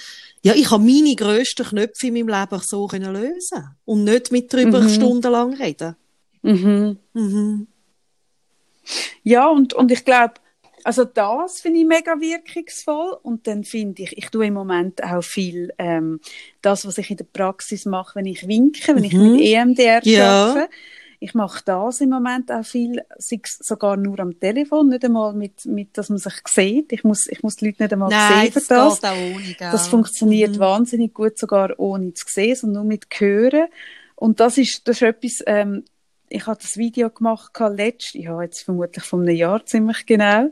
ja, 0.43 0.53
ich 0.55 0.71
habe 0.71 0.83
meine 0.83 1.15
grössten 1.15 1.65
Knöpfe 1.65 2.07
in 2.07 2.13
meinem 2.13 2.29
Leben 2.29 2.61
so 2.63 2.87
können 2.87 3.13
lösen 3.13 3.75
und 3.85 4.03
nicht 4.03 4.31
mit 4.31 4.51
drüber 4.51 4.81
Mhm. 4.81 4.89
stundenlang 4.89 5.53
reden. 5.53 5.95
Mhm. 6.41 6.97
Mhm. 7.13 7.67
Ja, 9.23 9.47
und, 9.47 9.73
und 9.73 9.91
ich 9.91 10.05
glaube, 10.05 10.35
also 10.83 11.03
das 11.03 11.59
finde 11.59 11.79
ich 11.81 11.85
mega 11.85 12.19
wirkungsvoll 12.19 13.17
und 13.21 13.45
dann 13.45 13.65
finde 13.65 14.03
ich, 14.03 14.17
ich 14.17 14.29
tue 14.29 14.47
im 14.47 14.53
Moment 14.53 15.03
auch 15.03 15.21
viel 15.23 15.73
ähm, 15.77 16.21
das, 16.61 16.85
was 16.85 16.97
ich 16.97 17.11
in 17.11 17.17
der 17.17 17.25
Praxis 17.25 17.85
mache, 17.85 18.15
wenn 18.15 18.25
ich 18.25 18.47
winke, 18.47 18.95
wenn 18.95 19.03
ich 19.03 19.13
Mhm. 19.13 19.33
mit 19.33 19.41
EMDR 19.41 19.99
Ja. 20.05 20.45
arbeite. 20.53 20.69
Ich 21.19 21.33
mache 21.33 21.61
das 21.65 22.01
im 22.01 22.09
Moment 22.09 22.51
auch 22.51 22.63
viel, 22.63 23.01
sei 23.17 23.39
es 23.43 23.57
sogar 23.57 23.97
nur 23.97 24.19
am 24.19 24.39
Telefon, 24.39 24.89
nicht 24.89 25.03
einmal 25.03 25.33
mit, 25.33 25.65
mit, 25.65 25.97
dass 25.97 26.09
man 26.09 26.19
sich 26.19 26.33
sieht. 26.47 26.91
Ich 26.93 27.03
muss, 27.03 27.27
ich 27.27 27.41
muss 27.43 27.55
die 27.55 27.65
Leute 27.67 27.83
nicht 27.83 27.93
einmal 27.93 28.09
Nein, 28.09 28.43
sehen 28.43 28.51
das 28.53 28.63
für 28.65 28.73
das. 28.73 29.01
geht 29.01 29.09
auch 29.09 29.17
ohne, 29.17 29.53
gell? 29.53 29.71
Das 29.71 29.87
funktioniert 29.87 30.55
Mhm. 30.55 30.59
wahnsinnig 30.59 31.13
gut, 31.13 31.37
sogar 31.37 31.79
ohne 31.79 32.13
zu 32.13 32.25
sehen, 32.27 32.55
sondern 32.55 32.83
nur 32.83 32.89
mit 32.89 33.07
hören. 33.17 33.67
Und 34.15 34.39
das 34.39 34.57
ist, 34.57 34.87
das 34.87 34.97
ist 34.97 35.01
etwas, 35.03 35.43
ähm, 35.47 35.85
ich 36.29 36.45
habe 36.45 36.59
das 36.61 36.77
Video 36.77 37.09
gemacht, 37.09 37.51
letzt, 37.75 38.13
ja, 38.13 38.41
jetzt 38.41 38.61
vermutlich 38.63 39.03
von 39.03 39.21
einem 39.21 39.35
Jahr 39.35 39.65
ziemlich 39.65 40.05
genau, 40.05 40.49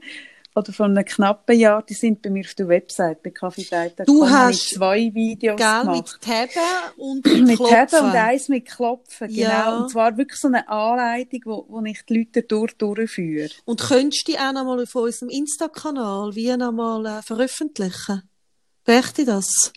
oder 0.58 0.72
von 0.72 0.91
einem 0.91 1.04
knappen 1.06 1.60
Jahr, 1.60 1.84
die 1.84 1.94
sind 1.94 2.22
bei 2.22 2.30
mir 2.30 2.46
auf 2.46 2.54
der 2.54 2.68
Website, 2.70 3.22
bei 3.22 3.30
Kaffee 3.32 3.63
Freitag. 3.65 4.06
Du 4.08 4.28
hast- 4.30 4.70
zwei 4.76 5.13
Videos 5.13 5.58
Gell, 5.58 5.82
gemacht. 5.82 6.20
mit 6.22 6.22
Taben 6.22 6.98
und 6.98 7.26
mit, 7.26 7.41
Mit 7.48 7.56
Klopfen. 7.58 7.76
Tappen 7.89 8.10
und 8.10 8.15
eins 8.15 8.48
mit 8.50 8.65
Klopfen, 8.65 9.28
genau. 9.28 9.50
Ja. 9.50 9.78
Und 9.78 9.89
zwar 9.91 10.18
wirklich 10.18 10.39
so 10.39 10.48
eine 10.48 10.68
Anleitung, 10.70 11.41
wo, 11.46 11.65
wo 11.68 11.84
ich 11.84 12.02
die 12.08 12.18
Leute 12.20 12.44
durch, 12.44 12.74
durchführe. 12.78 13.50
Und 13.65 13.82
könntest 13.82 14.28
du 14.28 14.32
die 14.32 14.39
auch 14.39 14.54
nochmal 14.54 14.82
auf 14.82 14.96
unserem 14.96 15.30
Insta-Kanal 15.30 16.34
wie 16.36 16.56
nochmal 16.56 17.06
äh, 17.06 17.22
veröffentlichen? 17.22 18.24
Möchte 18.88 19.22
ich 19.24 19.28
das? 19.28 19.74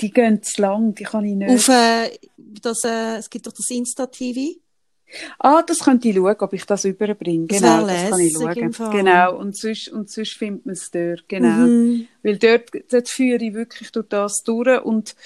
Die 0.00 0.10
gehen 0.10 0.42
zu 0.42 0.62
lang, 0.62 0.94
die 0.94 1.04
kann 1.04 1.24
ich 1.24 1.34
nicht. 1.34 1.50
Auf, 1.50 1.68
äh, 1.68 2.10
das, 2.36 2.84
äh, 2.84 3.16
es 3.16 3.28
gibt 3.28 3.46
doch 3.46 3.52
das 3.52 3.68
Insta-TV. 3.70 4.58
Ah, 5.38 5.62
das 5.62 5.80
könnte 5.80 6.08
ich 6.08 6.16
schauen, 6.16 6.36
ob 6.38 6.52
ich 6.52 6.64
das 6.66 6.84
überbringe. 6.84 7.46
Genau, 7.46 7.86
das 7.86 8.10
kann 8.10 8.20
ich 8.20 8.32
schauen. 8.32 8.92
Genau, 8.92 9.36
und 9.36 9.56
sonst, 9.56 9.88
und 9.88 10.10
sonst 10.10 10.32
findet 10.34 10.66
man 10.66 10.74
es 10.74 10.90
dort. 10.90 11.28
Genau. 11.28 11.66
Mhm. 11.66 12.08
Weil 12.22 12.38
dort, 12.38 12.70
dort 12.90 13.08
führe 13.08 13.42
ich 13.44 13.54
wirklich 13.54 13.90
durch 13.92 14.08
das 14.08 14.42
durch 14.44 14.82
und, 14.84 15.16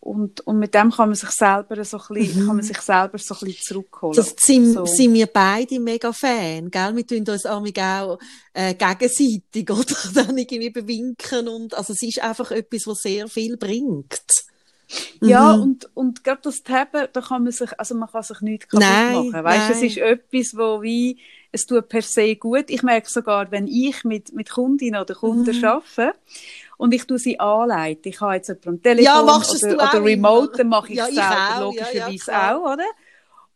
und, 0.00 0.40
und 0.42 0.58
mit 0.58 0.74
dem 0.74 0.90
kann 0.90 1.08
man 1.08 1.14
sich 1.14 1.30
selber 1.30 1.82
so 1.84 1.98
ein 1.98 2.14
bisschen, 2.14 2.46
kann 2.46 2.56
man 2.56 2.64
sich 2.64 2.80
selber 2.80 3.18
so 3.18 3.34
ein 3.34 3.40
bisschen 3.46 3.62
zurückholen. 3.62 4.12
Mhm. 4.12 4.16
Das 4.16 4.34
sind, 4.38 4.72
So. 4.72 4.86
sind 4.86 5.14
wir 5.14 5.26
beide 5.26 5.80
mega 5.80 6.12
Fan, 6.12 6.70
gell? 6.70 6.96
Wir 6.96 7.06
tun 7.06 7.24
uns 7.28 7.46
auch 7.46 8.18
äh, 8.52 8.74
gegenseitig 8.74 9.70
oder 9.70 9.94
dann 10.14 10.36
irgendwie 10.36 10.70
bewinken 10.70 11.48
und 11.48 11.74
also 11.74 11.92
es 11.92 12.02
ist 12.02 12.22
einfach 12.22 12.50
etwas, 12.50 12.86
was 12.86 13.00
sehr 13.00 13.28
viel 13.28 13.56
bringt. 13.56 14.22
Ja, 15.20 15.50
Mhm. 15.50 15.62
und, 15.62 15.88
und 15.94 16.24
gerade 16.24 16.40
das 16.42 16.62
Taben, 16.62 17.08
da 17.12 17.20
kann 17.20 17.44
man 17.44 17.52
sich, 17.52 17.78
also 17.78 17.94
man 17.94 18.10
kann 18.10 18.22
sich 18.22 18.40
nichts 18.40 18.68
kaputt 18.68 18.80
Nein, 18.80 19.12
machen. 19.12 19.44
Weißt 19.44 19.68
du, 19.68 19.72
es 19.72 19.80
nein. 19.80 19.90
ist 19.90 19.96
etwas, 19.98 20.56
wo 20.56 20.82
wie, 20.82 21.18
es 21.52 21.66
tut 21.66 21.88
per 21.88 22.02
se 22.02 22.36
gut. 22.36 22.64
Ich 22.68 22.82
merke 22.82 23.08
sogar, 23.08 23.50
wenn 23.50 23.66
ich 23.68 24.04
mit, 24.04 24.32
mit 24.34 24.50
Kundinnen 24.50 25.00
oder 25.00 25.14
Kunden 25.14 25.54
Mhm. 25.56 25.64
arbeite 25.64 26.14
und 26.76 26.92
ich 26.94 27.04
tue 27.06 27.18
sie 27.18 27.38
anleiten, 27.40 28.08
ich 28.10 28.20
habe 28.20 28.34
jetzt 28.34 28.48
jemanden 28.48 28.68
am 28.70 28.82
Telefon 28.82 29.04
Ja, 29.04 29.20
oder, 29.22 29.32
auch 29.32 29.54
oder 29.88 30.04
remote, 30.04 30.52
dann 30.58 30.68
mache 30.68 30.92
ich 30.92 30.98
Ja, 30.98 31.04
es 31.04 31.14
ich 31.14 31.16
selber, 31.16 31.36
auch, 31.60 31.74
ja, 31.74 31.90
ja, 31.90 32.08
logischerweise 32.10 32.32
auch, 32.56 32.72
oder? 32.72 32.84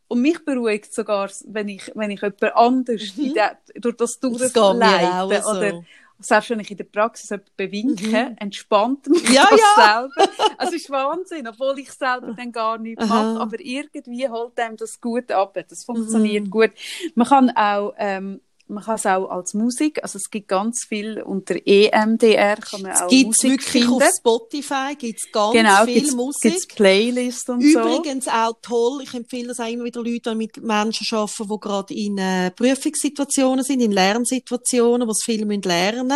Und 0.09 0.23
mich 0.23 0.43
beruhigt 0.45 0.95
sogar, 0.95 1.31
wenn 1.47 1.69
ich, 1.69 1.93
wenn 1.95 2.11
ich 2.11 2.23
jemand 2.23 2.43
anders 2.57 3.03
in 3.19 3.33
der, 3.35 3.59
durch 3.75 3.97
das 3.97 4.19
Mhm. 4.23 4.38
Das 4.38 4.53
durchleite 4.53 5.37
auch 5.37 5.43
so. 5.43 5.85
Selbst 6.20 6.50
wenn 6.50 6.61
ich 6.61 6.70
in 6.70 6.76
der 6.76 6.85
Praxis 6.85 7.31
jemanden 7.31 7.52
bewinke, 7.57 8.35
entspannt 8.38 9.07
mich 9.09 9.28
Mhm. 9.28 9.35
Ja, 9.35 9.46
das 9.50 9.61
ja. 9.61 10.09
selber. 10.16 10.33
Also 10.59 10.74
es 10.76 10.83
ist 10.83 10.90
Wahnsinn, 10.90 11.46
obwohl 11.48 11.78
ich 11.78 11.90
selber 11.92 12.33
dann 12.35 12.52
gar 12.52 12.78
nichts 12.78 13.07
mache, 13.07 13.40
aber 13.40 13.61
irgendwie 13.61 14.28
holt 14.28 14.59
einem 14.59 14.76
das 14.76 15.00
gut 15.00 15.31
ab. 15.31 15.57
Das 15.68 15.85
funktioniert 15.85 16.46
Mhm. 16.46 16.50
gut. 16.50 16.70
Man 17.14 17.26
kann 17.26 17.50
auch, 17.50 17.94
ähm, 17.98 18.40
man 18.68 18.85
kann 18.85 18.94
es 18.96 19.07
auch 19.07 19.28
als 19.31 19.54
Musik, 19.54 20.02
also 20.02 20.16
es 20.18 20.31
gibt 20.31 20.48
ganz 20.48 20.85
viel 20.85 21.22
unter 21.22 21.57
EMDR 21.66 22.57
kann 22.57 22.83
man 22.83 22.92
Es 22.92 23.02
auch 23.02 23.09
gibt 23.09 23.26
Musik 23.26 23.50
wirklich 23.50 23.85
finden. 23.85 24.02
auf 24.02 24.11
Spotify 24.16 24.94
gibt's 24.98 25.26
ganz 25.33 25.52
genau, 25.54 25.85
viel 25.85 25.94
gibt's, 25.94 26.14
Musik. 26.14 26.42
gibt's 26.52 26.66
Playlists 26.68 27.48
und 27.48 27.62
so. 27.62 27.81
Übrigens 27.81 28.28
auch 28.28 28.52
toll, 28.62 29.00
ich 29.02 29.14
empfehle 29.14 29.48
das 29.48 29.61
auch 29.61 29.66
immer 29.68 29.85
wieder 29.85 30.02
Leuten, 30.02 30.31
die 30.31 30.35
mit 30.35 30.57
Menschen 30.62 31.16
arbeiten, 31.16 31.48
die 31.48 31.61
gerade 31.61 31.94
in 31.94 32.18
äh, 32.18 32.50
Prüfungssituationen 32.52 33.64
sind, 33.64 33.81
in 33.81 33.92
Lernsituationen, 33.92 35.09
wo 35.09 35.12
sie 35.12 35.24
viel 35.33 35.44
müssen 35.46 35.62
lernen 35.62 36.12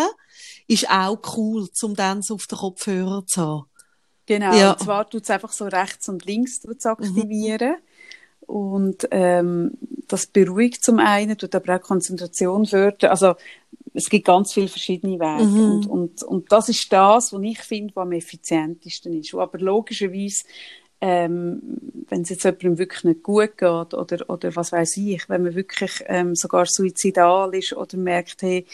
ist 0.69 0.89
auch 0.89 1.19
cool, 1.37 1.69
um 1.83 1.95
dann 1.95 2.23
so 2.23 2.35
auf 2.35 2.47
den 2.47 2.57
Kopfhörer 2.57 3.25
zu 3.27 3.41
haben. 3.43 3.65
Genau, 4.27 4.55
Ja. 4.55 4.73
und 4.73 4.81
zwar 4.81 5.11
tut 5.11 5.25
es 5.25 5.31
einfach 5.31 5.53
so 5.53 5.65
rechts 5.67 6.09
und 6.09 6.25
links 6.25 6.61
tut's 6.61 6.87
aktivieren. 6.87 7.75
Und 8.53 9.09
ähm, 9.13 9.71
das 10.09 10.27
beruhigt 10.27 10.85
zum 10.85 10.99
einen, 10.99 11.39
tut 11.39 11.55
aber 11.55 11.77
auch 11.77 11.81
Konzentration 11.81 12.67
fördern. 12.67 13.11
Also 13.11 13.35
es 13.95 14.11
gibt 14.11 14.27
ganz 14.27 14.53
viele 14.53 14.69
verschiedene 14.69 15.19
Wege. 15.19 15.45
Mhm. 15.45 15.71
Und, 15.71 15.87
und, 15.87 16.23
und 16.23 16.53
das 16.53 16.69
ist 16.69 16.87
das, 16.91 17.33
was 17.33 17.43
ich 17.43 17.59
finde, 17.61 17.97
was 17.97 18.03
am 18.03 18.13
effizientesten 18.13 19.19
ist. 19.19 19.35
Aber 19.35 19.59
logischerweise, 19.59 20.45
ähm, 21.01 21.63
wenn 22.11 22.21
es 22.21 22.29
jetzt 22.29 22.45
jemandem 22.45 22.77
wirklich 22.77 23.05
nicht 23.05 23.23
gut 23.23 23.57
geht 23.57 23.95
oder, 23.95 24.29
oder 24.29 24.55
was 24.55 24.71
weiß 24.71 24.99
ich, 24.99 25.27
wenn 25.31 25.45
man 25.45 25.55
wirklich 25.55 26.05
ähm, 26.09 26.35
sogar 26.35 26.67
suizidal 26.67 27.55
ist 27.55 27.73
oder 27.73 27.97
merkt, 27.97 28.43
hey, 28.43 28.67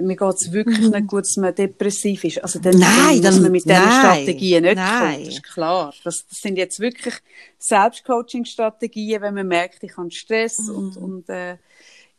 mir 0.00 0.16
geht's 0.16 0.52
wirklich 0.52 0.88
nicht 0.90 1.06
gut, 1.06 1.22
dass 1.24 1.36
man 1.36 1.54
depressiv 1.54 2.24
ist. 2.24 2.42
Also 2.42 2.58
dann, 2.58 2.74
Mhm. 2.74 2.80
Nein, 2.80 3.22
dann 3.22 3.34
muss 3.34 3.42
man 3.42 3.52
mit 3.52 3.64
diesen 3.64 3.76
nein, 3.76 3.90
Strategien 4.00 4.62
nicht 4.64 4.76
nein. 4.76 5.12
kommen. 5.14 5.24
Das 5.24 5.34
ist 5.34 5.42
klar. 5.42 5.94
Das, 6.04 6.24
das 6.28 6.38
sind 6.40 6.56
jetzt 6.56 6.80
wirklich 6.80 7.14
Selbstcoaching-Strategien, 7.58 9.22
wenn 9.22 9.34
man 9.34 9.46
merkt, 9.48 9.82
ich 9.82 9.96
habe 9.96 10.10
Stress 10.10 10.58
Mhm. 10.58 10.74
und, 10.76 10.96
und 10.96 11.28
äh, 11.28 11.56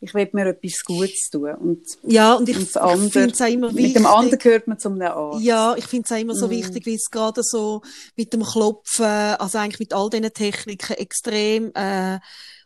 ich 0.02 0.14
will 0.14 0.28
mir 0.32 0.46
etwas 0.46 0.82
Gutes 0.84 1.28
tun. 1.30 1.50
Und, 1.56 1.82
Ja, 2.04 2.34
und 2.34 2.48
ich, 2.48 2.56
ich 2.56 2.68
finde 3.10 3.32
es 3.32 3.40
auch 3.40 3.46
immer 3.48 3.68
wichtig. 3.68 3.82
mit 3.86 3.96
dem 3.96 4.06
anderen 4.06 4.38
gehört 4.38 4.66
man 4.66 4.78
zum 4.78 5.00
Arzt. 5.02 5.42
Ja, 5.42 5.74
ich 5.76 5.84
finde 5.84 6.06
es 6.08 6.12
auch 6.16 6.20
immer 6.20 6.34
so 6.34 6.46
Mhm. 6.46 6.50
wichtig, 6.52 6.86
weil 6.86 6.94
es 6.94 7.10
gerade 7.10 7.42
so 7.42 7.82
mit 8.16 8.32
dem 8.32 8.42
Klopfen, 8.42 9.04
also 9.04 9.58
eigentlich 9.58 9.80
mit 9.80 9.92
all 9.92 10.08
diesen 10.08 10.32
Techniken 10.32 10.94
extrem 10.94 11.70
äh, 11.74 12.18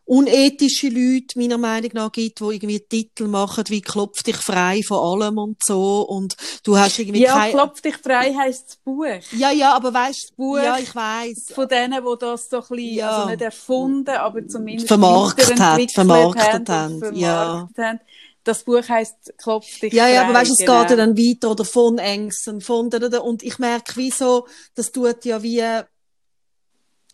unethische 0.07 0.89
Leute 0.89 1.39
meiner 1.39 1.57
Meinung 1.57 1.91
nach 1.95 2.13
gibt, 2.13 2.41
die 2.41 2.45
irgendwie 2.45 2.81
Titel 2.81 3.27
machen 3.27 3.65
wie 3.69 3.81
Klopf 3.81 4.23
dich 4.23 4.37
frei 4.37 4.83
von 4.87 4.99
allem 5.23 5.39
und 5.39 5.57
so 5.65 6.03
und 6.03 6.37
du 6.63 6.77
hast 6.77 6.99
irgendwie 6.99 7.23
Ja, 7.23 7.39
kein... 7.39 7.53
Klopf 7.53 7.81
dich 7.81 7.97
frei 7.97 8.35
heisst 8.35 8.69
das 8.69 8.77
Buch. 8.77 9.07
Ja, 9.33 9.51
ja, 9.51 9.75
aber 9.75 9.95
weißt 9.95 10.37
Buch 10.37 10.59
ja, 10.59 10.79
ich 10.79 10.95
weiß. 10.95 11.53
Von 11.55 11.69
denen, 11.69 12.03
die 12.05 12.19
das 12.21 12.51
so 12.51 12.57
ein 12.59 12.63
bisschen, 12.69 12.79
Ja. 12.95 13.11
also 13.11 13.29
nicht 13.31 13.41
erfunden, 13.43 14.11
aber 14.11 14.47
zumindest 14.47 14.89
Vermarktet 14.89 15.59
hat, 15.59 15.91
vermarktet 15.93 16.69
haben, 16.69 16.69
haben, 16.69 17.03
und 17.03 17.17
ja. 17.17 17.45
vermarktet 17.45 17.85
haben. 17.85 18.01
Das 18.45 18.63
Buch 18.63 18.87
heisst 18.87 19.33
Klopf 19.39 19.81
dich 19.81 19.95
Ja, 19.95 20.05
frei. 20.05 20.15
ja, 20.15 20.25
aber 20.25 20.35
weißt 20.35 20.51
du, 20.51 20.53
es 20.53 20.59
genau. 20.59 20.81
geht 20.83 20.91
ja 20.91 20.97
dann 20.97 21.17
weiter 21.17 21.51
oder 21.51 21.65
von 21.65 21.97
Ängsten, 21.97 22.61
von 22.61 22.91
und 22.91 23.43
ich 23.43 23.59
merke, 23.59 23.93
wieso, 23.97 24.47
das 24.75 24.93
tut 24.93 25.25
ja 25.25 25.43
wie 25.43 25.63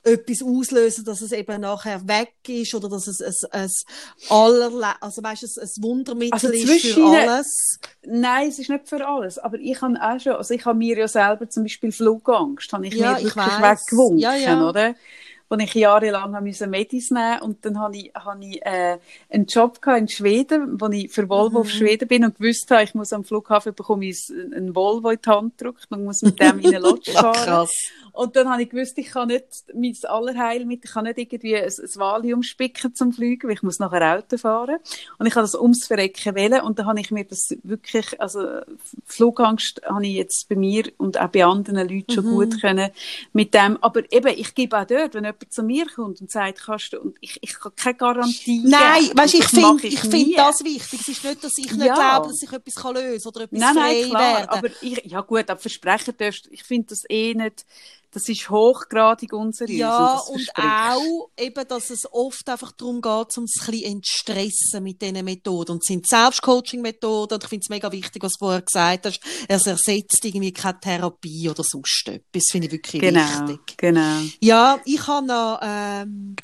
etwas 0.02 0.42
auslösen, 0.42 1.04
dass 1.04 1.20
es 1.20 1.32
eben 1.32 1.60
nachher 1.60 2.06
weg 2.08 2.32
ist 2.48 2.74
oder 2.74 2.88
dass 2.88 3.06
es 3.06 3.20
ein, 3.20 3.34
ein 3.62 3.70
allerlei, 4.28 4.92
also 5.00 5.22
weißt 5.22 5.42
du, 5.42 5.46
ein, 5.46 5.62
ein 5.68 5.82
Wundermittel 5.82 6.34
Also 6.34 6.48
ist 6.48 6.86
für 6.86 7.04
alles. 7.04 7.78
Nein, 8.06 8.48
es 8.48 8.58
ist 8.58 8.70
nicht 8.70 8.88
für 8.88 9.06
alles. 9.06 9.38
Aber 9.38 9.58
ich 9.58 9.80
habe 9.80 9.94
auch 10.00 10.18
schon, 10.20 10.32
also 10.32 10.54
ich 10.54 10.64
habe 10.64 10.78
mir 10.78 10.96
ja 10.98 11.08
selber 11.08 11.48
zum 11.48 11.64
Beispiel 11.64 11.92
Flugangst, 11.92 12.72
habe 12.72 12.86
ich 12.86 12.94
Ja, 12.94 13.12
mir 13.12 13.18
ich 13.18 13.24
wirklich 13.24 13.60
weiss. 13.60 13.80
weggewunken, 13.82 14.18
Ja, 14.18 14.34
ja. 14.34 14.68
oder? 14.68 14.94
Wo 15.52 15.56
ich 15.56 15.74
jahrelang 15.74 16.32
habe 16.36 16.44
müssen 16.44 16.70
Medis 16.70 17.10
nehmen 17.10 17.42
und 17.42 17.64
dann 17.66 17.78
habe 17.80 17.96
ich, 17.96 18.12
habe 18.14 18.44
ich 18.44 18.64
äh, 18.64 18.98
einen 19.28 19.46
Job 19.46 19.82
gehabt 19.82 20.00
in 20.00 20.08
Schweden, 20.08 20.80
wo 20.80 20.86
ich 20.88 21.10
für 21.10 21.28
Volvo 21.28 21.50
Mhm. 21.50 21.56
auf 21.56 21.70
Schweden 21.70 22.06
bin 22.06 22.24
und 22.24 22.38
gewusst 22.38 22.70
habe, 22.70 22.84
ich 22.84 22.94
muss 22.94 23.12
am 23.12 23.24
Flughafen 23.24 23.74
bekomme 23.74 24.06
ich 24.06 24.30
einen 24.54 24.74
Volvo 24.76 25.10
in 25.10 25.18
die 25.24 25.28
Hand 25.28 25.58
gedrückt 25.58 25.86
und 25.90 26.04
muss 26.04 26.22
mit 26.22 26.38
dem 26.40 26.60
in 26.60 26.66
eine 26.68 26.78
Lodge 26.78 27.10
fahren. 27.12 27.34
krass. 27.44 27.72
Und 28.12 28.36
dann 28.36 28.48
habe 28.48 28.62
ich 28.62 28.70
gewusst, 28.70 28.96
ich 28.98 29.06
kann 29.08 29.28
nicht 29.28 29.44
mein 29.74 29.96
Allerheilmittel, 30.04 30.84
ich 30.86 30.92
kann 30.92 31.04
nicht 31.04 31.18
irgendwie 31.18 31.56
ein, 31.56 31.64
ein 31.64 31.90
Valium 31.96 32.42
spicken 32.42 32.94
zum 32.94 33.12
Fliegen, 33.12 33.48
weil 33.48 33.54
ich 33.54 33.62
muss 33.62 33.78
nachher 33.80 34.18
Auto 34.18 34.36
fahren. 34.36 34.76
Und 35.18 35.26
ich 35.26 35.34
habe 35.34 35.42
das 35.42 35.54
ums 35.54 35.86
Verrecken 35.86 36.34
wählen 36.36 36.60
und 36.62 36.78
dann 36.78 36.86
habe 36.86 37.00
ich 37.00 37.10
mir 37.10 37.24
das 37.24 37.56
wirklich, 37.62 38.20
also 38.20 38.60
Flugangst 39.04 39.80
habe 39.84 40.06
ich 40.06 40.14
jetzt 40.14 40.48
bei 40.48 40.56
mir 40.56 40.84
und 40.98 41.18
auch 41.20 41.28
bei 41.28 41.44
anderen 41.44 41.88
Leuten 41.88 42.12
schon 42.12 42.24
Mhm. 42.26 42.30
gut 42.30 42.60
können 42.60 42.90
mit 43.32 43.54
dem. 43.54 43.78
Aber 43.82 44.02
eben, 44.12 44.28
ich 44.36 44.54
gebe 44.54 44.78
auch 44.78 44.84
dort, 44.86 45.14
wenn 45.14 45.24
jemand 45.24 45.39
zu 45.48 45.62
mir 45.62 45.86
kommt 45.86 46.20
und 46.20 46.30
sagt, 46.30 46.60
kannst 46.64 46.92
du, 46.92 47.00
und 47.00 47.16
ich, 47.20 47.38
ich 47.42 47.58
kann 47.58 47.74
keine 47.74 47.94
Garantie 47.96 48.62
Nein, 48.64 49.02
geben. 49.04 49.18
weißt 49.18 49.34
ich 49.34 49.44
finde, 49.48 49.86
ich 49.86 50.00
finde 50.00 50.16
nie. 50.16 50.34
das 50.34 50.62
wichtig. 50.64 51.00
Es 51.00 51.08
ist 51.08 51.24
nicht, 51.24 51.42
dass 51.44 51.58
ich 51.58 51.72
nicht 51.72 51.84
Ja. 51.86 51.94
glaube, 51.94 52.28
dass 52.28 52.42
ich 52.42 52.52
etwas 52.52 52.74
kann 52.74 52.94
lösen 52.94 53.28
oder 53.28 53.40
etwas 53.42 53.58
Nein, 53.60 53.74
frei 53.74 54.00
nein, 54.02 54.10
klar. 54.10 54.36
werden. 54.38 54.48
Aber 54.50 54.68
ich, 54.82 55.02
ja 55.04 55.20
gut, 55.22 55.48
aber 55.50 55.60
versprechen 55.60 56.14
darfst, 56.16 56.46
ich 56.50 56.62
finde 56.64 56.88
das 56.88 57.04
eh 57.08 57.34
nicht, 57.34 57.64
das 58.12 58.28
ist 58.28 58.50
hochgradig 58.50 59.32
unseriös. 59.32 59.78
Ja, 59.78 60.16
und 60.18 60.48
auch 60.56 61.30
eben, 61.38 61.68
dass 61.68 61.90
es 61.90 62.12
oft 62.12 62.48
einfach 62.48 62.72
darum 62.72 63.00
geht, 63.00 63.38
um 63.38 63.44
es 63.44 63.60
ein 63.60 63.70
bisschen 63.70 63.92
entstressen 63.92 64.82
mit 64.82 65.00
diesen 65.00 65.24
Methoden. 65.24 65.72
Und 65.72 65.82
es 65.82 65.86
sind 65.86 66.08
Selbstcoaching-Methoden. 66.08 67.34
Und 67.34 67.44
ich 67.44 67.48
finde 67.48 67.62
es 67.64 67.68
mega 67.68 67.92
wichtig, 67.92 68.22
was 68.22 68.32
du 68.32 68.38
vorher 68.40 68.62
gesagt 68.62 69.06
hast. 69.06 69.20
Es 69.48 69.66
ersetzt 69.66 70.24
irgendwie 70.24 70.52
keine 70.52 70.80
Therapie 70.80 71.48
oder 71.48 71.62
sonst 71.62 72.02
etwas. 72.08 72.22
Das 72.32 72.44
finde 72.50 72.66
ich 72.66 72.72
wirklich 72.72 73.00
Genau, 73.00 73.48
wichtig. 73.48 73.76
genau. 73.78 74.20
Ja, 74.40 74.80
ich 74.84 75.06
habe 75.06 75.26
noch, 75.26 75.60
ähm, 75.62 76.34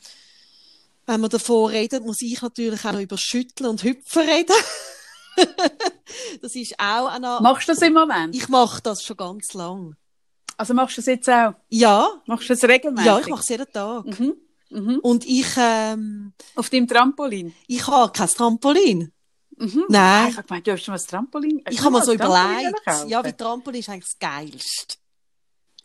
wenn 1.06 1.20
wir 1.20 1.28
davon 1.28 1.70
reden, 1.72 2.04
muss 2.04 2.20
ich 2.20 2.40
natürlich 2.42 2.84
auch 2.84 2.92
noch 2.92 3.00
über 3.00 3.18
Schütteln 3.18 3.70
und 3.70 3.82
Hüpfen 3.82 4.22
reden. 4.22 4.54
das 6.42 6.54
ist 6.54 6.74
auch 6.78 7.18
noch, 7.18 7.40
Machst 7.40 7.68
du 7.68 7.72
das 7.72 7.82
im 7.82 7.92
Moment? 7.92 8.34
ich 8.34 8.48
mache 8.48 8.80
das 8.82 9.02
schon 9.02 9.16
ganz 9.16 9.52
lang. 9.54 9.96
Also 10.56 10.74
machst 10.74 10.96
du 10.96 11.00
das 11.00 11.06
jetzt 11.06 11.28
auch? 11.28 11.54
Ja, 11.68 12.08
Machst 12.26 12.48
du 12.48 12.54
das 12.54 12.64
regelmäßig? 12.64 13.06
ja, 13.06 13.18
ich 13.18 13.26
mache 13.28 13.42
es 13.42 13.48
jeden 13.48 13.70
Tag. 13.72 14.04
Mhm. 14.06 14.34
Mhm. 14.70 14.98
Und 15.02 15.24
ich, 15.26 15.46
ähm, 15.58 16.32
Auf 16.54 16.70
deinem 16.70 16.88
Trampolin? 16.88 17.54
ich 17.66 17.86
habe 17.86 18.10
kein 18.12 18.28
Trampolin. 18.28 19.12
Mhm. 19.58 19.84
Nein. 19.88 20.28
Ich 20.30 20.36
habe 20.36 20.46
gemeint, 20.48 20.66
du 20.66 20.72
hast 20.72 20.82
schon 20.84 20.92
mal 20.94 21.00
ein 21.00 21.06
Trampolin. 21.06 21.58
Ich 21.68 21.78
Hast 21.78 21.84
habe 21.84 21.92
du 21.94 21.98
mir 22.00 22.04
so 22.04 22.12
überlegt, 22.14 22.82
ja, 23.08 23.24
wie 23.24 23.32
Trampolin 23.32 23.80
ist 23.80 23.88
eigentlich 23.88 24.04
das 24.04 24.18
Geilste. 24.18 24.96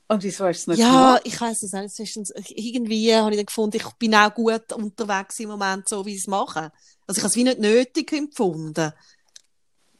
Und 0.08 0.24
wieso 0.24 0.46
hast 0.46 0.68
du 0.68 0.72
es 0.72 0.78
nicht 0.78 0.80
Ja, 0.80 0.90
gemacht? 0.90 1.22
ich 1.24 1.40
weiss 1.40 1.64
es 1.64 1.72
nicht. 1.72 1.96
Zwischen- 1.96 2.26
Irgendwie 2.50 3.16
habe 3.16 3.32
ich 3.32 3.38
dann 3.38 3.46
gefunden, 3.46 3.78
ich 3.78 3.86
bin 3.98 4.14
auch 4.16 4.34
gut 4.34 4.74
unterwegs 4.74 5.40
im 5.40 5.50
Moment, 5.50 5.88
so 5.88 6.06
wie 6.06 6.12
ich 6.16 6.22
es 6.22 6.28
mache. 6.28 6.72
Also 7.08 7.20
ich 7.20 7.24
habe 7.24 7.30
es 7.30 7.36
wie 7.38 7.44
nicht 7.46 7.60
nötig 7.60 8.12
empfunden. 8.12 8.92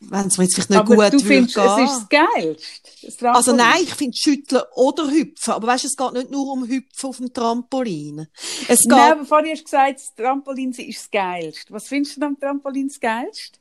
Wenn 0.04 0.28
es 0.28 0.38
mir 0.38 0.46
jetzt 0.46 0.56
vielleicht 0.56 0.70
nicht 0.72 0.80
Aber 0.80 0.96
gut 0.96 1.14
du 1.14 1.20
findest, 1.20 1.56
gehen. 1.56 1.64
es 1.64 1.92
ist 1.92 2.00
das 2.02 2.10
Geilste. 2.10 3.30
Also 3.30 3.56
nein, 3.56 3.84
ich 3.84 3.94
finde 3.94 4.18
Schütteln 4.18 4.64
oder 4.76 5.10
Hüpfen. 5.10 5.54
Aber 5.54 5.68
weißt 5.68 5.84
du, 5.84 5.88
es 5.88 5.96
geht 5.96 6.14
nicht 6.14 6.32
nur 6.32 6.52
um 6.52 6.68
Hüpfen 6.68 7.10
auf 7.10 7.18
dem 7.18 7.32
Trampolin. 7.32 8.28
Es 8.68 8.80
geht, 8.80 8.88
Nein, 8.88 9.12
aber 9.12 9.26
vorhin 9.26 9.52
hast 9.52 9.62
du 9.62 9.64
gesagt, 9.66 9.96
das 9.96 10.16
Trampolin 10.16 10.72
ist 10.72 11.00
das 11.00 11.12
Geilste. 11.12 11.74
Was 11.74 11.88
findest 11.88 12.18
du 12.18 12.26
am 12.26 12.40
Trampolin 12.40 12.88
das 12.88 13.00
Geilste? 13.00 13.60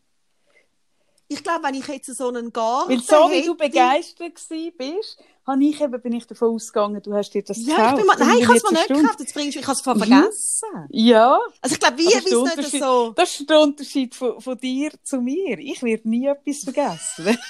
ich 1.32 1.45
glaube, 1.45 1.62
wenn 1.62 1.74
ich 1.74 1.86
jetzt 1.86 2.12
so 2.16 2.28
einen 2.28 2.53
Garten 2.53 2.91
Weil 2.91 3.01
so 3.01 3.30
wie 3.30 3.36
hätte, 3.36 3.47
du 3.47 3.57
begeistert 3.57 4.34
bist, 4.76 5.18
habe 5.51 5.64
ich 5.64 5.80
eben, 5.80 6.01
bin 6.01 6.12
ich 6.12 6.26
davon 6.26 6.55
ausgegangen, 6.55 7.03
du 7.03 7.12
hast 7.14 7.30
dir 7.30 7.42
das 7.42 7.59
Ja, 7.59 7.76
gekauft. 7.76 7.92
ich 7.92 7.98
bin 7.98 8.07
mal, 8.07 8.16
nein, 8.18 8.38
ich 8.38 8.46
habe 8.48 8.57
es 8.57 8.62
mir 8.64 8.72
nicht 8.72 8.88
gekauft. 8.88 9.20
Jetzt 9.20 9.34
bringst 9.34 9.57
du, 9.57 9.61
ich 9.61 9.66
habe 9.66 9.78
es 9.78 9.86
Mhm. 9.86 9.98
vergessen. 9.98 10.68
Ja, 10.90 11.38
Also 11.61 11.74
ich 11.74 11.80
glaube, 11.80 11.96
der 11.96 12.07
es 12.07 12.57
nicht 12.57 12.80
so... 12.82 13.12
das 13.16 13.40
ist 13.40 13.51
der 13.51 13.61
Unterschied 13.61 14.14
von, 14.14 14.40
von 14.40 14.59
dir 14.59 14.90
zu 15.03 15.20
mir. 15.20 15.59
Ich 15.59 15.82
werde 15.82 16.09
nie 16.09 16.26
etwas 16.26 16.59
vergessen. 16.64 17.38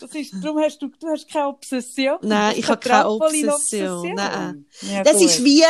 das 0.00 0.14
ist, 0.14 0.34
darum 0.42 0.58
hast 0.60 0.80
du, 0.82 0.88
du 0.88 1.06
hast 1.08 1.28
keine 1.30 1.48
Obsession. 1.48 2.18
Nein, 2.22 2.54
ich 2.58 2.68
habe 2.68 2.80
keine 2.80 3.02
Trampolin-Obsession. 3.04 3.98
Obsession. 3.98 4.14
Nein. 4.16 4.66
Ja, 4.82 5.02
Das 5.04 5.14
gut. 5.14 5.22
ist 5.26 5.44
wie, 5.44 5.62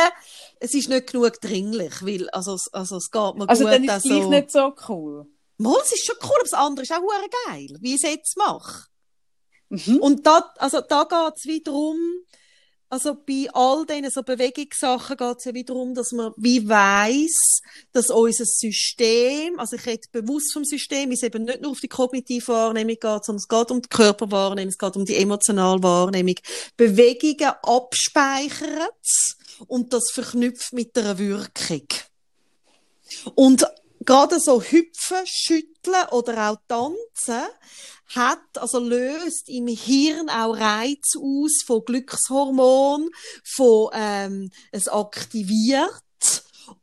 es 0.59 0.73
ist 0.73 0.89
nicht 0.89 1.11
genug 1.11 1.39
dringlich, 1.41 2.03
weil, 2.05 2.29
also, 2.31 2.55
es- 2.55 2.73
also, 2.73 2.97
es 2.97 3.11
geht 3.11 3.35
mir 3.35 3.47
Also 3.49 3.63
gut. 3.65 3.73
dann 3.73 3.83
ist 3.83 3.95
es 3.97 4.03
gleich 4.03 4.17
also, 4.17 4.29
nicht 4.29 4.51
so 4.51 4.73
cool. 4.89 5.27
Mal, 5.63 5.79
es 5.81 5.93
ist 5.93 6.05
schon 6.05 6.17
cool, 6.23 6.35
aber 6.35 6.43
das 6.43 6.53
andere 6.53 6.83
ist 6.83 6.91
auch 6.91 7.47
geil, 7.47 7.77
wie 7.79 7.95
ich 7.95 8.03
es 8.03 8.09
jetzt 8.09 8.37
mache. 8.37 8.87
Mhm. 9.69 9.97
Und 9.97 10.27
da, 10.27 10.53
also, 10.57 10.81
da 10.81 11.05
geht's 11.05 11.45
wiederum, 11.45 11.97
also 12.89 13.15
bei 13.15 13.47
all 13.53 13.85
diesen 13.85 14.11
so 14.11 14.21
Bewegungssachen 14.23 15.17
geht's 15.17 15.45
ja 15.45 15.53
wiederum, 15.53 15.95
dass 15.95 16.11
man 16.11 16.33
wie 16.35 16.67
weiss, 16.67 17.61
dass 17.93 18.11
unser 18.11 18.45
System, 18.45 19.57
also 19.57 19.77
ich 19.77 19.85
rede 19.85 20.07
bewusst 20.11 20.51
vom 20.53 20.65
System, 20.65 21.11
es 21.11 21.23
eben 21.23 21.45
nicht 21.45 21.61
nur 21.61 21.71
auf 21.71 21.79
die 21.79 21.87
kognitive 21.87 22.49
Wahrnehmung 22.49 22.97
geht, 22.99 23.25
sondern 23.25 23.37
es 23.37 23.47
geht 23.47 23.71
um 23.71 23.81
die 23.81 23.89
Körperwahrnehmung, 23.89 24.69
es 24.69 24.77
geht 24.77 24.95
um 24.95 25.05
die 25.05 25.15
emotionale 25.15 25.81
Wahrnehmung, 25.81 26.35
Bewegungen 26.77 27.53
abspeichert 27.63 29.07
und 29.67 29.93
das 29.93 30.11
verknüpft 30.11 30.73
mit 30.73 30.95
einer 30.97 31.17
Wirkung. 31.17 31.87
Und 33.33 33.65
gerade 34.05 34.39
so 34.39 34.61
hüpfen, 34.61 35.17
schütteln 35.25 36.07
oder 36.11 36.51
auch 36.51 36.57
tanzen 36.67 37.47
hat, 38.15 38.57
also 38.57 38.79
löst 38.79 39.49
im 39.49 39.67
Hirn 39.67 40.29
auch 40.29 40.53
Reiz 40.53 41.15
aus 41.17 41.63
von 41.65 41.83
Glückshormon, 41.85 43.09
von, 43.43 43.89
ähm, 43.93 44.51
es 44.71 44.87
aktiviert, 44.87 45.89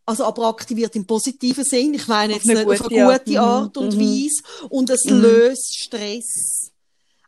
also 0.04 0.24
aber 0.24 0.48
aktiviert 0.48 0.96
im 0.96 1.06
positiven 1.06 1.64
Sinn. 1.64 1.94
Ich 1.94 2.08
meine 2.08 2.34
Auf 2.34 2.42
jetzt 2.44 2.50
eine 2.50 2.64
nicht 2.64 2.80
auf 2.80 2.88
gute 2.88 2.94
eine 2.96 3.12
Art. 3.12 3.24
gute 3.24 3.38
Mhm, 3.38 3.44
Art 3.44 3.76
und 3.76 3.94
mhm. 3.96 4.00
Weise. 4.00 4.42
Und 4.68 4.90
es 4.90 5.04
Mhm. 5.04 5.20
löst 5.20 5.76
Stress. 5.78 6.70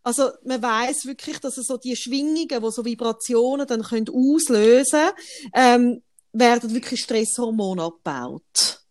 Also, 0.03 0.31
man 0.45 0.61
weiß 0.61 1.07
wirklich, 1.07 1.39
dass 1.39 1.59
es 1.59 1.69
so 1.69 1.77
die 1.77 1.95
Schwingungen, 1.95 2.49
die 2.49 2.71
so 2.73 2.85
Vibrationen 2.85 3.67
dann 3.69 3.83
können 3.83 4.09
auslösen, 4.09 5.11
ähm, 5.55 6.03
werden 6.33 6.75
wirklich 6.75 7.01
Stresshormone 7.01 7.85
abgebaut. 7.85 8.82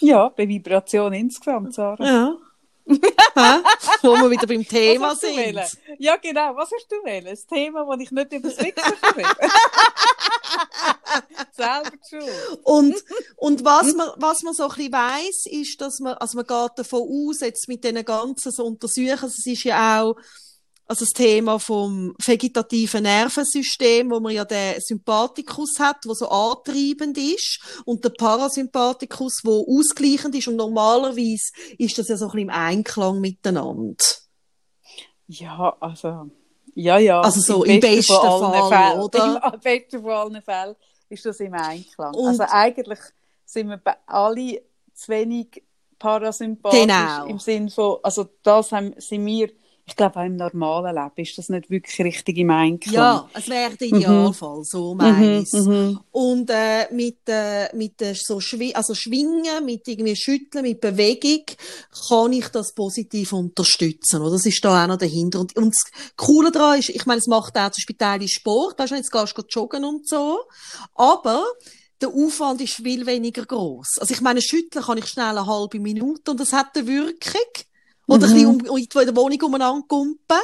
Ja, 0.00 0.28
bei 0.28 0.48
Vibration 0.48 1.12
insgesamt, 1.12 1.74
Sarah. 1.74 2.04
Ja. 2.04 2.36
Wo 4.02 4.14
wir 4.14 4.30
wieder 4.30 4.46
beim 4.46 4.66
Thema 4.68 5.14
sind. 5.14 5.60
Ja, 5.98 6.16
genau. 6.16 6.56
Was 6.56 6.70
hast 6.72 6.90
du 6.90 6.96
wählen? 7.04 7.28
Ein 7.28 7.38
Thema, 7.48 7.84
das 7.84 8.00
ich 8.00 8.10
nicht 8.10 8.32
über 8.32 8.48
das 8.48 8.58
Wichsen 8.58 8.94
schreibe. 8.98 9.28
Selber 11.52 11.90
schuld. 12.08 12.60
Und, 12.64 12.94
und 13.36 13.64
was 13.64 13.94
man, 13.94 14.08
was 14.16 14.42
man 14.42 14.54
so 14.54 14.64
ein 14.64 14.68
bisschen 14.70 14.92
weiss, 14.92 15.46
ist, 15.46 15.80
dass 15.80 16.00
man, 16.00 16.14
also 16.14 16.36
man 16.36 16.46
geht 16.46 16.78
davon 16.78 17.02
aus, 17.02 17.40
jetzt 17.40 17.68
mit 17.68 17.84
diesen 17.84 18.04
ganzen 18.04 18.50
so 18.52 18.64
Untersuchungen, 18.64 19.12
also 19.12 19.26
es 19.26 19.46
ist 19.46 19.64
ja 19.64 20.02
auch, 20.02 20.16
also 20.90 21.04
das 21.04 21.12
Thema 21.14 21.58
vom 21.60 22.14
vegetativen 22.24 23.04
Nervensystem, 23.04 24.10
wo 24.10 24.18
man 24.18 24.32
ja 24.34 24.44
den 24.44 24.74
Sympathikus 24.80 25.78
hat, 25.78 25.98
wo 26.04 26.14
so 26.14 26.28
antreibend 26.28 27.16
ist, 27.16 27.60
und 27.84 28.04
der 28.04 28.10
Parasympathikus, 28.10 29.40
wo 29.44 29.64
ausgleichend 29.78 30.34
ist, 30.34 30.48
und 30.48 30.56
normalerweise 30.56 31.52
ist 31.78 31.96
das 31.96 32.08
ja 32.08 32.16
so 32.16 32.24
ein 32.26 32.30
bisschen 32.32 32.48
im 32.48 32.50
Einklang 32.50 33.20
miteinander. 33.20 33.94
Ja, 35.28 35.76
also. 35.78 36.28
Ja, 36.74 36.98
ja. 36.98 37.20
Also 37.20 37.40
so 37.40 37.64
im 37.64 37.78
besten 37.80 38.12
von 38.14 38.44
allen 38.52 38.68
Fall, 38.68 38.90
Fällen. 38.90 39.00
oder? 39.00 39.52
Im 39.54 39.60
besten 39.60 40.02
von 40.02 40.10
allen 40.10 40.42
Fällen 40.42 40.76
ist 41.08 41.24
das 41.24 41.38
im 41.40 41.54
Einklang. 41.54 42.14
Und- 42.14 42.28
also 42.28 42.44
eigentlich 42.48 42.98
sind 43.44 43.68
wir 43.68 43.80
alle 44.06 44.62
zu 44.94 45.08
wenig 45.08 45.62
parasympathisch 45.98 46.80
Genau. 46.80 47.26
im 47.26 47.38
Sinn 47.38 47.68
von, 47.70 47.98
also 48.02 48.28
das 48.42 48.72
haben, 48.72 48.94
sind 48.98 49.24
wir, 49.26 49.50
ich 49.90 49.96
glaube 49.96 50.20
auch 50.20 50.24
im 50.24 50.36
normalen 50.36 50.94
Leben 50.94 51.12
ist 51.16 51.36
das 51.36 51.48
nicht 51.48 51.68
wirklich 51.68 51.98
richtig 52.00 52.38
im 52.38 52.50
Einklang. 52.50 52.94
Ja, 52.94 53.28
es 53.34 53.48
wäre 53.48 53.76
der 53.76 53.88
Idealfall, 53.88 54.62
so 54.62 54.94
meine 54.94 55.26
Mhm, 55.26 55.42
ich's. 55.42 55.52
mhm. 55.52 56.00
Und 56.12 56.48
äh, 56.50 56.86
mit, 56.92 57.18
äh, 57.26 57.74
mit 57.76 58.00
äh, 58.00 58.14
so 58.14 58.40
Schwi 58.40 58.72
also 58.74 58.94
Schwingen, 58.94 59.64
mit 59.64 59.86
irgendwie 59.88 60.14
Schütteln, 60.14 60.62
mit 60.62 60.80
Bewegung 60.80 61.44
kann 62.08 62.32
ich 62.32 62.48
das 62.48 62.72
positiv 62.72 63.32
unterstützen. 63.32 64.22
Oder? 64.22 64.32
Das 64.32 64.46
ist 64.46 64.64
da 64.64 64.84
auch 64.84 64.88
noch 64.88 64.96
dahinter. 64.96 65.40
Und, 65.40 65.56
und 65.56 65.74
das 65.74 66.12
Coole 66.16 66.52
daran 66.52 66.78
ist, 66.78 66.90
ich 66.90 67.04
meine, 67.06 67.18
es 67.18 67.26
macht 67.26 67.58
auch 67.58 67.70
zum 67.72 67.82
Beispiel 67.98 68.28
Sport, 68.28 68.78
weißt 68.78 68.92
du, 68.92 68.96
jetzt 68.96 69.10
gehst 69.10 69.36
du 69.36 69.42
joggen 69.48 69.84
und 69.84 70.08
so. 70.08 70.38
Aber 70.94 71.44
der 72.00 72.10
Aufwand 72.10 72.60
ist 72.60 72.74
viel 72.74 73.06
weniger 73.06 73.44
groß. 73.44 73.98
Also 73.98 74.14
ich 74.14 74.20
meine, 74.20 74.40
schütteln 74.40 74.84
kann 74.84 74.98
ich 74.98 75.06
schnell 75.06 75.36
eine 75.36 75.46
halbe 75.46 75.80
Minute 75.80 76.30
und 76.30 76.40
das 76.40 76.52
hat 76.52 76.76
eine 76.76 76.86
Wirkung. 76.86 77.40
Oder 78.10 78.26
Mhm. 78.28 78.32
ein 78.34 78.58
bisschen 78.58 78.70
um, 78.70 78.76
in 78.78 78.88
der 79.06 79.16
Wohnung 79.16 79.42
umeinander 79.42 79.86
kumpen. 79.88 80.38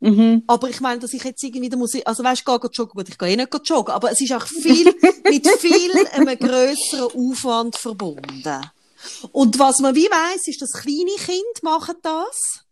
Mhm. 0.00 0.44
Aber 0.46 0.70
ich 0.70 0.80
meine, 0.80 1.00
dass 1.00 1.12
ich 1.12 1.24
jetzt 1.24 1.42
irgendwie, 1.42 1.68
da 1.68 1.76
muss 1.76 1.94
ich, 1.94 2.06
also 2.06 2.22
weißt, 2.22 2.44
geh, 2.44 2.58
geh 2.60 2.68
joggen, 2.72 2.92
gut, 2.94 3.08
ich 3.08 3.18
gehe 3.18 3.30
eh 3.30 3.36
nicht 3.36 3.68
joggen, 3.68 3.92
aber 3.94 4.12
es 4.12 4.20
ist 4.20 4.32
auch 4.32 4.46
viel, 4.46 4.94
mit 5.24 5.46
viel 5.58 6.06
einem 6.12 6.38
grösseren 6.38 7.10
Aufwand 7.32 7.76
verbunden. 7.76 8.70
Und 9.32 9.58
was 9.58 9.78
man 9.78 9.94
wie 9.94 10.06
weiss, 10.06 10.46
ist, 10.46 10.62
dass 10.62 10.72
kleine 10.72 11.16
Kinder 11.18 11.60
machen 11.62 11.96
das. 12.02 12.64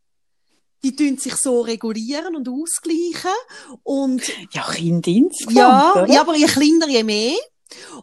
Die 0.85 0.95
tun 0.95 1.19
sich 1.19 1.35
so 1.37 1.63
regulieren 1.63 2.37
und 2.37 2.49
ausgleichen. 2.49 3.31
Und, 3.83 4.23
Ja, 4.53 4.63
Kind 4.71 5.07
insgesamt, 5.09 5.57
ja, 5.57 5.93
oder? 5.95 6.13
ja, 6.13 6.21
aber 6.21 6.37
je 6.37 6.47
kleiner, 6.47 6.89
je 6.89 7.03
mehr. 7.03 7.35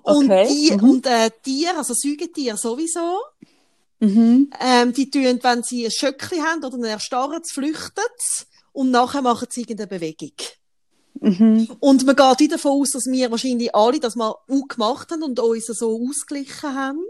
Und 0.01 0.29
Okay, 0.29 0.47
die, 0.49 0.71
mhm. 0.75 0.89
und, 0.89 1.05
äh, 1.05 1.29
Tiere, 1.41 1.77
also 1.77 1.93
Säugetiere 1.93 2.57
sowieso, 2.57 3.19
Mhm. 4.03 4.49
ähm, 4.59 4.91
die 4.91 5.09
tun, 5.09 5.39
wenn 5.41 5.63
sie 5.63 5.85
ein 5.85 5.91
Schöckli 5.91 6.39
haben 6.39 6.63
oder 6.63 6.75
einen 6.75 6.83
Erstarren, 6.83 7.41
flüchten 7.45 8.03
sie 8.17 8.45
und 8.73 8.91
nachher 8.91 9.21
machen 9.21 9.47
sie 9.49 9.61
irgendeine 9.61 9.87
Bewegung. 9.87 10.33
Mhm. 11.21 11.69
Und 11.79 12.05
man 12.05 12.15
geht 12.15 12.39
wieder 12.39 12.57
davon 12.57 12.81
aus, 12.81 12.89
dass 12.91 13.05
wir 13.05 13.31
wahrscheinlich 13.31 13.73
alle 13.73 14.01
das 14.01 14.15
mal 14.15 14.31
auch 14.31 14.67
gemacht 14.67 15.09
haben 15.09 15.23
und 15.23 15.39
uns 15.39 15.67
so 15.67 16.05
ausgeglichen 16.09 16.75
haben. 16.75 17.05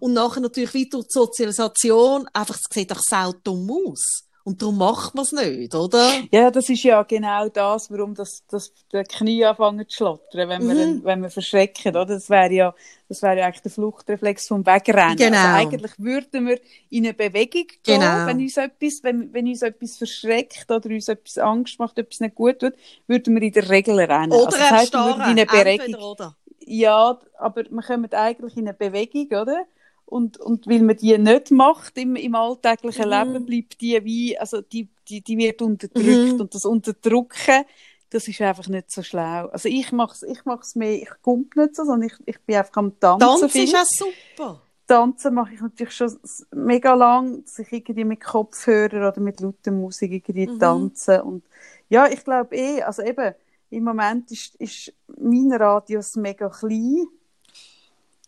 Und 0.00 0.12
nachher 0.12 0.40
natürlich 0.40 0.74
wieder 0.74 1.00
die 1.00 1.06
Sozialisation, 1.08 2.28
einfach, 2.34 2.56
es 2.56 2.74
sieht 2.74 2.90
doch 2.90 3.00
saudumm 3.00 3.70
aus. 3.70 4.23
Und 4.46 4.60
darum 4.60 4.76
macht 4.76 5.14
man 5.14 5.24
es 5.24 5.32
nicht, 5.32 5.74
oder? 5.74 6.06
Ja, 6.30 6.50
das 6.50 6.68
ist 6.68 6.82
ja 6.82 7.02
genau 7.02 7.48
das, 7.48 7.90
warum 7.90 8.14
das, 8.14 8.44
das 8.46 8.74
die 8.92 9.02
Knie 9.04 9.42
anfangen 9.46 9.88
zu 9.88 9.96
schlottern, 9.96 10.50
wenn 10.50 10.68
wir, 10.68 10.86
Mhm. 10.86 11.00
wenn 11.02 11.22
wir 11.22 11.30
verschrecken, 11.30 11.92
oder? 11.92 12.04
Das 12.04 12.28
wäre 12.28 12.52
ja, 12.52 12.74
das 13.08 13.22
wäre 13.22 13.38
ja 13.38 13.46
eigentlich 13.46 13.62
der 13.62 13.70
Fluchtreflex 13.70 14.46
vom 14.48 14.66
Wegrennen. 14.66 15.16
Genau. 15.16 15.38
Also 15.38 15.56
eigentlich 15.56 15.92
würden 15.96 16.46
wir 16.46 16.60
in 16.90 17.04
eine 17.06 17.14
Bewegung 17.14 17.66
gehen, 17.82 18.00
Genau. 18.00 18.26
wenn 18.26 18.36
uns 18.38 18.58
etwas, 18.58 19.02
wenn, 19.02 19.32
wenn 19.32 19.46
uns 19.46 19.62
etwas 19.62 19.96
verschreckt 19.96 20.70
oder 20.70 20.90
uns 20.90 21.08
etwas 21.08 21.38
Angst 21.38 21.78
macht, 21.78 21.96
etwas 21.98 22.20
nicht 22.20 22.34
gut 22.34 22.58
tut, 22.58 22.74
würden 23.06 23.34
wir 23.34 23.42
in 23.42 23.52
der 23.52 23.70
Regel 23.70 23.98
rennen. 23.98 24.30
Oder 24.32 24.44
also 24.46 24.58
das 24.58 24.70
heisst, 24.70 24.92
wir 24.92 25.04
würden 25.06 25.22
in 25.22 25.26
eine 25.28 25.46
Bewegung, 25.46 25.94
oder. 26.02 26.36
ja, 26.66 27.18
aber 27.38 27.62
wir 27.70 27.82
kommen 27.82 28.12
eigentlich 28.12 28.56
in 28.58 28.68
eine 28.68 28.74
Bewegung, 28.74 29.26
oder? 29.28 29.64
Und, 30.06 30.38
und 30.38 30.66
weil 30.68 30.82
man 30.82 30.96
die 30.96 31.16
nicht 31.18 31.50
macht 31.50 31.96
im, 31.98 32.14
im 32.16 32.34
alltäglichen 32.34 33.06
Mhm. 33.06 33.10
Leben, 33.10 33.46
bleibt 33.46 33.80
die 33.80 34.04
wie, 34.04 34.38
also 34.38 34.60
die, 34.60 34.88
die, 35.08 35.22
die 35.22 35.38
wird 35.38 35.62
unterdrückt. 35.62 36.34
Mhm. 36.34 36.40
Und 36.40 36.54
das 36.54 36.64
Unterdrücken, 36.64 37.64
das 38.10 38.28
ist 38.28 38.40
einfach 38.40 38.68
nicht 38.68 38.90
so 38.90 39.02
schlau. 39.02 39.46
Also 39.48 39.68
ich 39.68 39.90
mach's, 39.92 40.22
ich 40.22 40.44
mach's 40.44 40.74
mehr, 40.76 40.94
ich 40.94 41.10
kump 41.22 41.56
nicht 41.56 41.74
so, 41.74 41.84
sondern 41.84 42.08
ich, 42.08 42.14
ich 42.26 42.40
bin 42.42 42.56
einfach 42.56 42.76
am 42.76 42.98
Tanzen. 43.00 43.40
Tanzen 43.40 43.62
ist 43.62 43.74
auch 43.74 43.84
super. 43.84 44.60
Tanzen 44.86 45.34
mache 45.34 45.54
ich 45.54 45.60
natürlich 45.62 45.94
schon 45.94 46.12
mega 46.52 46.92
lang, 46.94 47.42
dass 47.42 47.58
ich 47.58 47.72
irgendwie 47.72 48.04
mit 48.04 48.22
Kopfhörer 48.22 49.08
oder 49.08 49.20
mit 49.20 49.40
lauter 49.40 49.72
Musik 49.72 50.12
irgendwie 50.12 50.46
Mhm. 50.46 50.58
tanze. 50.58 51.24
Und 51.24 51.44
ja, 51.88 52.06
ich 52.06 52.22
glaube 52.22 52.54
eh, 52.54 52.82
also 52.82 53.02
eben, 53.02 53.34
im 53.70 53.82
Moment 53.84 54.30
ist, 54.30 54.54
ist 54.56 54.92
mein 55.18 55.50
Radius 55.52 56.14
mega 56.16 56.48
klein. 56.50 57.06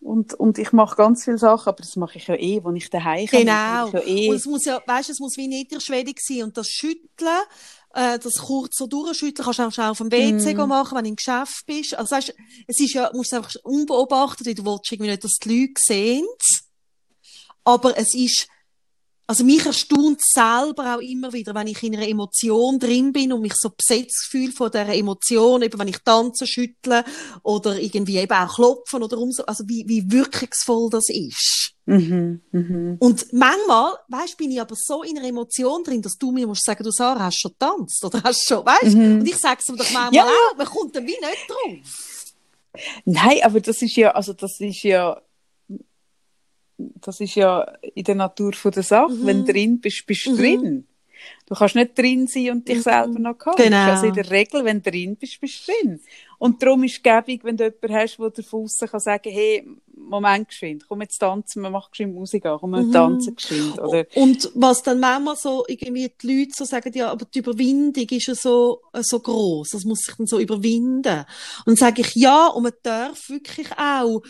Und, 0.07 0.35
und 0.35 0.59
ich 0.59 0.73
mache 0.73 0.95
ganz 0.95 1.25
viele 1.25 1.37
Sachen, 1.37 1.69
aber 1.69 1.83
das 1.83 1.97
mache 1.97 2.19
ich 2.19 2.29
ja 2.29 2.37
eh, 2.37 2.65
wenn 2.65 2.77
ich 2.77 2.89
daheim 2.91 3.27
komme. 3.27 3.45
Genau. 3.45 3.89
ja 3.89 4.01
eh. 4.07 4.31
Und 4.31 4.37
es 4.37 4.47
muss 4.47 4.65
ja, 4.65 4.81
weißt, 4.87 5.11
es 5.11 5.19
muss 5.19 5.37
wie 5.37 5.49
niederschwellig 5.49 6.21
sein. 6.21 6.45
Und 6.45 6.57
das 6.57 6.69
Schütteln, 6.69 7.41
äh, 7.93 8.17
das 8.19 8.35
kurz 8.35 8.77
so 8.77 8.87
durchschütteln, 8.87 9.45
kannst 9.45 9.59
du 9.59 9.63
auch 9.65 9.73
schnell 9.73 9.89
auf 9.89 9.99
dem 9.99 10.13
WC 10.13 10.55
Mm. 10.55 10.69
machen, 10.69 10.97
wenn 10.97 11.05
du 11.05 11.11
im 11.11 11.17
Geschäft 11.17 11.67
bist. 11.67 11.95
Also, 11.97 12.15
weißt, 12.15 12.35
es 12.69 12.81
ist 12.81 12.95
ja, 12.95 13.11
musst 13.15 13.33
du 13.33 13.37
einfach 13.37 13.53
unbeobachtet, 13.65 14.47
weil 14.47 14.55
du 14.55 14.65
willst 14.65 14.93
irgendwie 14.93 15.11
nicht, 15.11 15.25
dass 15.25 15.33
die 15.43 15.49
Leute 15.49 15.81
sehen. 15.85 16.27
Aber 17.65 17.99
es 17.99 18.15
ist, 18.15 18.47
also 19.27 19.45
mich 19.45 19.67
erstaunt 19.67 20.21
selber 20.23 20.97
auch 20.97 21.01
immer 21.01 21.33
wieder, 21.33 21.55
wenn 21.55 21.67
ich 21.67 21.83
in 21.83 21.97
einer 21.97 22.09
Emotion 22.09 22.79
drin 22.79 23.13
bin 23.13 23.33
und 23.33 23.41
mich 23.43 23.55
so 23.55 23.71
besetzt 23.71 24.29
fühle 24.31 24.53
von 24.53 24.71
dieser 24.71 24.95
Emotion, 24.95 25.63
eben 25.63 25.79
wenn 25.79 25.89
ich 25.89 25.99
tanze, 25.99 26.47
schüttle 26.47 27.05
oder 27.43 27.79
irgendwie 27.79 28.19
eben 28.19 28.33
auch 28.33 28.55
klopfen 28.55 29.03
oder 29.03 29.19
umso, 29.19 29.43
also 29.45 29.65
wie, 29.67 29.85
wie 29.89 30.11
wirkungsvoll 30.11 30.91
das 30.91 31.09
ist. 31.09 31.73
Mhm, 31.87 32.41
mhm. 32.53 32.97
Und 32.99 33.33
manchmal, 33.33 33.95
weißt, 34.09 34.37
bin 34.37 34.51
ich 34.51 34.61
aber 34.61 34.75
so 34.77 35.03
in 35.03 35.19
einer 35.19 35.29
Emotion 35.29 35.83
drin, 35.85 36.03
dass 36.03 36.17
du 36.17 36.31
mir 36.33 36.47
musst 36.47 36.65
sagen, 36.65 36.83
du 36.83 36.91
Sarah, 36.91 37.25
hast 37.27 37.41
schon 37.41 37.53
getanzt 37.53 38.05
oder 38.05 38.23
hast 38.23 38.47
schon, 38.47 38.65
weißt? 38.65 38.97
Mhm. 38.97 39.21
Und 39.21 39.27
ich 39.29 39.37
sag's 39.37 39.65
dir 39.65 39.77
doch 39.77 39.91
manchmal 39.91 40.15
Ja. 40.15 40.25
auch, 40.25 40.57
man 40.57 40.67
kommt 40.67 40.95
dann 40.95 41.07
wie 41.07 41.11
nicht 41.11 41.49
drauf. 41.49 42.25
Nein, 43.05 43.39
aber 43.43 43.61
das 43.61 43.81
ist 43.83 43.97
ja, 43.97 44.11
also 44.11 44.33
das 44.33 44.61
ist 44.61 44.83
ja, 44.83 45.21
das 46.79 47.21
ist 47.21 47.35
ja 47.35 47.63
in 47.95 48.05
der 48.05 48.15
Natur 48.15 48.53
von 48.53 48.71
der 48.73 48.83
Sache. 48.83 49.13
Mhm. 49.13 49.27
Wenn 49.27 49.45
du 49.45 49.53
drin 49.53 49.81
bist, 49.81 50.07
bist 50.07 50.27
du 50.27 50.33
Mhm. 50.33 50.37
drin. 50.37 50.87
Du 51.47 51.55
kannst 51.55 51.75
nicht 51.75 51.97
drin 51.97 52.27
sein 52.27 52.51
und 52.51 52.69
dich 52.69 52.79
Mhm. 52.79 52.83
selber 52.83 53.19
noch 53.19 53.39
kaufst. 53.39 53.59
Genau. 53.59 53.91
Also 53.91 54.07
in 54.07 54.15
der 54.15 54.31
Regel, 54.31 54.65
wenn 54.65 54.83
du 54.83 54.91
drin 54.91 55.17
bist, 55.17 55.41
bist 55.41 55.67
du 55.67 55.73
drin. 55.73 56.01
Und 56.39 56.63
darum 56.63 56.85
ist 56.85 56.97
es 56.97 57.03
gäbig, 57.03 57.43
wenn 57.45 57.57
du 57.57 57.65
jemanden 57.65 57.95
hast, 57.95 58.19
der 58.19 58.45
von 58.45 58.65
aussen 58.65 58.89
kann 58.89 59.01
sagen, 59.01 59.31
hey, 59.33 59.67
Moment 59.97 60.49
geschwind, 60.49 60.85
komm 60.87 61.01
jetzt 61.01 61.19
tanzen, 61.19 61.63
wir 61.63 61.71
machen 61.71 61.89
geschwind 61.91 62.15
Musik 62.15 62.45
an, 62.45 62.59
komm, 62.61 62.73
wir 62.73 62.83
Mhm. 62.83 62.93
tanzen 62.93 63.35
geschwind, 63.35 63.79
oder? 63.81 64.05
Und 64.15 64.51
was 64.55 64.83
dann 64.83 65.01
manchmal 65.01 65.37
so, 65.37 65.65
irgendwie 65.67 66.13
die 66.23 66.27
Leute 66.41 66.53
so 66.55 66.65
sagen, 66.65 66.93
ja, 66.95 67.11
aber 67.11 67.25
die 67.25 67.39
Überwindung 67.39 68.07
ist 68.11 68.27
ja 68.27 68.35
so, 68.35 68.83
äh, 68.93 69.01
so 69.03 69.19
groß, 69.19 69.71
das 69.71 69.85
muss 69.85 70.01
sich 70.01 70.15
dann 70.15 70.27
so 70.27 70.39
überwinden. 70.39 71.21
Und 71.61 71.67
dann 71.67 71.77
sage 71.77 72.03
ich, 72.03 72.15
ja, 72.15 72.49
und 72.49 72.65
man 72.65 72.73
darf 72.83 73.31
wirklich 73.31 73.69
auch 73.79 74.21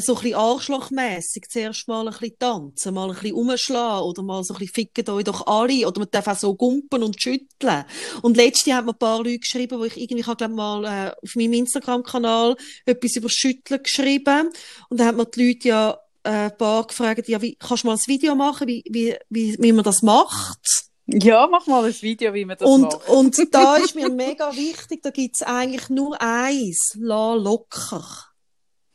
so 0.00 0.16
ein 0.16 0.22
bisschen 0.22 0.38
arschlochmässig 0.38 1.46
zuerst 1.48 1.86
mal 1.86 2.06
ein 2.06 2.12
bisschen 2.12 2.38
tanzen, 2.38 2.94
mal 2.94 3.10
ein 3.10 3.14
bisschen 3.14 3.34
umschlagen 3.34 4.04
oder 4.04 4.22
mal 4.22 4.42
so 4.42 4.54
ein 4.54 4.58
bisschen 4.58 4.74
ficken 4.74 5.08
euch 5.14 5.24
doch 5.24 5.46
alle 5.46 5.86
oder 5.86 6.00
man 6.00 6.08
darf 6.10 6.26
auch 6.26 6.36
so 6.36 6.54
gumpen 6.54 7.02
und 7.02 7.20
schütteln. 7.20 7.84
Und 8.22 8.36
letztes 8.36 8.72
hat 8.72 8.84
mir 8.84 8.92
ein 8.92 8.98
paar 8.98 9.18
Leute 9.18 9.38
geschrieben, 9.38 9.78
wo 9.78 9.84
ich 9.84 9.96
irgendwie, 9.96 10.20
ich 10.20 10.36
glaube 10.36 10.48
mal 10.48 10.84
äh, 10.84 11.10
auf 11.10 11.34
meinem 11.36 11.52
Instagram-Kanal 11.52 12.56
etwas 12.86 13.16
über 13.16 13.28
Schütteln 13.30 13.82
geschrieben 13.82 14.50
und 14.88 14.98
da 14.98 15.06
hat 15.06 15.16
mir 15.16 15.26
die 15.26 15.48
Leute 15.48 15.68
ja 15.68 15.98
äh, 16.24 16.30
ein 16.30 16.56
paar 16.56 16.86
gefragt, 16.86 17.28
ja, 17.28 17.40
wie, 17.40 17.54
kannst 17.54 17.84
du 17.84 17.88
mal 17.88 17.94
ein 17.94 18.06
Video 18.06 18.34
machen, 18.34 18.66
wie, 18.66 18.82
wie, 18.90 19.16
wie, 19.30 19.56
wie 19.60 19.72
man 19.72 19.84
das 19.84 20.02
macht? 20.02 20.90
Ja, 21.06 21.46
mach 21.46 21.66
mal 21.66 21.84
ein 21.84 22.02
Video, 22.02 22.32
wie 22.32 22.46
man 22.46 22.56
das 22.56 22.68
Und, 22.68 22.82
macht. 22.82 23.08
und 23.08 23.54
da 23.54 23.76
ist 23.76 23.94
mir 23.94 24.08
mega 24.10 24.56
wichtig, 24.56 25.02
da 25.02 25.10
gibt's 25.10 25.42
eigentlich 25.42 25.88
nur 25.90 26.20
eins, 26.20 26.96
lass 26.98 27.40
locker. 27.40 28.33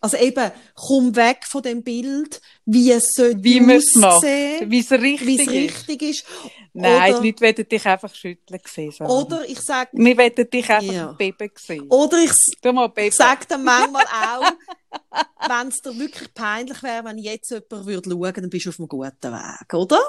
Also 0.01 0.15
eben, 0.17 0.51
komm 0.75 1.13
weg 1.15 1.39
von 1.45 1.61
dem 1.61 1.83
Bild, 1.83 2.39
wie 2.65 2.91
es 2.91 3.11
sollte 3.13 3.43
Wie 3.43 3.59
aussehen, 4.05 4.71
Wie 4.71 4.79
es 4.79 4.91
richtig 4.91 5.27
wie 5.27 5.35
es 5.35 5.41
ist. 5.47 5.49
richtig 5.89 6.01
ist. 6.01 6.25
Nein, 6.71 7.11
Oder- 7.15 7.21
die 7.21 7.31
Leute 7.31 7.41
wollen 7.57 7.67
dich 7.69 7.85
einfach 7.85 8.15
schütteln 8.15 8.61
sehen. 8.65 8.91
Sarah. 8.91 9.09
Oder 9.11 9.49
ich 9.49 9.59
sag, 9.59 9.89
Wir 9.91 10.17
wollen 10.17 10.49
dich 10.49 10.69
einfach 10.69 10.93
Ja. 10.93 11.11
Baby 11.11 11.51
sehen. 11.55 11.85
oder 11.89 12.17
ich 12.19 12.29
s- 12.29 12.51
Tu 12.61 12.71
mal 12.71 12.87
Baby. 12.87 13.13
sag 13.13 13.45
dann 13.49 13.63
manchmal 13.65 14.05
auch, 14.05 14.51
wenn 15.49 15.67
es 15.67 15.81
dir 15.81 15.97
wirklich 15.99 16.33
peinlich 16.33 16.81
wäre, 16.81 17.03
wenn 17.03 17.17
jetzt 17.17 17.49
jemand 17.51 17.85
würde 17.85 18.09
schauen, 18.09 18.33
dann 18.35 18.49
bist 18.49 18.65
du 18.65 18.69
auf 18.69 18.79
einem 18.79 18.87
guten 18.87 19.33
Weg, 19.33 19.73
oder? 19.73 19.99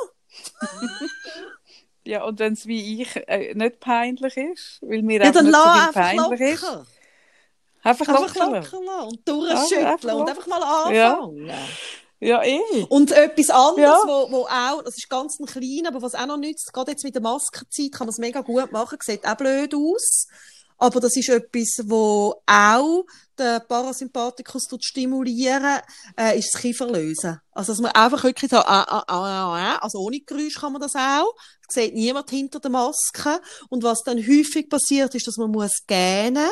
Ja, 2.04 2.24
und 2.24 2.38
wenn 2.38 2.54
es 2.54 2.66
wie 2.66 3.02
ich 3.02 3.14
äh, 3.28 3.52
nicht 3.54 3.78
peinlich 3.78 4.36
ist, 4.36 4.78
weil 4.80 5.02
mir 5.02 5.20
Ja, 5.20 5.26
einfach 5.26 5.42
dann 5.42 5.46
nicht 5.46 5.54
so 5.56 5.92
peinlich 6.00 6.40
ist. 6.40 6.66
Einfach 7.82 8.08
Einfach 8.08 8.34
locker. 8.36 8.50
lassen 8.50 8.76
und 8.76 8.88
Ja, 8.88 9.08
durchschütteln 9.24 9.86
einfach 9.86 10.14
und 10.14 10.28
einfach 10.28 10.46
mal 10.46 10.94
Ja. 10.94 11.14
anfangen. 11.14 11.50
Ja, 12.22 12.42
eh. 12.44 12.60
Und 12.90 13.12
etwas 13.12 13.48
anderes, 13.48 13.78
Ja. 13.82 13.98
wo, 14.06 14.30
wo 14.30 14.42
auch, 14.46 14.82
das 14.82 14.98
ist 14.98 15.08
ganz 15.08 15.38
ein 15.40 15.46
klein, 15.46 15.86
aber 15.86 16.02
was 16.02 16.14
auch 16.14 16.26
noch 16.26 16.36
nützt, 16.36 16.70
gerade 16.72 16.90
jetzt 16.90 17.02
mit 17.04 17.14
der 17.14 17.22
Maskenzeit 17.22 17.92
kann 17.92 18.06
man 18.06 18.10
es 18.10 18.18
mega 18.18 18.42
gut 18.42 18.70
machen, 18.72 18.98
sieht 19.02 19.26
auch 19.26 19.36
blöd 19.36 19.74
aus. 19.74 20.26
Aber 20.76 21.00
das 21.00 21.14
ist 21.16 21.28
etwas, 21.28 21.78
wo 21.84 22.42
auch 22.46 23.04
den 23.38 23.60
Parasympathikus 23.68 24.64
tut 24.66 24.82
stimulieren, 24.84 25.78
äh, 26.18 26.38
ist 26.38 26.54
das 26.54 26.60
Kieferlösen. 26.60 27.38
Also, 27.52 27.72
dass 27.72 27.80
man 27.80 27.92
einfach 27.92 28.22
wirklich 28.24 28.50
so, 28.50 28.56
ah, 28.58 28.62
ah, 28.88 29.04
ah, 29.06 29.14
ah, 29.14 29.56
ah, 29.56 29.76
also 29.82 29.98
ohne 29.98 30.20
Geräusch 30.20 30.58
kann 30.58 30.72
man 30.72 30.80
das 30.80 30.94
auch. 30.94 31.34
Das 31.66 31.74
sieht 31.74 31.94
niemand 31.94 32.30
hinter 32.30 32.60
der 32.60 32.70
Maske. 32.70 33.40
Und 33.68 33.82
was 33.82 34.02
dann 34.04 34.18
häufig 34.18 34.68
passiert, 34.70 35.14
ist, 35.14 35.26
dass 35.26 35.36
man 35.36 35.50
muss 35.50 35.84
gähnen. 35.86 36.48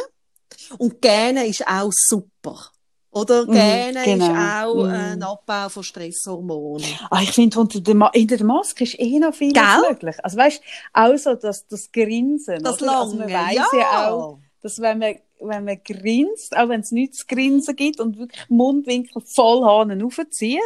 Und 0.78 1.00
gähnen 1.02 1.44
ist 1.46 1.66
auch 1.66 1.90
super. 1.92 2.70
Oder 3.10 3.46
Mhm, 3.46 3.52
Gähnen 3.52 4.04
genau. 4.04 4.26
ist 4.26 4.38
auch 4.38 4.74
Mhm. 4.84 4.90
ein 4.90 5.22
Abbau 5.22 5.68
von 5.70 5.82
Stresshormonen. 5.82 6.86
Ah, 7.10 7.20
ich 7.22 7.32
finde, 7.32 7.58
unter 7.58 7.80
der 7.80 7.94
Ma- 7.94 8.12
hinter 8.12 8.36
der 8.36 8.46
Maske 8.46 8.84
ist 8.84 8.98
eh 8.98 9.18
noch 9.18 9.36
Gell? 9.38 9.52
möglich. 9.88 10.16
Also 10.22 10.36
weißt 10.36 10.62
auch 10.92 11.16
so 11.16 11.34
das, 11.34 11.66
das 11.66 11.90
Grinsen. 11.90 12.62
Das 12.62 12.80
oder? 12.82 13.00
Also 13.00 13.16
man 13.16 13.28
Lange, 13.30 13.48
weiss 13.56 13.72
ja. 13.72 13.78
ja 13.78 14.10
auch, 14.10 14.38
dass 14.60 14.78
wenn 14.80 14.98
man, 14.98 15.14
wenn 15.40 15.64
man 15.64 15.80
grinst, 15.82 16.54
auch 16.56 16.68
wenn 16.68 16.80
es 16.80 16.90
nichts 16.92 17.18
zu 17.18 17.26
grinsen 17.26 17.74
gibt 17.76 17.98
und 17.98 18.18
wirklich 18.18 18.48
Mundwinkel 18.50 19.22
voll 19.22 19.64
Hahnen 19.64 20.02
aufzieht, 20.02 20.60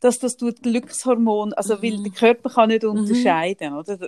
dass 0.00 0.18
das 0.18 0.36
tut 0.36 0.62
Glückshormon, 0.62 1.52
also 1.52 1.82
weil 1.82 2.02
der 2.02 2.12
Körper 2.12 2.48
kann 2.48 2.70
nicht 2.70 2.84
unterscheiden, 2.84 3.74
oder? 3.74 3.98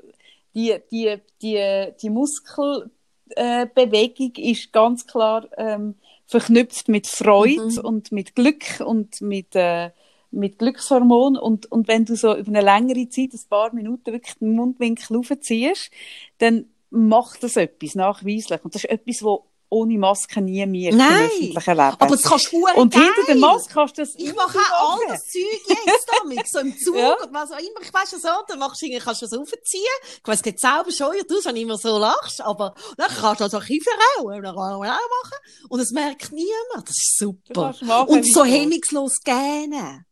Die, 0.54 0.74
die, 0.90 1.16
die, 1.42 1.92
die 2.00 2.10
Muskelbewegung 2.10 2.90
äh, 3.30 3.66
Bewegung 3.74 4.32
ist 4.36 4.72
ganz 4.72 5.06
klar 5.06 5.48
ähm, 5.56 5.94
verknüpft 6.26 6.88
mit 6.88 7.06
Freude 7.06 7.82
und 7.82 8.12
mit 8.12 8.34
Glück 8.34 8.80
und 8.84 9.20
mit, 9.20 9.54
äh, 9.54 9.90
mit 10.30 10.58
Glückshormon 10.58 11.36
und, 11.36 11.70
und 11.70 11.88
wenn 11.88 12.04
du 12.04 12.16
so 12.16 12.36
über 12.36 12.48
eine 12.48 12.62
längere 12.62 13.08
Zeit, 13.08 13.32
ein 13.32 13.48
paar 13.48 13.72
Minuten 13.74 14.12
wirklich 14.12 14.34
den 14.34 14.52
Mundwinkel 14.54 15.16
aufziehst, 15.16 15.90
dann 16.38 16.66
macht 16.90 17.42
das 17.42 17.56
etwas, 17.56 17.94
nachweislich. 17.94 18.64
Und 18.64 18.74
das 18.74 18.84
ist 18.84 18.90
etwas, 18.90 19.22
was 19.22 19.40
ohne 19.68 19.98
Maske 19.98 20.40
nie 20.40 20.64
mehr 20.66 20.90
im 20.92 20.96
Nein. 20.98 21.26
öffentlichen 21.26 21.70
Leben. 21.70 21.80
Aber 21.80 22.06
das 22.06 22.22
kannst 22.22 22.52
du 22.52 22.66
und 22.76 22.94
geil. 22.94 23.02
hinter 23.02 23.26
der 23.26 23.36
Maske 23.36 23.74
kannst 23.74 23.98
du 23.98 24.02
das 24.02 24.14
Ich 24.16 24.34
mache 24.34 24.58
auch 24.58 24.92
all 24.92 24.98
machen. 24.98 25.08
das 25.08 25.24
Zeug 25.26 25.76
jetzt 25.86 26.06
damit, 26.22 26.48
so 26.48 26.58
im 26.60 26.78
Zug 26.84 26.96
Ja. 26.96 27.12
und 27.14 27.34
was 27.34 27.50
auch 27.50 27.58
immer. 27.58 27.80
Ich 27.82 27.92
weiss 27.92 28.12
ja 28.12 28.18
so, 28.18 28.28
dann 28.46 28.58
machst 28.60 28.80
du 28.80 28.86
irgendwie, 28.86 29.04
kannst 29.04 29.22
du 29.22 29.26
das 29.26 29.38
aufziehen. 29.38 29.82
Ich 30.22 30.28
weiss, 30.28 30.36
es 30.36 30.42
geht 30.42 30.60
selber 30.60 30.90
scheuert 30.92 31.30
aus, 31.32 31.44
wenn 31.46 31.54
du 31.56 31.60
immer 31.62 31.76
so 31.78 31.98
lachst, 31.98 32.40
aber 32.40 32.74
dann 32.96 33.08
kannst 33.08 33.40
du 33.40 33.44
das 33.44 33.54
auch 33.54 33.62
verhauen, 33.64 34.42
dann 34.42 34.54
kannst 34.54 34.56
du 34.56 34.60
auch 34.60 34.78
machen. 34.84 35.68
Und 35.68 35.80
es 35.80 35.90
merkt 35.90 36.30
niemand. 36.32 36.88
Das 36.88 36.96
ist 36.96 37.18
super. 37.18 37.62
kannst 37.64 37.82
machen, 37.82 38.08
Und 38.08 38.32
so 38.32 38.44
hemmungslos 38.44 39.14
gähnen. 39.24 40.04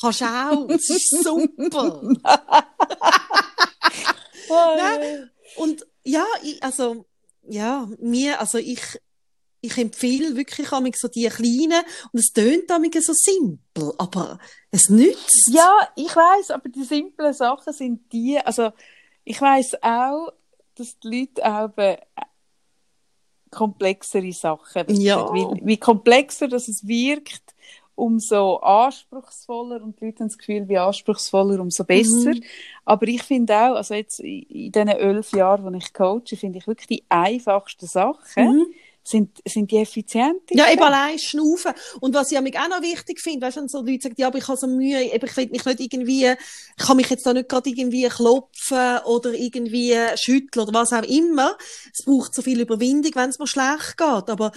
Kannst 0.00 0.20
du 0.20 0.24
auch. 0.26 0.66
Das 0.68 0.88
ist 0.88 1.10
super. 1.24 2.00
willst. 2.02 2.24
Nein. 4.48 5.30
Und 5.56 5.86
ja, 6.04 6.24
ich, 6.42 6.62
also, 6.62 7.04
ja, 7.42 7.88
mir, 7.98 8.40
also 8.40 8.58
ich, 8.58 8.80
ich 9.60 9.76
empfehle 9.76 10.36
wirklich 10.36 10.72
amig 10.72 10.96
so 10.96 11.08
die 11.08 11.28
kleinen, 11.28 11.82
und 12.12 12.18
es 12.18 12.32
tönt 12.32 12.70
amig 12.70 12.96
so 13.02 13.12
simpel, 13.12 13.92
aber 13.98 14.38
es 14.70 14.88
nützt. 14.88 15.50
Ja, 15.52 15.72
ich 15.96 16.14
weiß, 16.14 16.50
aber 16.52 16.68
die 16.68 16.84
simplen 16.84 17.32
Sachen 17.32 17.72
sind 17.72 18.12
die, 18.12 18.38
also 18.38 18.70
ich 19.24 19.40
weiß 19.40 19.82
auch, 19.82 20.32
dass 20.74 20.98
die 20.98 21.20
Leute 21.20 21.44
auch 21.44 21.70
eben 21.76 21.98
komplexere 23.50 24.32
Sachen. 24.32 24.88
Ja. 25.00 25.32
Wie, 25.34 25.66
wie 25.66 25.76
komplexer 25.76 26.48
das 26.48 26.68
es 26.68 26.86
wirkt, 26.86 27.54
umso 28.00 28.56
anspruchsvoller 28.56 29.82
und 29.82 30.00
die 30.00 30.06
Leute 30.06 30.20
haben 30.20 30.28
das 30.28 30.38
Gefühl, 30.38 30.68
wie 30.68 30.78
anspruchsvoller, 30.78 31.60
umso 31.60 31.84
besser. 31.84 32.30
Mhm. 32.34 32.42
Aber 32.84 33.06
ich 33.06 33.22
finde 33.22 33.54
auch, 33.54 33.76
also 33.76 33.94
jetzt 33.94 34.20
in 34.20 34.72
diesen 34.72 34.88
elf 34.88 35.32
Jahren, 35.32 35.64
wo 35.64 35.76
ich 35.76 35.92
coache, 35.92 36.36
finde 36.36 36.58
ich 36.58 36.66
wirklich 36.66 36.86
die 36.88 37.04
einfachsten 37.08 37.86
Sachen 37.86 38.44
Mhm. 38.44 38.66
sind, 39.02 39.38
sind 39.46 39.70
die 39.70 39.78
effizientesten. 39.78 40.58
Ja, 40.58 40.72
eben 40.72 40.82
allein 40.82 41.18
schnaufen. 41.18 41.72
Und 42.00 42.14
was 42.14 42.32
ich 42.32 42.38
auch 42.38 42.42
noch 42.42 42.82
wichtig 42.82 43.20
finde, 43.20 43.46
weißt 43.46 43.58
du, 43.58 43.60
wenn 43.60 43.68
so 43.68 43.82
Leute 43.82 44.02
sagen, 44.04 44.14
ja, 44.18 44.28
aber 44.28 44.38
ich 44.38 44.48
habe 44.48 44.58
so 44.58 44.66
Mühe, 44.66 45.12
eben, 45.12 45.26
ich 45.26 45.36
will 45.36 45.48
mich 45.50 45.64
nicht 45.64 45.80
irgendwie, 45.80 46.26
ich 46.78 46.86
kann 46.86 46.96
mich 46.96 47.10
jetzt 47.10 47.26
da 47.26 47.32
nicht 47.32 47.48
gerade 47.48 47.68
irgendwie 47.68 48.08
klopfen 48.08 48.98
oder 49.04 49.32
irgendwie 49.34 49.94
schütteln 50.16 50.66
oder 50.66 50.80
was 50.80 50.92
auch 50.92 51.02
immer. 51.02 51.56
Es 51.92 52.04
braucht 52.04 52.34
so 52.34 52.42
viel 52.42 52.60
Überwindung, 52.60 53.12
wenn 53.14 53.30
es 53.30 53.38
mir 53.38 53.46
schlecht 53.46 53.96
geht. 53.98 54.30
Aber 54.30 54.52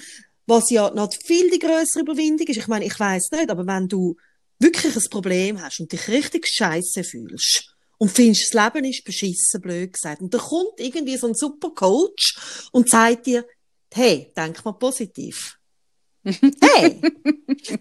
was 0.45 0.69
ja 0.69 0.89
noch 0.91 1.09
viel 1.25 1.49
die 1.49 1.59
größere 1.59 2.01
Überwindung 2.01 2.47
ist, 2.47 2.57
ich 2.57 2.67
meine, 2.67 2.85
ich 2.85 2.99
weiß 2.99 3.31
nicht, 3.31 3.49
aber 3.49 3.65
wenn 3.65 3.87
du 3.87 4.15
wirklich 4.59 4.95
ein 4.95 5.09
Problem 5.09 5.61
hast 5.61 5.79
und 5.79 5.91
dich 5.91 6.07
richtig 6.07 6.47
scheiße 6.47 7.03
fühlst 7.03 7.75
und 7.97 8.11
findest, 8.11 8.53
das 8.53 8.73
Leben 8.73 8.85
ist 8.85 9.03
beschissen, 9.03 9.61
blöd 9.61 9.93
gesagt, 9.93 10.21
und 10.21 10.33
da 10.33 10.37
kommt 10.37 10.79
irgendwie 10.79 11.17
so 11.17 11.27
ein 11.27 11.35
super 11.35 11.71
Coach 11.71 12.67
und 12.71 12.89
sagt 12.89 13.27
dir, 13.27 13.45
hey, 13.93 14.31
denk 14.35 14.63
mal 14.65 14.73
positiv. 14.73 15.57
Hey, 16.25 17.01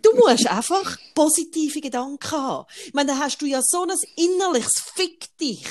du 0.02 0.16
musst 0.16 0.48
einfach 0.48 0.98
positive 1.14 1.80
Gedanken 1.80 2.30
haben. 2.32 2.66
Ich 2.86 2.92
meine, 2.92 3.12
da 3.12 3.18
hast 3.18 3.40
du 3.40 3.46
ja 3.46 3.60
so 3.62 3.84
ein 3.84 3.96
innerliches 4.16 4.82
Fick 4.96 5.36
dich. 5.38 5.64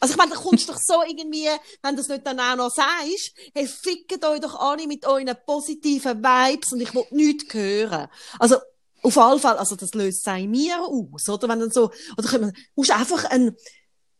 Also 0.00 0.12
ich 0.12 0.18
meine, 0.18 0.32
da 0.32 0.36
kommst 0.36 0.68
du 0.68 0.72
doch 0.72 0.80
so 0.82 1.02
irgendwie, 1.06 1.48
wenn 1.82 1.96
du 1.96 2.02
das 2.02 2.08
nicht 2.08 2.26
dann 2.26 2.40
auch 2.40 2.56
noch 2.56 2.70
sagst, 2.70 3.32
hey, 3.54 3.66
fickt 3.66 4.24
euch 4.24 4.40
doch 4.40 4.54
alle 4.58 4.86
mit 4.86 5.06
euren 5.06 5.30
positiven 5.46 6.18
Vibes 6.18 6.72
und 6.72 6.80
ich 6.80 6.94
will 6.94 7.04
nichts 7.10 7.52
hören. 7.54 8.08
Also 8.38 8.56
auf 9.02 9.18
alle 9.18 9.38
Fall, 9.38 9.56
also 9.56 9.76
das 9.76 9.94
löst 9.94 10.26
es 10.26 10.32
auch 10.32 10.36
in 10.36 10.50
mir 10.50 10.80
aus, 10.80 11.28
oder? 11.28 11.48
Wenn 11.48 11.60
dann 11.60 11.70
so, 11.70 11.90
oder 12.16 12.28
können 12.28 12.52
wir, 12.52 12.62
musst 12.74 12.90
einfach 12.90 13.24
ein, 13.26 13.56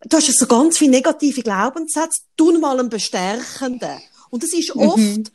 du 0.05 0.17
hast 0.17 0.29
ja 0.29 0.35
so 0.35 0.47
ganz 0.47 0.79
viele 0.79 0.93
negative 0.93 1.43
Glaubenssätze, 1.43 2.23
tu 2.37 2.59
mal 2.59 2.79
einen 2.79 2.89
bestärkenden. 2.89 4.01
Und 4.31 4.43
das 4.43 4.53
ist 4.53 4.75
oft 4.77 5.33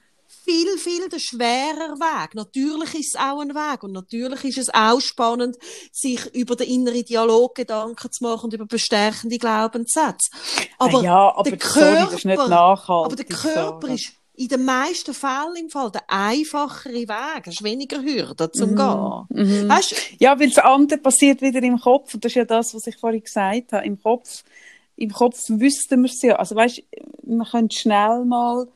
viel, 0.51 0.77
viel 0.77 1.09
der 1.09 1.19
schwerer 1.19 1.97
Weg. 1.99 2.35
Natürlich 2.35 2.93
ist 2.95 3.15
es 3.15 3.21
auch 3.21 3.39
ein 3.39 3.49
Weg 3.55 3.83
und 3.83 3.91
natürlich 3.93 4.43
ist 4.43 4.57
es 4.57 4.73
auch 4.73 4.99
spannend, 4.99 5.57
sich 5.91 6.25
über 6.33 6.55
den 6.55 6.67
inneren 6.67 7.05
Dialog 7.05 7.55
Gedanken 7.55 8.11
zu 8.11 8.23
machen 8.23 8.45
und 8.45 8.53
über 8.53 8.65
bestärkende 8.65 9.37
Glaubenssätze. 9.37 10.29
Aber, 10.77 11.01
ja, 11.01 11.33
aber 11.35 11.49
der 11.49 11.57
Körper, 11.57 12.13
ist 12.15 12.25
nicht 12.25 12.47
nachhaltig. 12.47 13.05
aber 13.13 13.15
der 13.15 13.25
Körper 13.25 13.87
ist 13.89 14.11
in 14.35 14.47
den 14.47 14.65
meisten 14.65 15.13
Fällen 15.13 15.55
im 15.59 15.69
Fall 15.69 15.91
der 15.91 16.03
einfachere 16.07 16.93
Weg. 16.93 17.47
Es 17.47 17.55
ist 17.55 17.63
weniger 17.63 18.01
Hürden 18.01 18.51
zum 18.53 18.71
Mhm. 18.71 19.27
Gehen. 19.29 19.69
Weißt 19.69 19.91
du? 19.91 19.95
Ja, 20.19 20.39
weil 20.39 20.49
das 20.49 20.57
andere 20.63 20.99
passiert 20.99 21.41
wieder 21.41 21.61
im 21.61 21.79
Kopf. 21.79 22.13
Und 22.13 22.25
das 22.25 22.31
ist 22.31 22.35
ja 22.35 22.45
das, 22.45 22.73
was 22.73 22.87
ich 22.87 22.97
vorhin 22.97 23.23
gesagt 23.23 23.73
habe. 23.73 23.85
Im 23.85 24.01
Kopf, 24.01 24.43
im 24.95 25.11
Kopf 25.11 25.37
wüssten 25.47 26.01
wir 26.01 26.09
es 26.09 26.21
ja. 26.21 26.35
Also 26.37 26.55
weißt, 26.55 26.81
man 27.23 27.47
könnte 27.47 27.77
schnell 27.77 28.25
mal 28.25 28.67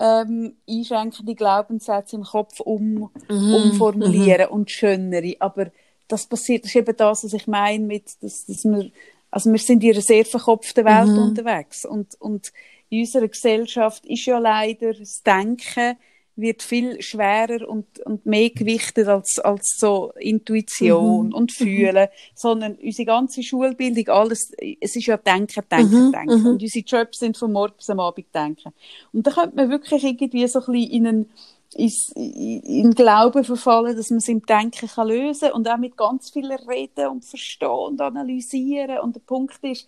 ähm, 0.00 0.56
einschränkende 0.68 1.34
Glaubenssätze 1.34 2.16
im 2.16 2.24
Kopf 2.24 2.60
um, 2.60 3.10
Mhm. 3.28 3.50
umformulieren 3.50 4.48
und 4.48 4.70
schönere. 4.70 5.36
Aber 5.40 5.70
das 6.08 6.26
passiert, 6.26 6.64
das 6.64 6.70
ist 6.70 6.76
eben 6.76 6.96
das, 6.96 7.24
was 7.24 7.32
ich 7.32 7.46
meine 7.46 7.84
mit, 7.84 8.22
dass, 8.22 8.46
dass 8.46 8.64
wir, 8.64 8.90
also 9.30 9.50
wir 9.50 9.58
sind 9.58 9.82
in 9.84 9.92
einer 9.92 10.00
sehr 10.02 10.24
verkopften 10.24 10.84
Welt 10.84 11.16
Mhm. 11.16 11.18
unterwegs. 11.18 11.84
Und, 11.84 12.14
und 12.20 12.52
in 12.90 13.00
unserer 13.00 13.28
Gesellschaft 13.28 14.04
ist 14.06 14.26
ja 14.26 14.38
leider 14.38 14.92
das 14.94 15.22
Denken 15.22 15.96
wird 16.36 16.62
viel 16.62 17.00
schwerer 17.00 17.68
und, 17.68 17.86
und 18.04 18.26
mehr 18.26 18.50
gewichtet 18.50 19.06
als, 19.06 19.38
als 19.38 19.76
so 19.78 20.12
Intuition 20.18 21.32
und 21.32 21.52
Fühlen, 21.52 22.08
sondern 22.34 22.74
unsere 22.74 23.06
ganze 23.06 23.42
Schulbildung, 23.42 24.08
alles, 24.08 24.50
es 24.80 24.96
ist 24.96 25.06
ja 25.06 25.16
Denken, 25.16 25.62
Denken, 25.70 26.06
Mhm, 26.06 26.12
Denken. 26.12 26.40
mhm. 26.40 26.46
Und 26.46 26.62
unsere 26.62 26.84
Jobs 26.84 27.18
sind 27.18 27.36
von 27.36 27.52
morgens 27.52 27.76
bis 27.76 27.90
am 27.90 28.00
Abend 28.00 28.26
Denken. 28.34 28.72
Und 29.12 29.26
da 29.26 29.30
könnte 29.30 29.56
man 29.56 29.70
wirklich 29.70 30.04
irgendwie 30.04 30.46
so 30.48 30.60
ein 30.60 30.72
bisschen 30.72 30.90
in 30.90 31.06
einen, 31.06 31.30
in, 31.76 32.94
Glauben 32.94 33.44
verfallen, 33.44 33.96
dass 33.96 34.10
man 34.10 34.18
es 34.18 34.28
im 34.28 34.44
Denken 34.44 34.88
kann 34.88 35.08
lösen 35.08 35.52
und 35.52 35.68
auch 35.68 35.76
mit 35.78 35.96
ganz 35.96 36.30
viel 36.30 36.52
Reden 36.52 37.08
und 37.08 37.24
Verstehen 37.24 37.68
und 37.68 38.00
Analysieren. 38.00 39.00
Und 39.00 39.16
der 39.16 39.20
Punkt 39.20 39.58
ist, 39.62 39.86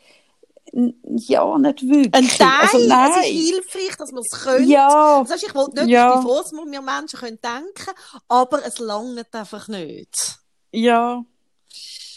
ja, 0.73 1.59
nicht 1.59 1.83
wirklich. 1.89 2.15
Ein 2.15 2.29
Teil, 2.29 2.49
also, 2.63 2.79
es 2.79 2.87
nein. 2.89 3.11
ist 3.23 3.49
hilfreich, 3.51 3.97
dass 3.97 4.13
man 4.13 4.23
es 4.23 4.41
könnte. 4.43 4.63
Ja, 4.71 5.21
Das 5.23 5.31
heißt, 5.33 5.45
ich 5.47 5.55
wollte 5.55 5.85
nicht, 5.85 5.93
Ja. 5.93 6.21
froh, 6.21 6.41
dass 6.43 6.53
wir 6.53 6.83
Menschen 6.83 7.19
können 7.19 7.39
denken 7.43 7.91
aber 8.29 8.65
es 8.67 8.79
langt 8.79 9.35
einfach 9.35 9.69
nicht. 9.69 10.39
ja. 10.73 11.25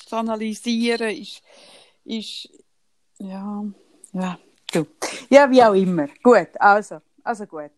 Das 0.05 0.17
Analysieren 0.19 1.15
ist, 1.15 1.41
ist, 2.03 2.49
ja, 3.19 3.63
ja, 4.11 4.39
du. 4.73 4.87
Ja, 5.29 5.51
wie 5.51 5.61
auch 5.63 5.73
immer. 5.75 6.07
Gut, 6.23 6.47
also, 6.59 6.99
also 7.23 7.45
gut. 7.45 7.69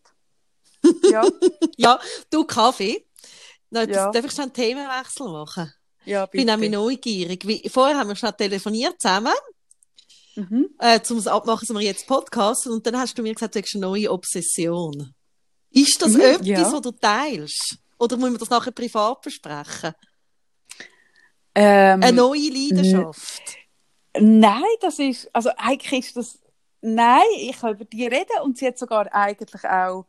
Ja, 1.10 1.22
Ja, 1.76 2.00
du 2.30 2.44
Kaffee. 2.44 3.04
Das, 3.70 3.86
Ja. 3.88 4.10
Darf 4.10 4.24
ich 4.24 4.32
schon 4.32 4.44
einen 4.44 4.52
Themenwechsel 4.54 5.28
machen? 5.28 5.74
ja, 6.06 6.24
Ich 6.24 6.30
bin 6.30 6.46
bitte. 6.46 6.52
nämlich 6.52 6.70
neugierig. 6.70 7.46
Wie, 7.46 7.68
vorher 7.68 7.98
haben 7.98 8.08
wir 8.08 8.16
schnell 8.16 8.32
telefoniert 8.32 8.98
zusammen, 8.98 9.34
Mhm. 10.34 10.70
äh, 10.78 11.00
zum 11.02 11.26
Abmachen, 11.26 11.66
dass 11.68 11.76
wir 11.76 11.82
jetzt 11.82 12.06
Podcast 12.06 12.66
und 12.66 12.86
dann 12.86 12.98
hast 12.98 13.18
du 13.18 13.22
mir 13.22 13.34
gesagt, 13.34 13.54
du 13.54 13.60
hast 13.60 13.74
eine 13.74 13.82
neue 13.86 14.10
Obsession. 14.10 15.14
Ist 15.70 16.00
das 16.00 16.12
Mhm, 16.14 16.20
etwas, 16.20 16.46
ja. 16.46 16.72
was 16.72 16.80
du 16.80 16.90
teilst? 16.92 17.78
Oder 17.98 18.16
muss 18.16 18.30
man 18.30 18.38
das 18.38 18.50
nachher 18.50 18.72
privat 18.72 19.20
besprechen? 19.22 19.94
Ähm, 21.54 22.02
Eine 22.02 22.12
neue 22.16 22.48
Leidenschaft. 22.50 23.42
Nein, 24.18 24.62
das 24.80 24.98
ist, 24.98 25.28
also 25.34 25.50
eigentlich 25.56 26.06
ist 26.06 26.16
das, 26.16 26.38
nein, 26.80 27.22
ich 27.38 27.58
kann 27.58 27.74
über 27.74 27.84
die 27.84 28.06
reden 28.06 28.40
und 28.42 28.58
sie 28.58 28.66
hat 28.66 28.78
sogar 28.78 29.12
eigentlich 29.14 29.64
auch, 29.64 30.06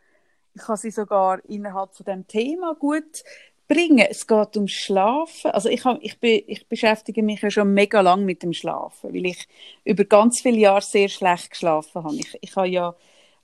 ich 0.55 0.61
kann 0.61 0.78
sie 0.78 0.91
sogar 0.91 1.43
innerhalb 1.45 1.95
von 1.95 2.05
dem 2.05 2.28
Thema 2.28 2.76
gut 2.76 3.24
bringen. 3.68 4.05
Es 4.09 4.28
geht 4.28 4.55
ums 4.55 4.72
Schlafen. 4.72 5.51
Also 5.51 5.70
ich, 5.70 5.84
hab, 5.86 6.01
ich, 6.01 6.20
be, 6.20 6.43
ich 6.47 6.68
beschäftige 6.68 7.24
mich 7.24 7.41
ja 7.41 7.49
schon 7.49 7.74
mega 7.74 8.01
lang 8.01 8.26
mit 8.26 8.43
dem 8.43 8.53
Schlafen, 8.53 9.14
weil 9.14 9.26
ich 9.26 9.47
über 9.84 10.05
ganz 10.05 10.41
viele 10.41 10.57
Jahre 10.57 10.82
sehr 10.82 11.09
schlecht 11.09 11.51
geschlafen 11.51 12.03
habe. 12.03 12.16
Ich, 12.16 12.38
ich 12.41 12.55
habe 12.55 12.68
ja 12.68 12.95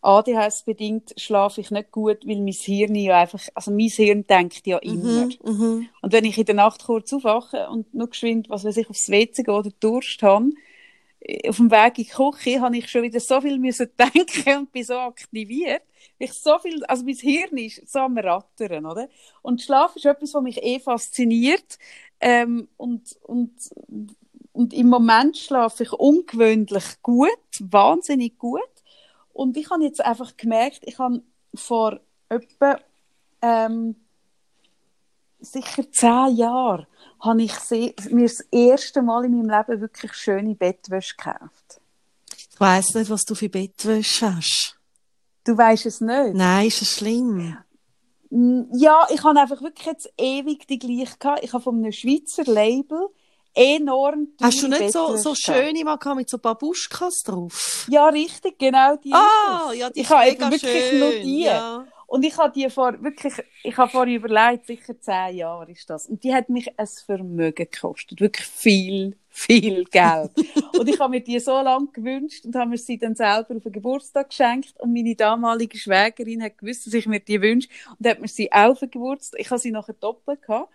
ADHS-bedingt 0.02 1.14
schlafe 1.18 1.60
ich 1.60 1.72
nicht 1.72 1.92
gut, 1.92 2.26
weil 2.26 2.38
mein 2.38 2.54
Hirn 2.54 2.96
ja 2.96 3.20
einfach, 3.20 3.42
also 3.54 3.72
mein 3.72 3.90
Hirn 3.90 4.26
denkt 4.26 4.66
ja 4.66 4.78
immer. 4.78 5.26
Mhm, 5.26 5.38
mhm. 5.44 5.90
Und 6.02 6.14
wenn 6.14 6.26
ich 6.26 6.38
in 6.38 6.46
der 6.46 6.56
Nacht 6.56 6.86
kurz 6.86 7.12
aufwache 7.12 7.68
und 7.70 7.94
nur 7.94 8.10
geschwind, 8.10 8.50
was 8.50 8.64
weiß 8.64 8.78
ich, 8.78 8.90
aufs 8.90 9.10
WC 9.10 9.44
gehe 9.44 9.54
oder 9.54 9.72
Durst 9.80 10.24
habe, 10.24 10.52
auf 11.48 11.58
dem 11.58 11.70
Weg 11.70 11.98
in 11.98 12.04
die 12.06 12.10
Küche 12.10 12.62
habe 12.62 12.78
ich 12.78 12.90
schon 12.90 13.04
wieder 13.04 13.20
so 13.20 13.42
viel 13.42 13.60
müssen 13.60 13.90
denken 14.00 14.58
und 14.58 14.72
bin 14.72 14.84
so 14.84 14.98
aktiviert. 14.98 15.84
Ich 16.18 16.34
so 16.34 16.58
viel, 16.60 16.84
also 16.86 17.04
mein 17.04 17.16
Hirn 17.16 17.58
ist 17.58 17.90
so 17.90 18.00
am 18.00 18.18
Rattern, 18.18 18.86
oder? 18.86 19.10
Und 19.42 19.62
Schlaf 19.62 19.96
ist 19.96 20.06
etwas, 20.06 20.34
was 20.34 20.44
mich 20.44 20.64
eh 20.64 20.80
fasziniert. 20.80 21.78
Ähm, 22.20 22.68
und, 22.78 23.18
und, 23.24 23.52
und 24.54 24.74
im 24.74 24.88
Moment 24.88 25.38
schlafe 25.38 25.84
ich 25.84 25.94
ungewöhnlich 25.94 27.02
gut, 27.02 27.30
wahnsinnig 27.60 28.38
gut. 28.38 28.62
Und 29.34 29.56
ich 29.58 29.70
habe 29.70 29.84
jetzt 29.84 30.04
einfach 30.04 30.36
gemerkt, 30.36 30.82
ich 30.84 31.00
habe 31.00 31.22
vor 31.54 32.00
etwa 32.30 32.80
ähm, 33.42 33.96
sicher 35.40 35.90
zehn 35.92 36.36
Jahren 36.36 36.88
habe 37.20 37.42
ich 37.42 37.54
mir 38.12 38.28
das 38.28 38.40
erste 38.52 39.02
Mal 39.02 39.26
in 39.26 39.38
meinem 39.38 39.50
Leben 39.50 39.82
wirklich 39.82 40.14
schöne 40.14 40.56
Bettwäsche 40.56 41.16
gekauft. 41.16 41.82
Ich 42.52 42.60
weiss 42.60 42.94
nicht, 42.94 43.10
was 43.10 43.24
du 43.24 43.36
für 43.36 43.50
Bettwäsche 43.50 44.36
hast. 44.36 44.78
Du 45.44 45.58
weißt 45.58 45.86
es 45.86 46.02
nicht? 46.02 46.34
Nein, 46.34 46.68
ist 46.68 46.82
es 46.82 46.98
schlimm? 46.98 47.58
Ja, 48.74 49.08
ich 49.10 49.24
habe 49.24 49.40
einfach 49.40 49.62
wirklich 49.62 49.88
jetzt 49.88 50.10
ewig 50.18 50.68
die 50.68 50.78
gleiche 50.78 51.18
gehabt. 51.18 51.44
Ich 51.44 51.52
habe 51.54 51.64
von 51.64 51.78
einem 51.78 51.92
Schweizer 51.92 52.44
Label 52.44 53.08
enorm 53.54 54.28
Hast 54.42 54.62
du 54.62 54.68
nicht 54.68 54.92
so, 54.92 55.18
so 55.18 55.34
schöne 55.36 55.84
mal 55.84 55.98
gehabt 55.98 56.18
mit 56.18 56.30
so 56.30 56.38
Babuschkas 56.38 57.24
drauf? 57.26 57.88
Ja, 57.90 58.08
richtig, 58.10 58.60
genau 58.60 58.96
die. 58.98 59.14
Ah, 59.14 59.72
ja, 59.74 59.90
die 59.90 60.02
ich 60.02 60.10
habe 60.10 60.30
mega 60.30 60.52
wirklich 60.52 60.90
schön. 60.90 61.00
nur 61.00 61.12
die. 61.12 61.44
Ja. 61.44 61.88
Und 62.10 62.24
ich 62.24 62.36
habe 62.38 62.52
die 62.52 62.68
vor, 62.72 63.02
wirklich, 63.04 63.34
ich 63.64 63.78
habe 63.78 63.92
vorhin 63.92 64.16
überlegt, 64.16 64.66
sicher 64.66 65.00
zehn 65.00 65.38
Jahre 65.38 65.72
ist 65.72 65.88
das. 65.92 66.08
Und 66.08 66.24
die 66.24 66.34
hat 66.34 66.50
mich 66.50 66.80
ein 66.80 66.88
Vermögen 66.88 67.68
gekostet. 67.70 68.20
Wirklich 68.20 68.48
viel, 68.48 69.16
viel 69.30 69.84
Geld. 69.86 70.32
und 70.80 70.90
ich 70.90 71.00
habe 71.00 71.12
mir 71.12 71.22
die 71.22 71.40
so 71.40 71.62
lange 71.62 71.86
gewünscht 71.94 72.46
und 72.46 72.56
habe 72.56 72.72
mir 72.72 72.80
sie 72.80 72.98
dann 72.98 73.16
selber 73.16 73.58
auf 73.58 73.64
den 73.64 73.72
Geburtstag 73.72 74.30
geschenkt. 74.30 74.74
Und 74.80 74.92
meine 74.92 75.16
damalige 75.16 75.78
Schwägerin 75.78 76.42
hat 76.42 76.58
gewusst, 76.58 76.88
dass 76.88 76.96
ich 76.96 77.06
mir 77.06 77.20
die 77.20 77.40
wünsche 77.44 77.70
und 78.00 78.08
hat 78.08 78.20
mir 78.20 78.28
sie 78.28 78.52
auch 78.52 78.72
auf 78.72 78.80
den 78.80 78.90
Geburtstag. 78.90 79.40
Ich 79.40 79.52
habe 79.52 79.60
sie 79.60 79.72
nachher 79.72 79.94
doppelt 79.94 80.42
gehabt. 80.42 80.74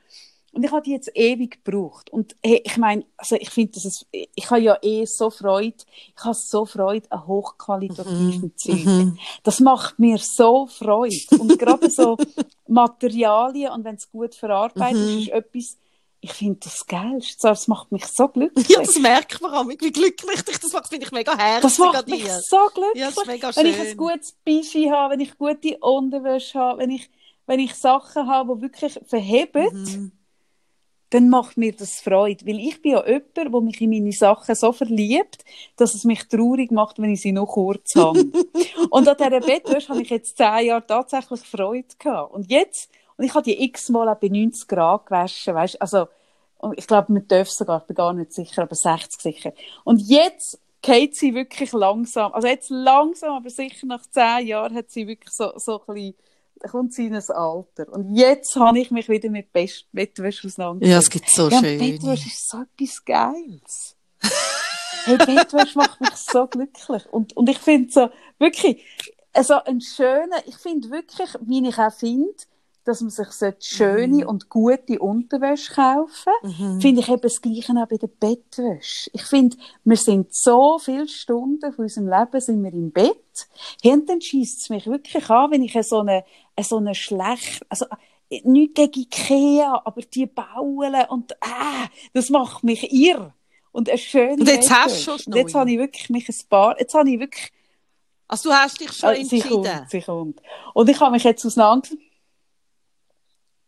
Und 0.54 0.64
ich 0.64 0.70
habe 0.70 0.82
die 0.82 0.92
jetzt 0.92 1.10
ewig 1.14 1.64
gebraucht. 1.64 2.10
Und 2.10 2.36
hey, 2.44 2.62
ich 2.64 2.76
meine, 2.76 3.04
also 3.16 3.36
ich 3.36 3.50
finde, 3.50 3.72
das 3.72 3.84
ist, 3.84 4.06
ich 4.12 4.50
habe 4.50 4.60
ja 4.60 4.78
eh 4.82 5.04
so 5.04 5.30
Freude, 5.30 5.76
ich 6.16 6.24
habe 6.24 6.34
so 6.34 6.64
Freude 6.64 7.10
an 7.10 7.26
hochqualitativen 7.26 8.52
Mhm. 8.54 8.56
Zeug. 8.56 9.18
Das 9.42 9.60
macht 9.60 9.98
mir 9.98 10.18
so 10.18 10.66
Freude. 10.66 11.16
Und 11.38 11.58
gerade 11.58 11.90
so 11.90 12.16
Materialien 12.68 13.72
und 13.72 13.84
wenn 13.84 13.96
es 13.96 14.10
gut 14.10 14.34
verarbeitet 14.34 14.98
Mhm. 15.00 15.18
ist, 15.18 15.26
ist 15.28 15.32
etwas, 15.32 15.76
ich 16.20 16.32
finde 16.32 16.60
das 16.64 16.86
geil. 16.86 17.20
Das 17.42 17.68
macht 17.68 17.92
mich 17.92 18.06
so 18.06 18.28
glücklich. 18.28 18.68
Ja, 18.68 18.80
das 18.80 18.98
merkt 18.98 19.42
man 19.42 19.52
auch, 19.52 19.68
wie 19.68 19.76
glücklich 19.76 20.42
dich 20.42 20.58
das 20.58 20.72
macht, 20.72 20.88
finde 20.88 21.04
ich 21.06 21.12
mega 21.12 21.36
herzig 21.36 21.62
Das 21.62 21.78
macht 21.78 22.08
mich 22.08 22.26
so 22.48 22.56
glücklich. 22.72 22.94
Ja, 23.02 23.08
das 23.08 23.16
ist 23.18 23.26
mega 23.26 23.50
wenn 23.56 23.66
ich 23.66 23.76
schön. 23.76 23.86
ein 23.88 23.96
gutes 23.96 24.32
Bischi 24.44 24.84
habe, 24.88 25.12
wenn 25.12 25.20
ich 25.20 25.36
gute 25.36 25.76
Unterwäsche 25.80 26.58
habe, 26.58 26.78
wenn 26.80 26.90
ich, 26.90 27.10
wenn 27.46 27.60
ich 27.60 27.74
Sachen 27.74 28.26
habe, 28.26 28.54
die 28.56 28.62
wirklich 28.62 28.98
verheben, 29.06 29.68
Mhm. 29.72 30.12
Dann 31.14 31.28
macht 31.28 31.56
mir 31.56 31.72
das 31.72 32.00
Freude. 32.00 32.44
Weil 32.44 32.58
ich 32.58 32.82
bin 32.82 32.92
ja 32.92 33.06
jemand, 33.06 33.36
der 33.36 33.60
mich 33.60 33.80
in 33.80 33.90
meine 33.90 34.10
Sachen 34.10 34.52
so 34.56 34.72
verliebt, 34.72 35.44
dass 35.76 35.94
es 35.94 36.02
mich 36.02 36.26
traurig 36.26 36.72
macht, 36.72 36.98
wenn 36.98 37.12
ich 37.12 37.20
sie 37.20 37.30
noch 37.30 37.46
kurz 37.46 37.94
habe. 37.94 38.18
und 38.90 39.08
an 39.08 39.16
dieser 39.16 39.40
Bettwäsche 39.40 39.90
habe 39.90 40.02
ich 40.02 40.10
jetzt 40.10 40.36
zehn 40.36 40.66
Jahre 40.66 40.84
tatsächlich 40.84 41.40
Freude 41.42 41.86
gehabt. 42.00 42.34
Und 42.34 42.50
jetzt, 42.50 42.90
und 43.16 43.24
ich 43.24 43.32
habe 43.32 43.44
die 43.44 43.62
x-mal 43.62 44.08
auch 44.08 44.18
bei 44.18 44.26
90 44.26 44.66
Grad 44.66 45.06
gewaschen, 45.06 45.54
weißt, 45.54 45.80
also, 45.80 46.08
ich 46.74 46.86
glaube, 46.88 47.12
man 47.12 47.28
darf 47.28 47.48
sogar, 47.48 47.82
ich 47.82 47.86
bin 47.86 47.94
gar 47.94 48.12
nicht 48.12 48.32
sicher, 48.32 48.62
aber 48.62 48.74
60 48.74 49.20
sicher. 49.20 49.52
Und 49.84 50.00
jetzt 50.00 50.58
geht 50.82 51.14
sie 51.14 51.32
wirklich 51.32 51.70
langsam, 51.72 52.32
also 52.32 52.48
jetzt 52.48 52.70
langsam, 52.70 53.34
aber 53.34 53.50
sicher 53.50 53.86
nach 53.86 54.02
zehn 54.10 54.48
Jahren 54.48 54.74
hat 54.74 54.90
sie 54.90 55.06
wirklich 55.06 55.32
so, 55.32 55.52
so 55.58 55.80
ein 55.86 55.94
bisschen, 55.94 56.14
kommt 56.70 56.92
sie 56.94 57.06
in 57.06 57.14
ein 57.14 57.30
Alter. 57.30 57.92
Und 57.92 58.14
jetzt 58.14 58.56
habe 58.56 58.78
ich 58.78 58.90
mich 58.90 59.08
wieder 59.08 59.30
mit 59.30 59.52
Best 59.52 59.86
Bettwäsche 59.92 60.46
auseinandergesetzt. 60.46 60.92
Ja, 60.92 60.98
es 60.98 61.10
gibt 61.10 61.30
so 61.30 61.48
Ja, 61.48 61.60
schön. 61.60 61.78
Bettwäsche 61.78 62.26
ist 62.28 62.50
so 62.50 62.58
etwas 62.62 63.04
Geiles. 63.04 63.96
hey, 65.04 65.16
Bettwäsche 65.16 65.78
macht 65.78 66.00
mich 66.00 66.10
so 66.16 66.46
glücklich. 66.46 67.02
Und, 67.12 67.36
und 67.36 67.48
ich 67.48 67.58
finde 67.58 67.92
so, 67.92 68.08
wirklich, 68.38 68.84
also 69.32 69.54
ein 69.64 69.80
schöner, 69.80 70.36
ich 70.46 70.56
finde 70.56 70.90
wirklich, 70.90 71.30
wie 71.42 71.66
ich 71.68 71.78
auch 71.78 71.92
finde, 71.92 72.34
dass 72.84 73.00
man 73.00 73.10
sich 73.10 73.28
so 73.28 73.50
schöne 73.60 74.26
und 74.26 74.50
gute 74.50 74.98
Unterwäsche 74.98 75.72
kaufen 75.72 76.32
Mhm. 76.42 76.80
finde 76.80 77.00
ich 77.00 77.08
eben 77.08 77.22
das 77.22 77.40
Gleiche 77.40 77.72
auch 77.72 77.88
bei 77.88 77.96
der 77.96 78.08
Bettwäsche. 78.08 79.10
Ich 79.12 79.22
finde, 79.22 79.56
wir 79.84 79.96
sind 79.96 80.34
so 80.34 80.78
viele 80.78 81.08
Stunden 81.08 81.72
von 81.72 81.84
unserem 81.84 82.08
Leben 82.08 82.40
sind 82.40 82.62
wir 82.62 82.72
im 82.72 82.92
Bett. 82.92 83.16
Und 83.84 84.08
dann 84.08 84.20
schießt 84.20 84.60
es 84.62 84.68
mich 84.70 84.86
wirklich 84.86 85.28
an, 85.30 85.50
wenn 85.50 85.62
ich 85.62 85.76
so 85.82 86.00
eine, 86.00 86.24
so 86.62 86.76
eine 86.76 86.94
schlecht, 86.94 87.64
also, 87.68 87.86
nicht 88.30 88.74
gegen 88.74 89.00
Ikea, 89.00 89.82
aber 89.84 90.02
die 90.02 90.26
bauen 90.26 90.94
und, 91.08 91.36
ah, 91.42 91.88
das 92.12 92.30
macht 92.30 92.64
mich 92.64 92.92
irr. 92.92 93.34
Und 93.72 93.88
eine 93.88 93.98
schöne 93.98 94.34
Und 94.34 94.48
jetzt 94.48 94.70
hast 94.70 95.06
du 95.06 95.18
schon 95.18 95.32
Und 95.32 95.36
jetzt 95.36 95.54
habe 95.54 95.70
ich 95.70 95.78
wirklich 95.78 96.08
mich 96.08 96.28
ein 96.28 96.48
paar, 96.48 96.78
jetzt 96.78 96.94
habe 96.94 97.10
ich 97.10 97.18
wirklich, 97.18 97.52
Also 98.28 98.50
du 98.50 98.54
hast 98.54 98.80
dich 98.80 98.92
schon 98.92 99.10
äh, 99.10 99.24
sie 99.24 99.40
entschieden. 99.40 99.64
kommt, 99.64 99.90
sie 99.90 100.02
kommt. 100.02 100.40
Und 100.74 100.88
ich 100.88 101.00
habe 101.00 101.12
mich 101.12 101.24
jetzt 101.24 101.44
auseinander, 101.44 101.88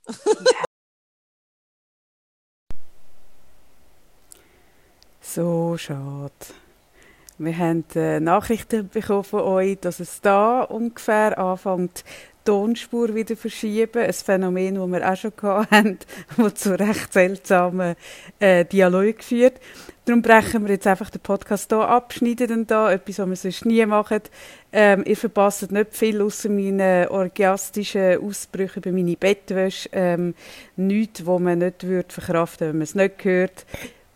So 5.20 5.76
schade. 5.76 6.32
Wir 7.36 7.58
haben 7.58 7.84
äh, 7.94 8.20
Nachrichten 8.20 8.88
bekommen 8.88 9.24
von 9.24 9.40
euch, 9.40 9.78
dass 9.80 10.00
es 10.00 10.20
da 10.22 10.62
ungefähr 10.62 11.36
anfängt, 11.36 12.04
Tonspur 12.46 13.14
wieder 13.14 13.36
verschieben. 13.36 14.02
Ein 14.02 14.12
Phänomen, 14.12 14.76
das 14.76 14.88
wir 14.88 15.12
auch 15.12 15.16
schon 15.16 15.32
haben, 15.70 15.98
das 16.38 16.54
zu 16.54 16.78
recht 16.78 17.12
seltsamen 17.12 17.96
äh, 18.38 18.64
Dialogen 18.64 19.20
führt. 19.20 19.60
Darum 20.06 20.22
brechen 20.22 20.64
wir 20.64 20.74
jetzt 20.74 20.86
einfach 20.86 21.10
den 21.10 21.20
Podcast 21.20 21.70
hier 21.70 21.80
ab, 21.80 22.12
schneiden 22.12 22.46
dann 22.46 22.66
da, 22.68 22.92
etwas, 22.92 23.18
was 23.18 23.28
wir 23.28 23.36
sonst 23.36 23.66
nie 23.66 23.84
machen. 23.84 24.20
Ähm, 24.72 25.02
ihr 25.04 25.16
verpasst 25.16 25.72
nicht 25.72 25.96
viel, 25.96 26.22
außer 26.22 26.48
meinen 26.48 27.08
orgiastischen 27.08 28.22
Ausbrüchen 28.22 28.82
bei 28.82 28.92
meiner 28.92 29.16
Bettwäsche. 29.16 29.88
Ähm, 29.92 30.34
nichts, 30.76 31.26
wo 31.26 31.40
man 31.40 31.58
nicht 31.58 31.84
würde 31.84 32.14
verkraften 32.14 32.68
wenn 32.68 32.76
man 32.76 32.84
es 32.84 32.94
nicht 32.94 33.24
hört. 33.24 33.66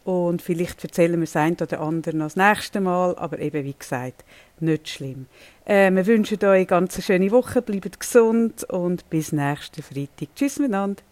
Und 0.05 0.43
vielleicht 0.43 0.83
erzählen 0.83 1.19
wir 1.19 1.25
es 1.25 1.37
ein 1.37 1.57
oder 1.61 1.81
andere 1.81 2.17
noch 2.17 2.27
das 2.27 2.37
nächste 2.37 2.81
Mal, 2.81 3.17
aber 3.17 3.39
eben, 3.39 3.65
wie 3.65 3.75
gesagt, 3.79 4.25
nicht 4.63 4.89
schlimm. 4.89 5.27
Äh, 5.65 5.91
wir 5.91 6.07
wünschen 6.07 6.39
euch 6.39 6.45
eine 6.45 6.67
ganz 6.67 7.03
schöne 7.03 7.31
Woche, 7.31 7.63
bleibt 7.63 8.01
gesund 8.01 8.65
und 8.65 9.09
bis 9.11 9.33
nächsten 9.33 9.83
Freitag. 9.83 10.35
Tschüss 10.35 10.59
miteinander. 10.59 11.03